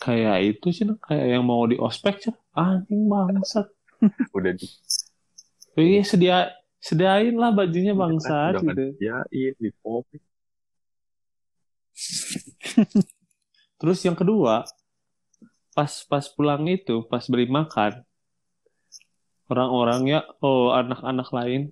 kayak 0.00 0.36
itu 0.56 0.66
cina 0.76 0.92
kayak 1.00 1.26
yang 1.38 1.44
mau 1.46 1.64
di 1.64 1.76
ospek 1.80 2.20
cina 2.20 2.36
anjing 2.52 3.08
bangsat. 3.08 3.66
Udah 4.36 4.52
di 4.52 4.66
Iya 5.78 6.02
sedia 6.02 6.38
sediain 6.82 7.36
lah 7.38 7.54
bajunya 7.54 7.94
bangsat 7.94 8.58
gitu. 8.58 8.96
ya 8.98 9.22
iya 9.30 9.54
di 9.54 9.70
Terus 13.80 13.98
yang 14.04 14.12
kedua, 14.12 14.68
pas 15.72 15.92
pas 16.04 16.24
pulang 16.28 16.68
itu, 16.68 17.00
pas 17.08 17.24
beli 17.24 17.48
makan, 17.48 18.04
orang-orang 19.48 20.00
ya, 20.06 20.20
oh 20.44 20.76
anak-anak 20.76 21.28
lain, 21.32 21.62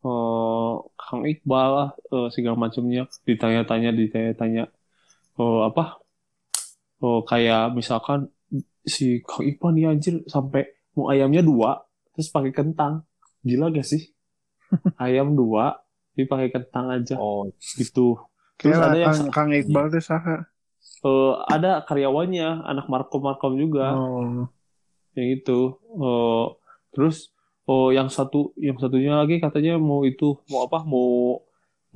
oh 0.00 0.88
Kang 0.96 1.28
Iqbal 1.28 1.68
lah, 1.68 1.90
eh, 1.92 2.28
segala 2.32 2.56
macamnya, 2.56 3.04
ditanya-tanya, 3.28 3.92
ditanya-tanya, 3.92 4.64
oh 5.36 5.68
apa, 5.68 6.00
oh 7.04 7.20
kayak 7.28 7.76
misalkan 7.76 8.32
si 8.80 9.20
Kang 9.20 9.44
Iqbal 9.44 9.76
nih 9.76 9.86
anjir 9.92 10.14
sampai 10.24 10.64
mau 10.96 11.12
ayamnya 11.12 11.44
dua, 11.44 11.84
terus 12.16 12.32
pakai 12.32 12.56
kentang, 12.56 13.04
gila 13.44 13.68
gak 13.68 13.84
sih? 13.84 14.08
Ayam 15.02 15.34
dua, 15.36 15.76
dipakai 16.16 16.48
kentang 16.48 16.88
aja, 16.88 17.20
oh 17.20 17.52
gitu. 17.76 18.16
Terus 18.56 18.76
Kayak 18.80 18.88
ada 18.88 18.98
yang 18.98 19.12
Kang, 19.28 19.28
Kang 19.28 19.50
Iqbal 19.52 19.86
tuh 19.92 20.00
saha. 20.00 20.48
Eh, 21.04 21.32
ada 21.54 21.82
karyawannya, 21.88 22.64
anak 22.66 22.86
markom-markom 22.92 23.56
juga. 23.56 23.96
Oh, 23.96 24.48
yang 25.16 25.28
itu 25.36 25.80
Eh, 25.90 26.46
terus 26.94 27.34
oh 27.66 27.90
yang 27.90 28.08
satu 28.10 28.54
yang 28.58 28.78
satunya 28.78 29.18
lagi 29.18 29.42
katanya 29.42 29.74
mau 29.78 30.06
itu 30.06 30.38
mau 30.50 30.66
apa? 30.66 30.78
Mau 30.86 31.42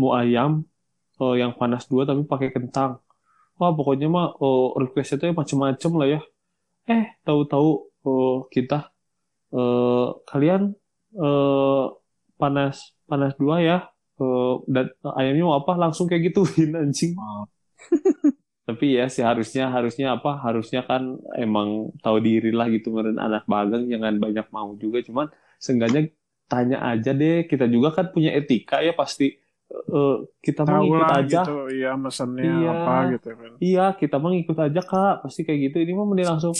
mau 0.00 0.10
ayam 0.18 0.66
eh, 1.22 1.34
yang 1.40 1.54
panas 1.54 1.86
dua 1.90 2.02
tapi 2.08 2.26
pakai 2.26 2.50
kentang. 2.50 2.98
Wah 3.58 3.70
pokoknya 3.70 4.06
mah 4.10 4.34
oh, 4.42 4.74
requestnya 4.82 5.16
tuh 5.22 5.28
macem-macem 5.34 5.92
lah 5.94 6.08
ya. 6.18 6.20
Eh 6.90 7.04
tahu-tahu 7.26 7.68
oh, 8.06 8.36
kita 8.50 8.90
eh, 9.54 10.06
kalian 10.30 10.74
eh, 11.14 11.84
panas 12.40 12.94
panas 13.06 13.32
dua 13.38 13.56
ya. 13.62 13.78
Dan 14.70 14.86
ayamnya 15.18 15.44
mau 15.46 15.58
apa? 15.58 15.74
Langsung 15.74 16.06
kayak 16.06 16.30
gituin 16.30 16.70
anjing. 16.78 17.18
tapi 18.64 18.96
ya 18.96 19.06
sih 19.06 19.20
harusnya 19.20 19.68
harusnya 19.68 20.16
apa? 20.16 20.40
Harusnya 20.40 20.80
kan 20.82 21.02
emang 21.36 21.92
tahu 22.00 22.16
diri 22.18 22.48
lah 22.48 22.66
gitu 22.68 22.90
meren 22.90 23.20
anak 23.20 23.44
magang 23.44 23.84
jangan 23.86 24.16
banyak 24.16 24.46
mau 24.48 24.72
juga. 24.74 25.04
Cuman 25.04 25.26
seenggaknya 25.60 26.08
tanya 26.48 26.80
aja 26.80 27.12
deh. 27.12 27.44
Kita 27.44 27.68
juga 27.68 27.92
kan 27.92 28.08
punya 28.08 28.32
etika 28.32 28.80
ya 28.80 28.96
pasti. 28.96 29.36
Eh, 29.68 30.16
kita 30.40 30.64
mau 30.64 30.80
tahu 30.80 30.84
ikut 30.86 31.00
lah 31.02 31.18
aja. 31.20 31.40
gitu, 31.42 31.56
iya 31.72 31.90
mesennya 31.94 32.44
Iya. 32.44 32.70
apa 32.70 32.94
gitu 33.12 33.28
kan. 33.32 33.52
iya 33.58 33.84
kita 33.92 34.16
mau 34.16 34.32
ikut 34.32 34.56
aja 34.56 34.80
kak. 34.80 35.14
Pasti 35.24 35.40
kayak 35.42 35.60
gitu. 35.68 35.76
Ini 35.84 35.92
mah 35.92 36.06
mending 36.08 36.28
langsung 36.28 36.54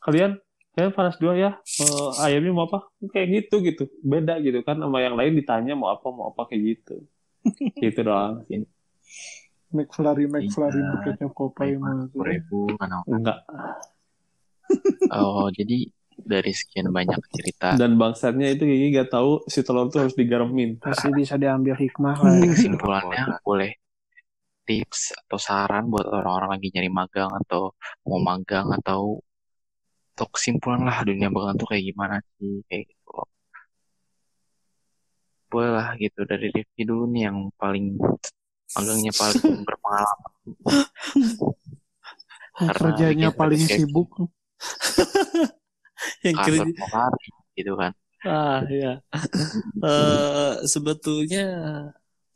kalian 0.00 0.38
kalian 0.72 0.92
panas 0.94 1.16
dua 1.18 1.34
ya. 1.34 1.50
Eh, 1.58 2.10
ayamnya 2.22 2.52
mau 2.54 2.66
apa? 2.66 2.86
Kayak 3.10 3.28
gitu 3.50 3.54
gitu. 3.62 3.82
Beda 4.00 4.38
gitu 4.38 4.62
kan 4.62 4.78
sama 4.78 5.02
yang 5.02 5.18
lain 5.18 5.34
ditanya 5.34 5.74
mau 5.74 5.90
apa 5.90 6.06
mau 6.14 6.30
apa 6.30 6.46
kayak 6.46 6.62
gitu. 6.78 7.02
Gitu 7.82 8.00
doang 8.06 8.46
sih 8.46 8.62
McFlurry, 9.72 10.24
McFlurry, 10.28 10.80
Iya. 10.80 10.90
buketnya 10.94 11.28
Popeye 11.32 11.76
mah. 11.80 12.06
sepuluh 12.08 12.26
ribu 12.28 12.60
kan 12.76 12.90
enggak 13.08 13.38
oh 15.12 15.48
jadi 15.52 15.88
dari 16.12 16.52
sekian 16.52 16.92
banyak 16.92 17.18
cerita 17.32 17.74
dan 17.74 17.96
bangsatnya 17.96 18.52
itu 18.52 18.68
Gigi 18.68 18.94
gak 18.94 19.10
tahu 19.10 19.42
si 19.48 19.64
telur 19.64 19.88
tuh 19.88 20.06
harus 20.06 20.14
digaremin 20.14 20.76
Pasti 20.78 21.08
bisa 21.10 21.34
diambil 21.40 21.74
hikmah 21.74 22.14
lah. 22.20 22.36
Jadi 22.36 22.48
kesimpulannya 22.52 23.24
boleh 23.42 23.72
tips 24.62 25.16
atau 25.26 25.38
saran 25.40 25.90
buat 25.90 26.06
orang-orang 26.06 26.60
lagi 26.60 26.68
nyari 26.70 26.90
magang 26.92 27.32
atau 27.42 27.74
mau 28.06 28.20
magang 28.22 28.70
atau 28.78 29.18
atau 30.14 30.26
kesimpulan 30.30 30.84
lah 30.86 31.02
dunia 31.02 31.32
magang 31.32 31.58
tuh 31.58 31.66
kayak 31.66 31.90
gimana 31.90 32.20
sih 32.38 32.62
kayak 32.70 32.86
gitu 32.86 33.26
boleh 35.50 35.70
lah 35.74 35.88
gitu 35.98 36.20
dari 36.24 36.48
Rifki 36.48 36.86
dulu 36.86 37.04
nih 37.12 37.28
yang 37.28 37.50
paling 37.60 37.98
magangnya 38.76 39.12
paling 39.20 39.42
berpengalaman. 39.68 40.32
Karena 42.66 42.90
Kerjanya 42.98 43.28
paling 43.38 43.64
sibuk. 43.74 44.10
yang 46.26 46.38
kerja 46.44 46.82
hari 46.94 47.28
gitu 47.58 47.72
kan. 47.80 47.92
Ah 48.24 48.62
ya 48.70 49.02
Eh, 49.82 50.52
sebetulnya 50.72 51.40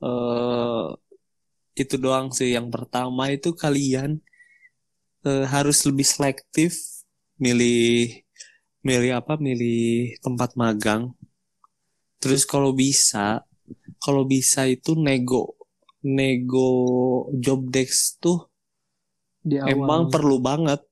eh 0.05 0.85
itu 1.83 1.95
doang 2.05 2.29
sih. 2.39 2.49
Yang 2.57 2.69
pertama 2.75 3.23
itu 3.37 3.51
kalian 3.63 4.11
eh, 5.29 5.45
harus 5.55 5.79
lebih 5.89 6.07
selektif 6.13 6.73
milih 7.45 8.23
milih 8.87 9.13
apa? 9.21 9.35
Milih 9.47 10.17
tempat 10.25 10.51
magang. 10.61 11.03
Terus 12.21 12.43
kalau 12.53 12.71
bisa 12.77 13.27
kalau 14.05 14.23
bisa 14.29 14.61
itu 14.69 14.93
nego 15.07 15.56
nego 16.07 16.71
job 17.35 17.67
desk 17.67 18.23
tuh 18.23 18.47
Di 19.43 19.59
awal. 19.59 19.75
emang 19.75 20.03
perlu 20.07 20.39
banget 20.39 20.87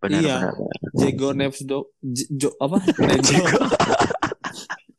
benar 0.00 0.18
Iya. 0.18 0.36
benar 0.40 0.54
Jego 0.92 1.28
Neves 1.32 1.62
do 1.62 1.92
jo, 2.32 2.48
apa 2.56 2.80
nego 3.06 3.44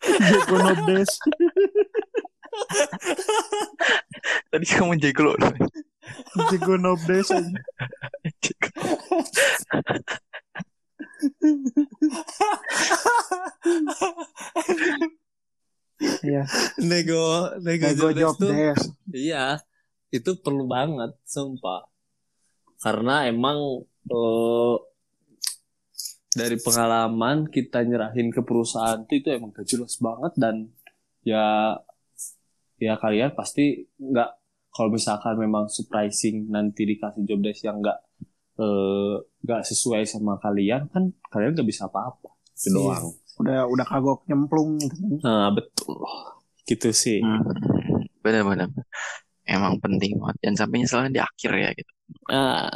Jago 0.03 0.55
Nobdes. 0.59 1.11
tadi 4.51 4.65
kamu 4.67 4.93
jago 4.97 5.33
loh 5.33 5.37
Jago 6.49 6.75
Nobdes 6.77 7.29
aja. 7.29 7.49
Iya. 16.23 16.43
nego 16.81 17.51
nego, 17.59 17.83
Jago 17.91 18.07
job 18.11 18.13
Job 18.13 18.35
desk 18.35 18.39
tuh 18.39 18.51
Desk. 18.51 18.87
Iya, 19.09 19.45
itu 20.09 20.31
perlu 20.39 20.63
banget, 20.67 21.11
sumpah. 21.25 21.87
Karena 22.79 23.27
emang 23.27 23.83
eh, 24.07 24.75
dari 26.33 26.57
pengalaman 26.57 27.45
kita 27.47 27.85
nyerahin 27.85 28.33
ke 28.33 28.41
perusahaan 28.41 29.05
itu, 29.05 29.21
itu 29.21 29.29
emang 29.29 29.53
gak 29.53 29.69
jelas 29.69 29.93
banget 30.01 30.33
dan 30.35 30.55
ya 31.21 31.77
ya 32.75 32.99
kalian 32.99 33.31
pasti 33.31 33.85
nggak 33.95 34.29
kalau 34.73 34.89
misalkan 34.91 35.37
memang 35.37 35.69
surprising 35.69 36.49
nanti 36.49 36.83
dikasih 36.83 37.23
job 37.23 37.39
desk 37.39 37.63
yang 37.63 37.79
nggak 37.79 37.95
eh, 38.59 39.15
nggak 39.45 39.61
sesuai 39.63 40.03
sama 40.03 40.41
kalian 40.41 40.89
kan 40.89 41.13
kalian 41.29 41.53
nggak 41.53 41.69
bisa 41.69 41.87
apa-apa 41.87 42.33
itu 42.53 42.69
Iya. 42.69 42.75
doang. 42.75 43.05
Udah 43.41 43.65
udah 43.69 43.85
kagok 43.87 44.19
nyemplung 44.29 44.77
gitu. 44.81 44.95
kan. 44.99 45.19
Nah 45.25 45.47
betul, 45.55 45.97
gitu 46.69 46.89
sih. 46.93 47.19
Hmm, 47.23 47.41
benar-benar 48.23 48.69
emang 49.43 49.75
penting 49.83 50.15
banget 50.23 50.37
jangan 50.39 50.57
sampai 50.63 50.77
nyeselnya 50.79 51.11
di 51.11 51.21
akhir 51.21 51.51
ya 51.59 51.69
gitu 51.75 51.91
Ah, 52.31 52.71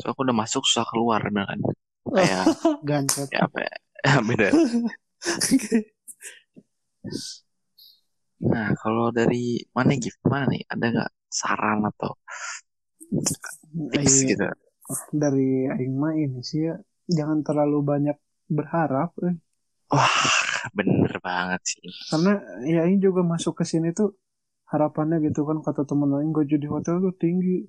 so 0.00 0.04
aku 0.08 0.24
udah 0.24 0.32
masuk 0.32 0.64
susah 0.64 0.84
keluar 0.88 1.20
bener 1.28 1.44
kan 1.44 1.60
kayak 2.14 2.44
Gancet. 2.88 3.28
ya 3.28 3.44
apa 3.44 3.58
ya, 3.60 3.74
Bener. 4.28 4.52
Nah, 8.44 8.68
kalau 8.76 9.08
dari 9.08 9.60
mana 9.72 9.92
gimana 9.96 10.44
nih? 10.52 10.62
Ada 10.68 10.84
nggak 10.92 11.10
saran 11.32 11.80
atau 11.88 12.12
tips 13.92 14.04
Iya, 14.04 14.28
gitu? 14.32 14.44
dari 15.16 15.64
Aing 15.72 15.96
mah 15.96 16.12
ini 16.12 16.40
sih 16.44 16.68
ya 16.68 16.76
jangan 17.08 17.40
terlalu 17.40 17.78
banyak 17.80 18.16
berharap 18.52 19.16
eh. 19.24 19.36
Wah, 19.94 20.10
bener 20.74 21.14
banget 21.22 21.60
sih. 21.70 21.86
karena 22.10 22.42
ya 22.66 22.82
Aing 22.82 22.98
juga 22.98 23.22
masuk 23.22 23.62
ke 23.62 23.64
sini 23.64 23.94
tuh 23.94 24.18
harapannya 24.66 25.22
gitu 25.22 25.46
kan 25.46 25.62
kata 25.62 25.86
temen 25.86 26.10
Aing 26.18 26.34
gaji 26.34 26.58
di 26.58 26.66
hotel 26.66 26.98
tuh 26.98 27.14
tinggi. 27.14 27.62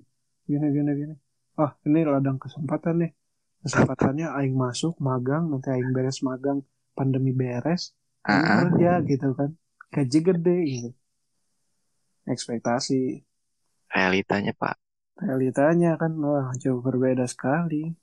Gini 0.50 0.68
gini 0.74 0.92
gini. 0.98 1.16
Ah 1.62 1.78
ini 1.86 2.02
ladang 2.02 2.42
kesempatan 2.42 3.06
nih. 3.06 3.12
Kesempatannya 3.62 4.34
Aing 4.34 4.58
masuk 4.58 4.98
magang 4.98 5.54
nanti 5.54 5.70
Aing 5.70 5.94
beres 5.94 6.26
magang 6.26 6.66
pandemi 6.98 7.30
beres 7.30 7.94
Aing 8.26 8.42
Ah, 8.42 8.50
ah. 8.50 8.58
kerja 8.66 8.92
gitu 9.06 9.28
kan. 9.38 9.50
Gaji 9.94 10.20
gede 10.26 10.58
gitu. 10.66 10.90
Ekspektasi. 12.26 13.22
Realitanya 13.94 14.52
Pak, 14.52 14.76
realitanya 15.22 15.96
kan 15.96 16.18
wah 16.20 16.52
jauh 16.58 16.82
berbeda 16.82 17.24
sekali. 17.30 17.94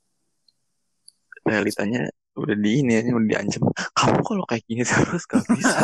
Realitanya 1.43 2.07
udah 2.33 2.55
di 2.57 2.71
ini 2.81 2.91
ya, 2.97 3.01
udah 3.13 3.29
diancam. 3.29 3.61
Kamu 3.93 4.19
kalau 4.25 4.43
kayak 4.49 4.63
gini 4.65 4.81
terus 4.81 5.23
gak 5.29 5.45
bisa. 5.53 5.77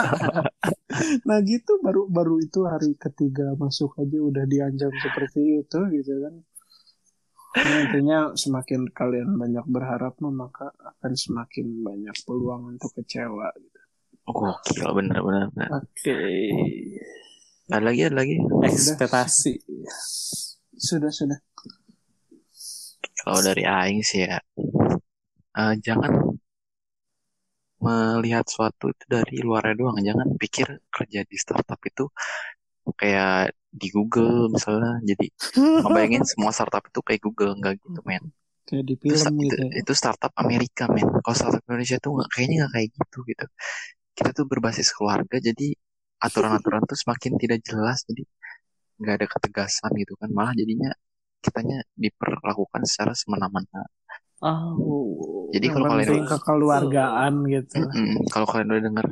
nah 1.28 1.38
gitu 1.46 1.78
baru 1.86 2.10
baru 2.10 2.42
itu 2.42 2.66
hari 2.66 2.98
ketiga 2.98 3.54
masuk 3.56 3.94
aja 4.02 4.18
udah 4.18 4.44
diancam 4.50 4.90
seperti 4.90 5.62
itu 5.62 5.80
gitu 5.94 6.14
kan 6.26 6.34
Nah, 7.50 7.82
intinya 7.82 8.20
semakin 8.38 8.94
kalian 8.94 9.34
banyak 9.34 9.66
berharap 9.66 10.22
maka 10.22 10.70
akan 10.86 11.14
semakin 11.18 11.82
banyak 11.82 12.14
peluang 12.22 12.78
untuk 12.78 12.94
kecewa 12.94 13.50
gitu. 13.58 13.80
Gokil, 14.30 14.90
bener 14.94 15.18
bener. 15.26 15.46
bener. 15.58 15.70
Oke. 15.82 16.22
Ada 17.74 17.82
lagi, 17.82 18.02
ada 18.06 18.16
lagi. 18.22 18.36
Ekspektasi. 18.38 19.54
sudah 20.80 21.10
sudah 21.10 21.42
Kalau 23.26 23.42
dari 23.42 23.66
Aing 23.66 24.06
sih 24.06 24.30
ya, 24.30 24.38
eh, 25.58 25.74
jangan 25.82 26.29
melihat 27.86 28.46
suatu 28.56 28.86
itu 28.94 29.04
dari 29.16 29.36
luarnya 29.48 29.74
doang. 29.80 29.98
Jangan 30.10 30.28
pikir 30.42 30.68
kerja 30.96 31.20
di 31.32 31.36
startup 31.44 31.80
itu 31.90 32.04
kayak 33.00 33.54
di 33.82 33.88
Google 33.96 34.50
misalnya. 34.56 34.92
Jadi 35.10 35.26
ngebayangin 35.82 36.24
semua 36.32 36.52
startup 36.56 36.84
itu 36.90 37.00
kayak 37.08 37.22
Google 37.26 37.52
nggak 37.60 37.74
gitu 37.84 38.00
men. 38.10 38.24
kayak 38.68 38.84
di 38.90 38.96
Itu, 39.06 39.16
film 39.20 39.34
itu, 39.44 39.54
gitu 39.54 39.64
ya. 39.74 39.78
itu 39.82 39.94
startup 40.02 40.34
Amerika 40.44 40.84
men. 40.96 41.08
Kalau 41.24 41.38
startup 41.40 41.64
Indonesia 41.70 41.98
tuh 42.04 42.12
nggak 42.18 42.30
kayaknya 42.34 42.56
nggak 42.66 42.74
kayak 42.78 42.90
gitu 43.00 43.18
gitu. 43.32 43.46
Kita 44.18 44.30
tuh 44.38 44.46
berbasis 44.52 44.90
keluarga 44.98 45.38
jadi 45.50 45.68
aturan-aturan 46.26 46.84
tuh 46.90 46.98
semakin 47.04 47.34
tidak 47.42 47.60
jelas 47.70 48.00
jadi 48.10 48.24
nggak 49.02 49.16
ada 49.20 49.28
ketegasan 49.34 49.92
gitu 50.02 50.14
kan 50.22 50.30
malah 50.38 50.54
jadinya 50.62 50.92
kitanya 51.44 51.78
diperlakukan 52.04 52.84
secara 52.90 53.14
semena-mena. 53.18 53.84
Oh. 54.40 55.50
Jadi 55.52 55.68
kalau 55.68 55.88
kalian 55.92 56.24
kekeluargaan 56.30 57.34
gitu 57.50 57.76
Mm-mm. 57.82 58.24
Kalau 58.32 58.46
kalian 58.48 58.70
udah 58.72 58.84
denger 58.88 59.08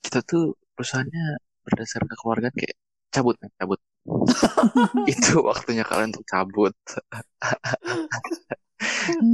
kita 0.00 0.18
tuh 0.24 0.56
perusahaannya 0.74 1.26
berdasarkan 1.68 2.08
kekeluargaan 2.08 2.54
kayak 2.56 2.76
cabut 3.12 3.36
men, 3.42 3.52
cabut. 3.58 3.80
Itu 5.12 5.44
waktunya 5.44 5.84
kalian 5.84 6.14
untuk 6.14 6.26
cabut. 6.26 6.74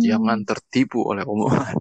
Jangan 0.02 0.42
tertipu 0.42 1.06
oleh 1.06 1.22
omongan. 1.22 1.78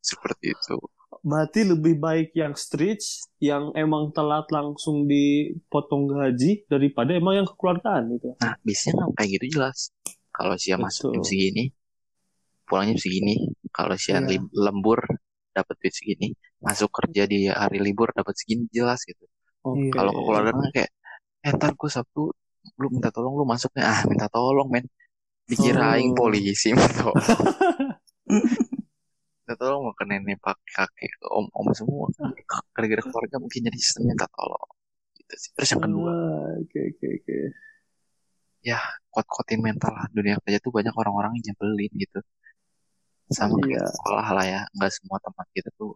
Seperti 0.00 0.52
itu. 0.52 0.76
Berarti 1.20 1.64
lebih 1.68 2.00
baik 2.00 2.36
yang 2.36 2.52
stretch, 2.56 3.28
yang 3.40 3.72
emang 3.76 4.12
telat 4.12 4.48
langsung 4.52 5.08
dipotong 5.08 6.08
gaji 6.08 6.64
daripada 6.68 7.16
emang 7.16 7.44
yang 7.44 7.48
kekeluargaan 7.48 8.12
gitu. 8.16 8.36
Nah, 8.40 8.56
biasanya 8.60 8.94
kan 9.04 9.08
kayak 9.16 9.28
gitu 9.40 9.46
jelas. 9.56 9.92
Kalau 10.32 10.56
siang 10.56 10.80
masuk 10.84 11.16
jam 11.16 11.24
segini, 11.24 11.72
pulangnya 12.70 12.94
segini. 12.94 13.50
Kalau 13.74 13.98
siang 13.98 14.30
lib- 14.30 14.54
lembur 14.54 15.02
dapat 15.50 15.74
duit 15.82 15.90
segini, 15.90 16.30
masuk 16.62 16.94
kerja 16.94 17.26
di 17.26 17.50
hari 17.50 17.82
libur 17.82 18.14
dapat 18.14 18.38
segini 18.38 18.70
jelas 18.70 19.02
gitu. 19.02 19.26
Oke. 19.66 19.90
Iya. 19.90 19.92
Kalau 19.92 20.10
kekeluargaan 20.14 20.56
kan 20.56 20.70
kayak, 20.70 20.90
eh 21.42 21.50
ntar 21.58 21.74
gue 21.74 21.90
Sabtu 21.90 22.30
lu 22.76 22.86
minta 22.92 23.08
tolong 23.08 23.34
lu 23.40 23.44
masuknya 23.48 23.88
ah 23.88 24.00
minta 24.04 24.28
tolong 24.28 24.68
men 24.68 24.84
dikira 25.48 25.96
aing 25.96 26.12
Oh. 26.12 26.28
polisi 26.28 26.76
minta 26.76 27.08
minta 29.40 29.54
tolong 29.56 29.80
mau 29.88 29.94
ke 29.96 30.04
nenek 30.04 30.36
pak 30.44 30.60
kakek 30.68 31.10
ke 31.18 31.26
om 31.32 31.48
om 31.56 31.66
semua 31.72 32.06
gara-gara 32.76 33.02
keluarga 33.02 33.36
mungkin 33.40 33.66
jadi 33.66 33.78
sistem 33.80 34.12
minta 34.12 34.28
tolong 34.30 34.68
gitu 35.16 35.34
sih 35.40 35.50
terus 35.56 35.68
yang 35.72 35.82
kedua 35.88 36.12
Oke 36.60 36.78
oke 36.92 37.06
oke. 37.16 37.36
kuat-kuatin 39.10 39.60
mental 39.64 39.90
lah 39.96 40.06
dunia 40.12 40.36
kerja 40.44 40.60
tuh 40.60 40.70
banyak 40.70 40.92
orang-orang 40.94 41.32
yang 41.40 41.50
nyebelin 41.50 41.92
gitu 41.96 42.20
sama 43.38 43.56
kayak 43.62 43.82
Iya. 43.82 43.94
sekolah 43.96 44.26
lah 44.36 44.44
ya 44.46 44.60
nggak 44.76 44.90
semua 44.96 45.18
teman 45.24 45.46
kita 45.56 45.68
tuh 45.78 45.90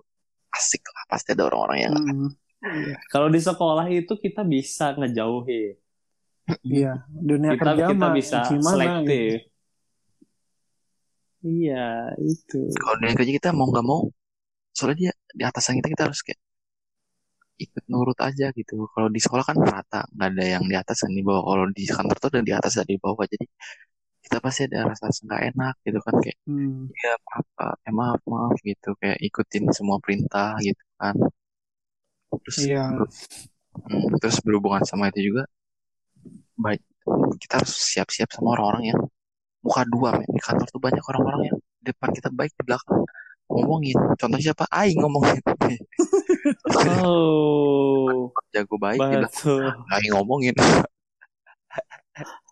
asik 0.57 0.82
lah 0.95 1.05
pasti 1.12 1.28
ada 1.35 1.45
orang-orang 1.49 1.78
yang 1.87 1.95
Hmm, 2.64 2.97
Kalau 3.12 3.28
di 3.28 3.41
sekolah 3.45 3.87
itu 3.93 4.16
kita 4.16 4.41
bisa 4.41 4.97
ngejauhin. 4.97 5.76
iya 6.64 7.05
dunia 7.28 7.53
Kita 7.53 7.61
kerja 7.61 7.85
kita 7.93 8.07
bisa 8.18 8.37
gimana 8.49 9.05
gitu. 9.05 9.05
selektif. 9.05 9.37
Iya 11.45 11.85
itu. 12.24 12.57
kalau 12.80 12.95
dunia 13.01 13.14
kerja 13.18 13.32
kita 13.39 13.49
mau 13.59 13.66
nggak 13.70 13.87
mau 13.91 14.01
soalnya 14.76 14.97
dia 15.03 15.12
di 15.39 15.45
atasan 15.51 15.74
kita 15.78 15.89
kita 15.95 16.03
harus 16.09 16.20
kayak 16.26 16.41
ikut 17.64 17.85
nurut 17.93 18.18
aja 18.28 18.47
gitu 18.59 18.72
kalau 18.95 19.09
di 19.14 19.20
sekolah 19.24 19.45
kan 19.49 19.57
rata 19.62 20.01
nggak 20.14 20.28
ada 20.35 20.45
yang 20.59 20.64
di 20.70 20.74
atas 20.82 20.97
dan 21.07 21.12
di 21.18 21.22
bawah 21.28 21.43
kalau 21.49 21.64
di 21.70 21.85
kantor 21.87 22.16
tuh 22.22 22.28
ada 22.35 22.41
di 22.49 22.53
atas 22.59 22.72
dan 22.78 22.87
di 22.93 22.97
bawah 23.05 23.24
jadi 23.32 23.45
kita 24.25 24.37
pasti 24.41 24.61
ada 24.66 24.89
rasa 24.89 25.12
nggak 25.12 25.43
enak 25.53 25.75
gitu 25.85 25.99
kan 26.01 26.14
kayak 26.25 26.39
Hmm, 26.49 26.89
ya 26.93 27.12
maaf 27.29 27.47
Pak. 27.57 27.75
eh, 27.89 27.93
maaf 27.93 28.20
maaf 28.29 28.57
gitu. 28.64 28.89
Kayak 29.01 29.18
ikutin 29.20 29.64
semua 29.77 29.97
perintah 30.01 30.57
gitu 30.64 30.85
kan. 31.01 31.14
Terus 32.45 32.59
Iya. 32.64 32.85
ber- 32.93 33.12
hmm, 33.89 34.07
terus 34.20 34.39
berhubungan 34.45 34.83
sama 34.89 35.09
itu 35.12 35.31
juga 35.33 35.45
baik 36.57 36.81
kita 37.43 37.61
harus 37.61 37.75
siap-siap 37.75 38.33
sama 38.33 38.57
orang-orang 38.57 38.85
yang 38.97 39.01
muka 39.61 39.83
dua 39.89 40.16
men. 40.16 40.29
Di 40.33 40.41
kantor 40.41 40.66
tuh 40.72 40.81
banyak 40.81 41.05
orang-orang 41.05 41.43
yang 41.53 41.57
di 41.61 41.83
depan 41.93 42.11
kita 42.16 42.29
baik 42.33 42.53
di 42.57 42.62
belakang 42.64 43.05
ngomongin. 43.53 43.97
Contoh 44.16 44.41
siapa? 44.41 44.64
Aing 44.72 44.99
ngomongin. 45.05 45.41
Oh, 46.64 48.33
jago 48.55 48.77
baik 48.81 49.01
betul, 49.01 49.68
Aing 49.93 50.12
ngomongin 50.16 50.55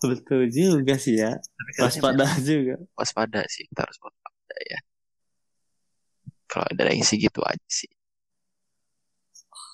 betul 0.00 0.42
juga 0.48 0.94
sih 0.96 1.18
ya. 1.18 1.38
Waspada 1.80 2.26
juga. 2.40 2.76
waspada 2.94 3.40
sih 3.50 3.66
kita 3.68 3.84
harus 3.88 3.98
waspada 3.98 4.56
ya. 4.64 4.78
Kalau 6.46 6.66
ada 6.70 6.86
yang 6.86 7.02
sih 7.02 7.18
gitu 7.18 7.40
aja 7.42 7.66
sih. 7.66 7.90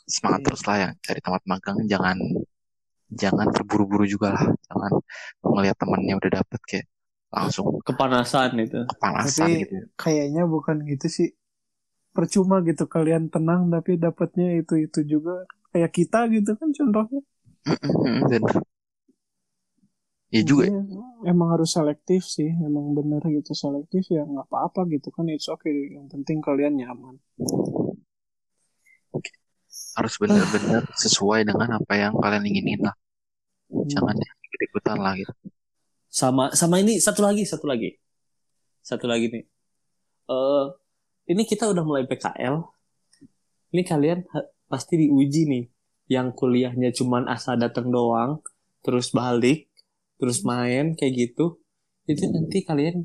Semangat 0.09 0.41
Iya. 0.41 0.47
terus 0.49 0.63
lah 0.67 0.77
yang 0.79 0.93
cari 1.03 1.21
tempat 1.21 1.43
magang. 1.45 1.77
Jangan 1.87 2.17
jangan 3.11 3.47
terburu-buru 3.53 4.07
juga 4.07 4.33
lah. 4.35 4.47
Jangan 4.71 4.93
ngelihat 5.45 5.77
temannya 5.77 6.15
udah 6.17 6.31
dapet 6.41 6.61
kayak 6.67 6.87
langsung 7.31 7.79
Kepanasan 7.87 8.59
itu. 8.59 8.81
kepanasan 8.91 9.47
Tapi- 9.47 9.61
gitu 9.63 9.77
kayaknya 9.95 10.43
bukan 10.47 10.83
gitu 10.87 11.07
sih. 11.07 11.29
Percuma 12.11 12.59
gitu 12.67 12.91
kalian 12.91 13.31
tenang 13.31 13.71
tapi 13.71 13.95
dapatnya 13.95 14.59
itu 14.59 14.75
itu 14.83 15.07
juga. 15.07 15.47
Kayak 15.71 15.91
kita 15.95 16.27
gitu 16.33 16.51
kan 16.59 16.69
contohnya. 16.75 17.21
Bener 18.27 18.43
ya 20.31 20.43
juga 20.47 20.71
Iya, 20.71 20.83
emang 21.31 21.49
harus 21.59 21.71
selektif 21.75 22.25
sih 22.25 22.49
emang 22.49 22.95
bener 22.97 23.23
gitu 23.29 23.53
selektif 23.53 24.07
ya 24.09 24.23
nggak 24.25 24.47
apa-apa 24.49 24.87
gitu 24.95 25.11
kan 25.11 25.27
it's 25.29 25.51
okay 25.51 25.93
yang 25.93 26.07
penting 26.07 26.39
kalian 26.41 26.79
nyaman 26.79 27.19
harus 29.99 30.15
bener-bener 30.17 30.87
sesuai 30.97 31.45
dengan 31.45 31.77
apa 31.83 31.93
yang 31.99 32.15
kalian 32.17 32.47
inginin 32.47 32.81
lah 32.87 32.97
jangan 33.91 34.15
yang 34.15 34.37
ikut-ikutan 34.47 34.99
lah 34.99 35.15
gitu 35.19 35.35
Sama 36.11 36.51
sama 36.59 36.83
ini 36.83 36.99
satu 36.99 37.23
lagi, 37.23 37.47
satu 37.47 37.71
lagi. 37.71 37.95
Satu 38.83 39.07
lagi 39.07 39.31
nih. 39.31 39.45
Eh 40.27 40.67
ini 41.31 41.47
kita 41.47 41.71
udah 41.71 41.87
mulai 41.87 42.03
PKL. 42.11 42.67
Ini 43.71 43.83
kalian 43.87 44.27
pasti 44.67 44.99
diuji 44.99 45.47
nih. 45.47 45.65
Yang 46.11 46.35
kuliahnya 46.35 46.91
cuman 46.91 47.31
asal 47.31 47.55
datang 47.63 47.95
doang, 47.95 48.43
terus 48.83 49.15
balik, 49.15 49.70
terus 50.21 50.39
main 50.51 50.85
kayak 50.99 51.15
gitu. 51.23 51.43
Itu 52.11 52.23
nanti 52.35 52.59
kalian 52.69 52.97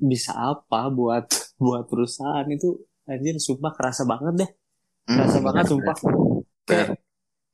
bisa 0.00 0.32
apa 0.36 0.88
buat 0.92 1.24
buat 1.62 1.84
perusahaan 1.90 2.46
itu 2.48 2.76
anjir 3.08 3.36
sumpah 3.40 3.72
kerasa 3.76 4.02
banget 4.08 4.34
deh. 4.46 4.50
Kerasa 5.14 5.38
Hmm, 5.38 5.46
banget 5.46 5.64
bener, 5.64 5.70
sumpah. 5.70 5.96
Kayak 6.68 6.88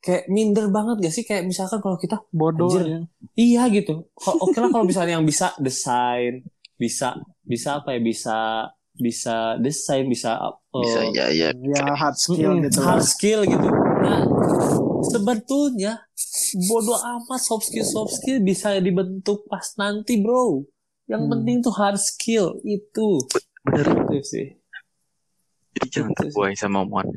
kayak 0.03 0.23
minder 0.31 0.65
banget 0.71 0.95
gak 1.05 1.13
sih 1.17 1.25
kayak 1.29 1.43
misalkan 1.51 1.79
kalau 1.83 1.97
kita 1.99 2.17
bodoh 2.31 2.79
Anjir. 2.79 2.85
ya 2.85 2.99
Iya 3.37 3.61
gitu. 3.75 4.09
Kalo- 4.23 4.39
Oke 4.45 4.57
lah 4.63 4.69
kalau 4.73 4.85
misalnya 4.87 5.17
yang 5.19 5.27
bisa 5.27 5.53
desain, 5.61 6.45
bisa 6.81 7.21
bisa 7.45 7.69
apa 7.81 7.95
ya 7.95 8.01
bisa 8.01 8.37
bisa 8.97 9.57
desain 9.61 10.05
bisa 10.09 10.29
eh, 10.75 10.81
Bisa 10.81 11.01
ya 11.15 11.27
ya. 11.33 11.51
ya 11.71 11.83
hard 11.97 12.17
skill 12.17 12.51
gitu 12.65 12.79
hard 12.81 13.03
skill 13.05 13.39
gitu 13.45 13.67
nah 14.03 14.21
sebetulnya 15.03 16.07
bodoh 16.65 16.97
amat 16.97 17.41
soft 17.41 17.69
skill 17.69 17.85
soft 17.85 18.13
skill 18.17 18.41
bisa 18.41 18.73
dibentuk 18.77 19.45
pas 19.45 19.65
nanti 19.77 20.17
bro 20.17 20.65
yang 21.07 21.25
Hmm. 21.25 21.39
penting 21.39 21.61
tuh 21.61 21.71
hard 21.71 21.97
skill 21.97 22.59
itu 22.63 23.21
Bener. 23.63 23.85
itu 24.07 24.17
sih 24.23 24.47
Jadi 25.77 25.87
jangan 25.93 26.13
terbuai 26.17 26.57
sama 26.57 26.81
omongan. 26.81 27.13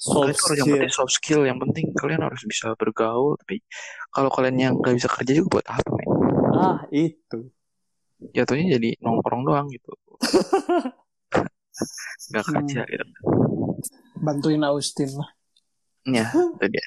soft 0.00 0.32
harus 0.32 0.56
yang 0.56 0.64
skill 0.64 0.76
penting 0.80 0.90
soft 0.90 1.12
skill. 1.12 1.40
Yang 1.44 1.58
penting 1.68 1.84
kalian 1.92 2.24
harus 2.24 2.40
bisa 2.48 2.72
bergaul. 2.74 3.36
Tapi 3.44 3.60
kalau 4.08 4.32
kalian 4.32 4.56
yang 4.56 4.72
nggak 4.80 4.96
bisa 4.96 5.08
kerja 5.12 5.32
juga 5.36 5.60
buat 5.60 5.66
apa 5.68 5.88
men? 5.92 6.08
ah 6.56 6.80
itu 6.88 7.52
Jatuhnya 8.32 8.80
jadi 8.80 8.96
nongkrong 9.04 9.44
doang 9.44 9.68
gitu. 9.68 9.92
Gak 12.32 12.44
kerja 12.46 12.82
gitu. 12.84 13.04
bantuin 14.16 14.60
Austin 14.64 15.10
lah 15.16 15.30
Ya, 16.08 16.28
itu 16.28 16.66
dia. 16.68 16.84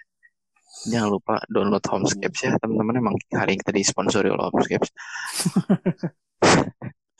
Jangan 0.89 1.09
lupa 1.09 1.36
download 1.47 1.86
Homescapes 1.86 2.39
ya 2.43 2.57
teman-teman. 2.57 2.95
Emang 2.99 3.15
hari 3.32 3.55
ini 3.55 3.61
kita 3.61 3.74
disponsori 3.74 4.28
oleh 4.30 4.49
Homescapes. 4.49 4.89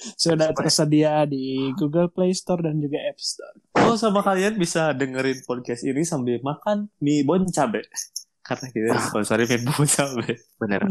sudah 0.04 0.52
tersedia 0.52 1.24
di 1.24 1.72
Google 1.80 2.12
Play 2.12 2.36
Store 2.36 2.60
dan 2.60 2.76
juga 2.84 3.00
App 3.08 3.16
Store 3.24 3.56
oh 3.88 3.96
sama 3.96 4.20
kalian 4.20 4.60
bisa 4.60 4.92
dengerin 4.92 5.40
podcast 5.48 5.88
ini 5.88 6.04
sambil 6.04 6.44
makan 6.44 6.92
mie 7.00 7.24
bon 7.24 7.48
cabe 7.48 7.88
karena 8.44 8.68
kita 8.68 9.00
sponsori 9.00 9.48
mie 9.48 9.64
bon 9.64 9.88
cabe 9.88 10.44
Bener. 10.60 10.84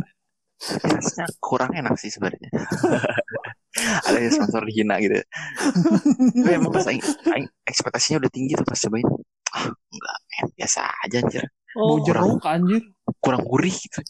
Rasanya 0.63 1.27
kurang 1.43 1.75
enak 1.75 1.99
sih 1.99 2.07
sebenarnya. 2.07 2.55
Ada 4.07 4.19
yang 4.23 4.31
sponsor 4.31 4.63
dihina 4.63 5.03
gitu. 5.03 5.19
Tapi 5.19 6.51
emang 6.55 6.71
pas 6.71 6.87
ekspektasinya 7.67 8.23
udah 8.23 8.31
tinggi 8.31 8.55
tuh 8.55 8.63
pas 8.63 8.79
cobain. 8.79 9.03
Ah, 9.53 9.67
enggak, 9.67 10.17
men. 10.23 10.47
biasa 10.55 10.81
aja 11.03 11.17
anjir. 11.19 11.45
Mau 11.77 11.97
oh 11.97 11.97
jeruk 12.01 12.43
anjir 12.45 12.83
Kurang 13.19 13.43
gurih 13.45 13.73
gitu. 13.73 14.01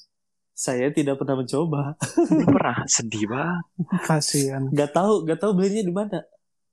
saya 0.52 0.92
tidak 0.92 1.16
pernah 1.18 1.42
mencoba 1.42 1.96
pernah 2.46 2.78
sedih 2.86 3.24
banget. 3.26 3.64
kasihan 4.04 4.62
Gak 4.70 4.90
tahu, 4.92 5.24
gak 5.24 5.38
tahu 5.38 5.52
belinya 5.56 5.82
di 5.82 5.94
mana. 5.94 6.20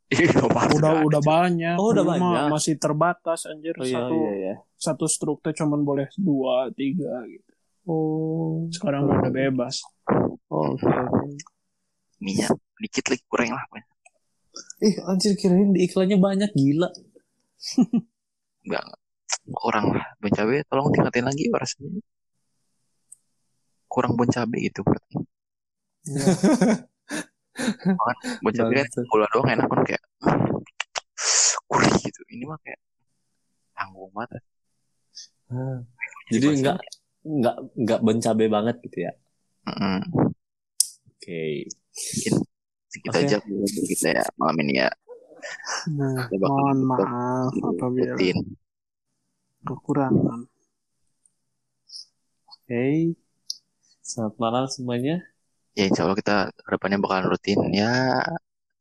Udah 0.09 1.05
udah 1.05 1.21
banyak 1.21 1.75
Oh, 1.77 1.93
udah 1.93 2.01
banyak. 2.03 2.43
masih 2.49 2.75
terbatas 2.75 3.45
anjir 3.45 3.77
Oh 3.77 3.85
iya 3.85 3.93
satu 4.01 4.13
iya 4.15 4.31
iya. 4.35 4.53
satu 4.75 5.05
struktur 5.05 5.53
cuman 5.53 5.81
boleh 5.81 6.09
dua 6.17 6.69
tiga 6.73 7.21
gitu 7.25 7.51
Oh, 7.85 8.69
sekarang 8.69 9.05
mah 9.05 9.17
udah 9.21 9.33
bebas 9.33 9.81
oh 10.49 10.73
oke 10.73 10.85
oke. 10.85 11.25
minyak 12.19 12.51
dikit 12.77 13.05
lagi 13.07 13.23
kurang 13.25 13.53
lah. 13.53 13.65
Ih 14.81 14.97
anjir 15.05 15.33
kirain 15.33 15.71
di 15.71 15.87
iklannya 15.87 16.17
banyak 16.17 16.51
gila. 16.51 16.89
enggak. 18.65 18.85
Kurang 19.53 19.95
lah. 19.95 20.07
Bon 20.21 20.31
cabe 20.31 20.63
tolong 20.67 20.89
tingkatin 20.93 21.25
lagi 21.25 21.43
rasanya. 21.51 22.01
Kurang 23.89 24.13
bon 24.15 24.29
cabe 24.29 24.57
gitu 24.61 24.85
berarti 24.85 25.15
Kan 27.83 28.15
bon 28.41 28.53
cabe 28.53 28.73
kan 28.85 29.03
gula 29.09 29.25
doang 29.33 29.49
enak 29.51 29.67
kan 29.67 29.81
kayak 29.83 30.03
gurih 31.69 31.95
gitu. 32.01 32.21
Ini 32.31 32.43
mah 32.47 32.59
kayak 32.61 32.79
tanggung 33.75 34.11
banget. 34.15 34.41
Ah. 35.49 35.79
Jadi 36.29 36.45
enggak 36.61 36.77
enggak 37.25 37.55
enggak 37.75 37.99
bencabe 38.05 38.45
banget 38.47 38.75
gitu 38.85 38.97
ya. 39.09 39.11
Oke. 41.19 41.67
segitu 42.89 43.13
Oke. 43.13 43.21
aja 43.21 43.37
dulu 43.45 43.61
untuk 43.61 43.85
kita 43.85 44.07
ya 44.17 44.25
malam 44.41 44.57
ini 44.65 44.81
ya. 44.81 44.89
Nah, 45.93 46.25
Kita 46.27 46.45
mohon 46.47 46.79
maaf 46.83 47.53
apabila 47.53 48.17
kekurangan 49.63 50.47
Oke. 52.69 53.17
Selamat 54.05 54.35
malam 54.37 54.65
semuanya. 54.69 55.25
ya 55.73 55.89
insya 55.89 56.05
Allah 56.05 56.17
kita 56.17 56.53
ke 56.53 56.69
depannya 56.69 57.01
bakalan 57.01 57.29
rutin 57.29 57.57
ya 57.71 58.19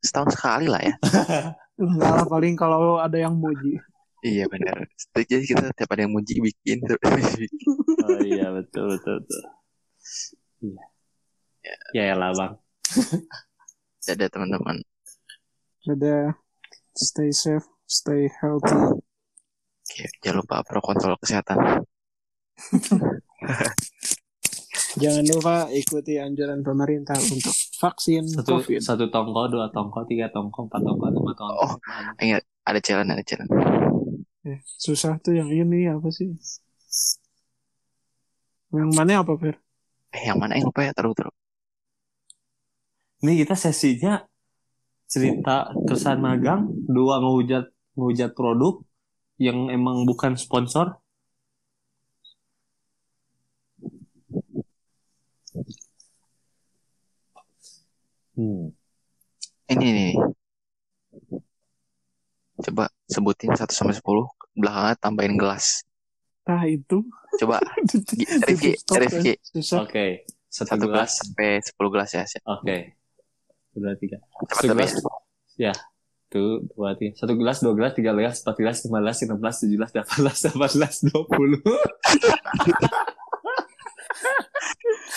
setahun 0.01 0.35
sekali 0.35 0.69
lah 0.69 0.81
ya 0.83 0.93
enggak 1.81 2.11
lah 2.11 2.25
paling 2.27 2.53
kalau 2.53 2.99
ada 2.99 3.15
yang 3.15 3.33
muji 3.39 3.77
iya 4.21 4.45
benar 4.51 4.83
jadi 5.15 5.41
kita 5.41 5.71
tiap 5.73 5.89
ada 5.95 6.03
yang 6.03 6.11
muji 6.11 6.37
bikin 6.43 6.81
Oh 8.09 8.19
iya 8.25 8.51
betul 8.51 8.93
betul 8.93 9.21
betul. 9.21 9.43
Iya. 10.59 10.83
Ya 11.93 12.03
ya 12.11 12.15
lah 12.17 12.29
bang. 12.35 12.53
ada 14.05 14.25
teman-teman 14.27 14.81
Dadah. 15.85 16.35
Stay 16.93 17.31
safe, 17.31 17.63
stay 17.87 18.27
healthy. 18.41 18.99
Oke, 19.99 20.07
jangan 20.23 20.39
lupa 20.39 20.63
protokol 20.63 21.19
kesehatan 21.19 21.59
Jangan 25.03 25.27
lupa 25.27 25.67
ikuti 25.75 26.15
anjuran 26.15 26.63
pemerintah 26.63 27.19
untuk 27.19 27.51
vaksin 27.83 28.23
Satu 28.23 28.63
COVID. 28.63 28.79
satu 28.79 29.11
tongko, 29.11 29.51
dua 29.51 29.67
tongko, 29.75 30.07
tiga 30.07 30.31
tongko, 30.31 30.71
empat 30.71 30.81
tongko, 30.87 31.03
lima 31.11 31.35
tongko. 31.35 31.55
Oh. 31.67 31.75
Ingat, 32.15 32.47
ada 32.63 32.79
challenge 32.79 33.11
ada 33.11 33.23
challenge 33.27 33.51
Eh, 34.47 34.63
susah 34.79 35.19
tuh 35.19 35.35
yang 35.35 35.51
ini 35.51 35.91
apa 35.91 36.07
sih? 36.15 36.31
Yang 38.71 38.91
mana 38.95 39.19
apa, 39.19 39.35
Fir? 39.35 39.59
eh 40.15 40.23
yang 40.31 40.39
mana 40.39 40.55
yang 40.55 40.71
lupa 40.71 40.87
ya 40.87 40.95
taruh 40.95 41.11
taruh 41.11 41.35
Ini 43.19 43.35
kita 43.43 43.59
sesinya 43.59 44.23
cerita 45.11 45.75
kesan 45.91 46.23
magang, 46.23 46.71
dua 46.87 47.19
ngehujat 47.19 47.67
ngehujat 47.99 48.31
produk 48.31 48.79
yang 49.39 49.71
emang 49.71 50.03
bukan 50.03 50.35
sponsor. 50.35 50.99
Hmm. 58.35 58.71
ini 59.67 59.87
nih 59.91 60.11
coba 62.59 62.87
sebutin 63.05 63.51
1 63.51 63.67
sampai 63.69 63.95
10 63.95 64.03
belakangnya 64.55 64.95
tambahin 64.97 65.35
gelas 65.35 65.83
Nah, 66.43 66.65
itu. 66.65 67.05
coba 67.37 67.61
Rifki? 68.49 68.73
Rifki. 68.73 69.33
Oke, 69.77 70.25
satu, 70.49 70.65
satu 70.73 70.85
gelas. 70.89 70.89
gelas 70.89 71.11
sampai 71.13 71.49
10 71.61 71.93
gelas 71.93 72.09
ya 72.09 72.23
siap 72.25 72.43
Oke. 72.49 72.77
Dua 73.69 73.93
tiga. 73.93 74.17
Cepat 74.17 74.55
Satu 74.57 74.65
tapi 74.65 74.81
gelas. 74.81 74.93
ya. 75.55 75.73
Tuh, 76.29 76.61
dua 76.77 76.93
tiga. 76.93 77.17
Satu 77.17 77.33
gelas, 77.33 77.57
dua 77.57 77.73
gelas, 77.73 77.93
tiga 77.97 78.13
gelas, 78.13 78.45
empat 78.45 78.55
gelas, 78.61 78.77
lima 78.85 79.01
gelas, 79.01 79.17
enam 79.25 79.37
belas, 79.41 79.55
tujuh 79.57 79.77
belas, 79.81 79.91
delapan 79.91 80.17
belas, 80.21 80.37
delapan 80.45 80.71
belas, 80.77 80.95
dua 81.01 81.21
puluh. 81.25 81.61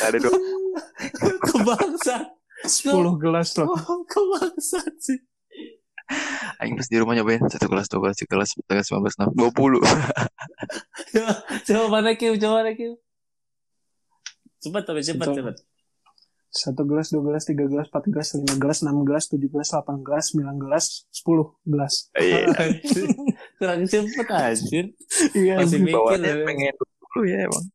ada 0.02 0.16
dua 0.18 0.32
Kebangsaan. 1.52 2.24
10 2.62 2.94
gelas 3.18 3.48
loh. 3.58 3.74
Oh, 3.74 4.00
kebangsaan 4.06 4.94
sih. 5.02 5.18
Aing 6.62 6.78
pas 6.78 6.86
di 6.86 6.96
rumah 7.00 7.16
nyobain 7.16 7.42
satu 7.48 7.66
gelas 7.66 7.88
dua 7.90 8.08
gelas 8.08 8.16
tiga 8.20 8.38
gelas 8.38 8.50
empat 8.54 8.72
gelas 8.72 8.86
lima 8.90 9.00
belas 9.02 9.16
enam 9.18 9.30
dua 9.32 9.50
puluh 9.50 9.82
Coba 11.66 11.86
mana 11.88 12.14
Kim, 12.14 12.36
coba 12.36 12.62
mana 12.62 12.72
Kim. 12.76 12.94
Cepat 14.62 14.82
tapi 14.86 15.00
cepat 15.02 15.26
cepat. 15.34 15.56
Satu 16.52 16.84
gelas, 16.84 17.08
dua 17.08 17.24
gelas, 17.24 17.48
tiga 17.48 17.64
gelas, 17.64 17.88
empat 17.88 18.04
gelas, 18.12 18.36
lima 18.36 18.56
gelas, 18.60 18.78
enam 18.84 19.00
gelas, 19.08 19.24
tujuh 19.24 19.48
gelas, 19.48 19.72
delapan 19.72 20.04
gelas, 20.04 20.24
sembilan 20.28 20.56
gelas, 20.60 20.84
sepuluh 21.08 21.56
gelas. 21.64 22.12
iya 22.20 22.44
Kurang 23.56 23.88
cepet 23.88 24.28
anjir. 24.28 24.92
Iya, 25.32 25.64
Masih 25.64 25.80
mikir 25.80 26.20
ya. 26.20 26.44
pengen 26.44 26.76
dulu 26.76 27.20
ya 27.24 27.48
emang 27.48 27.72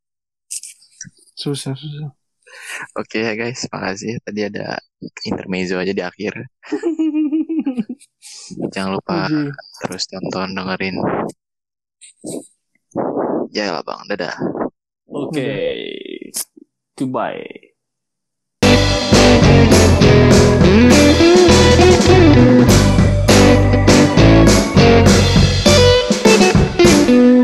susah, 1.38 1.78
susah. 1.78 2.10
oke 2.98 3.18
ya 3.22 3.38
guys 3.38 3.70
makasih 3.70 4.18
tadi 4.26 4.50
ada 4.50 4.82
intermezzo 5.22 5.78
aja 5.78 5.94
di 5.94 6.02
akhir 6.02 6.34
jangan 8.74 8.98
lupa 8.98 9.30
Uji. 9.30 9.54
terus 9.86 10.10
tonton 10.10 10.58
dengerin 10.58 10.98
ya 13.54 13.78
lah 13.78 13.86
bang 13.86 14.02
dadah 14.10 14.34
Oke. 15.08 15.54
Goodbye. 16.98 17.67
Mm-hmm. 20.78 21.07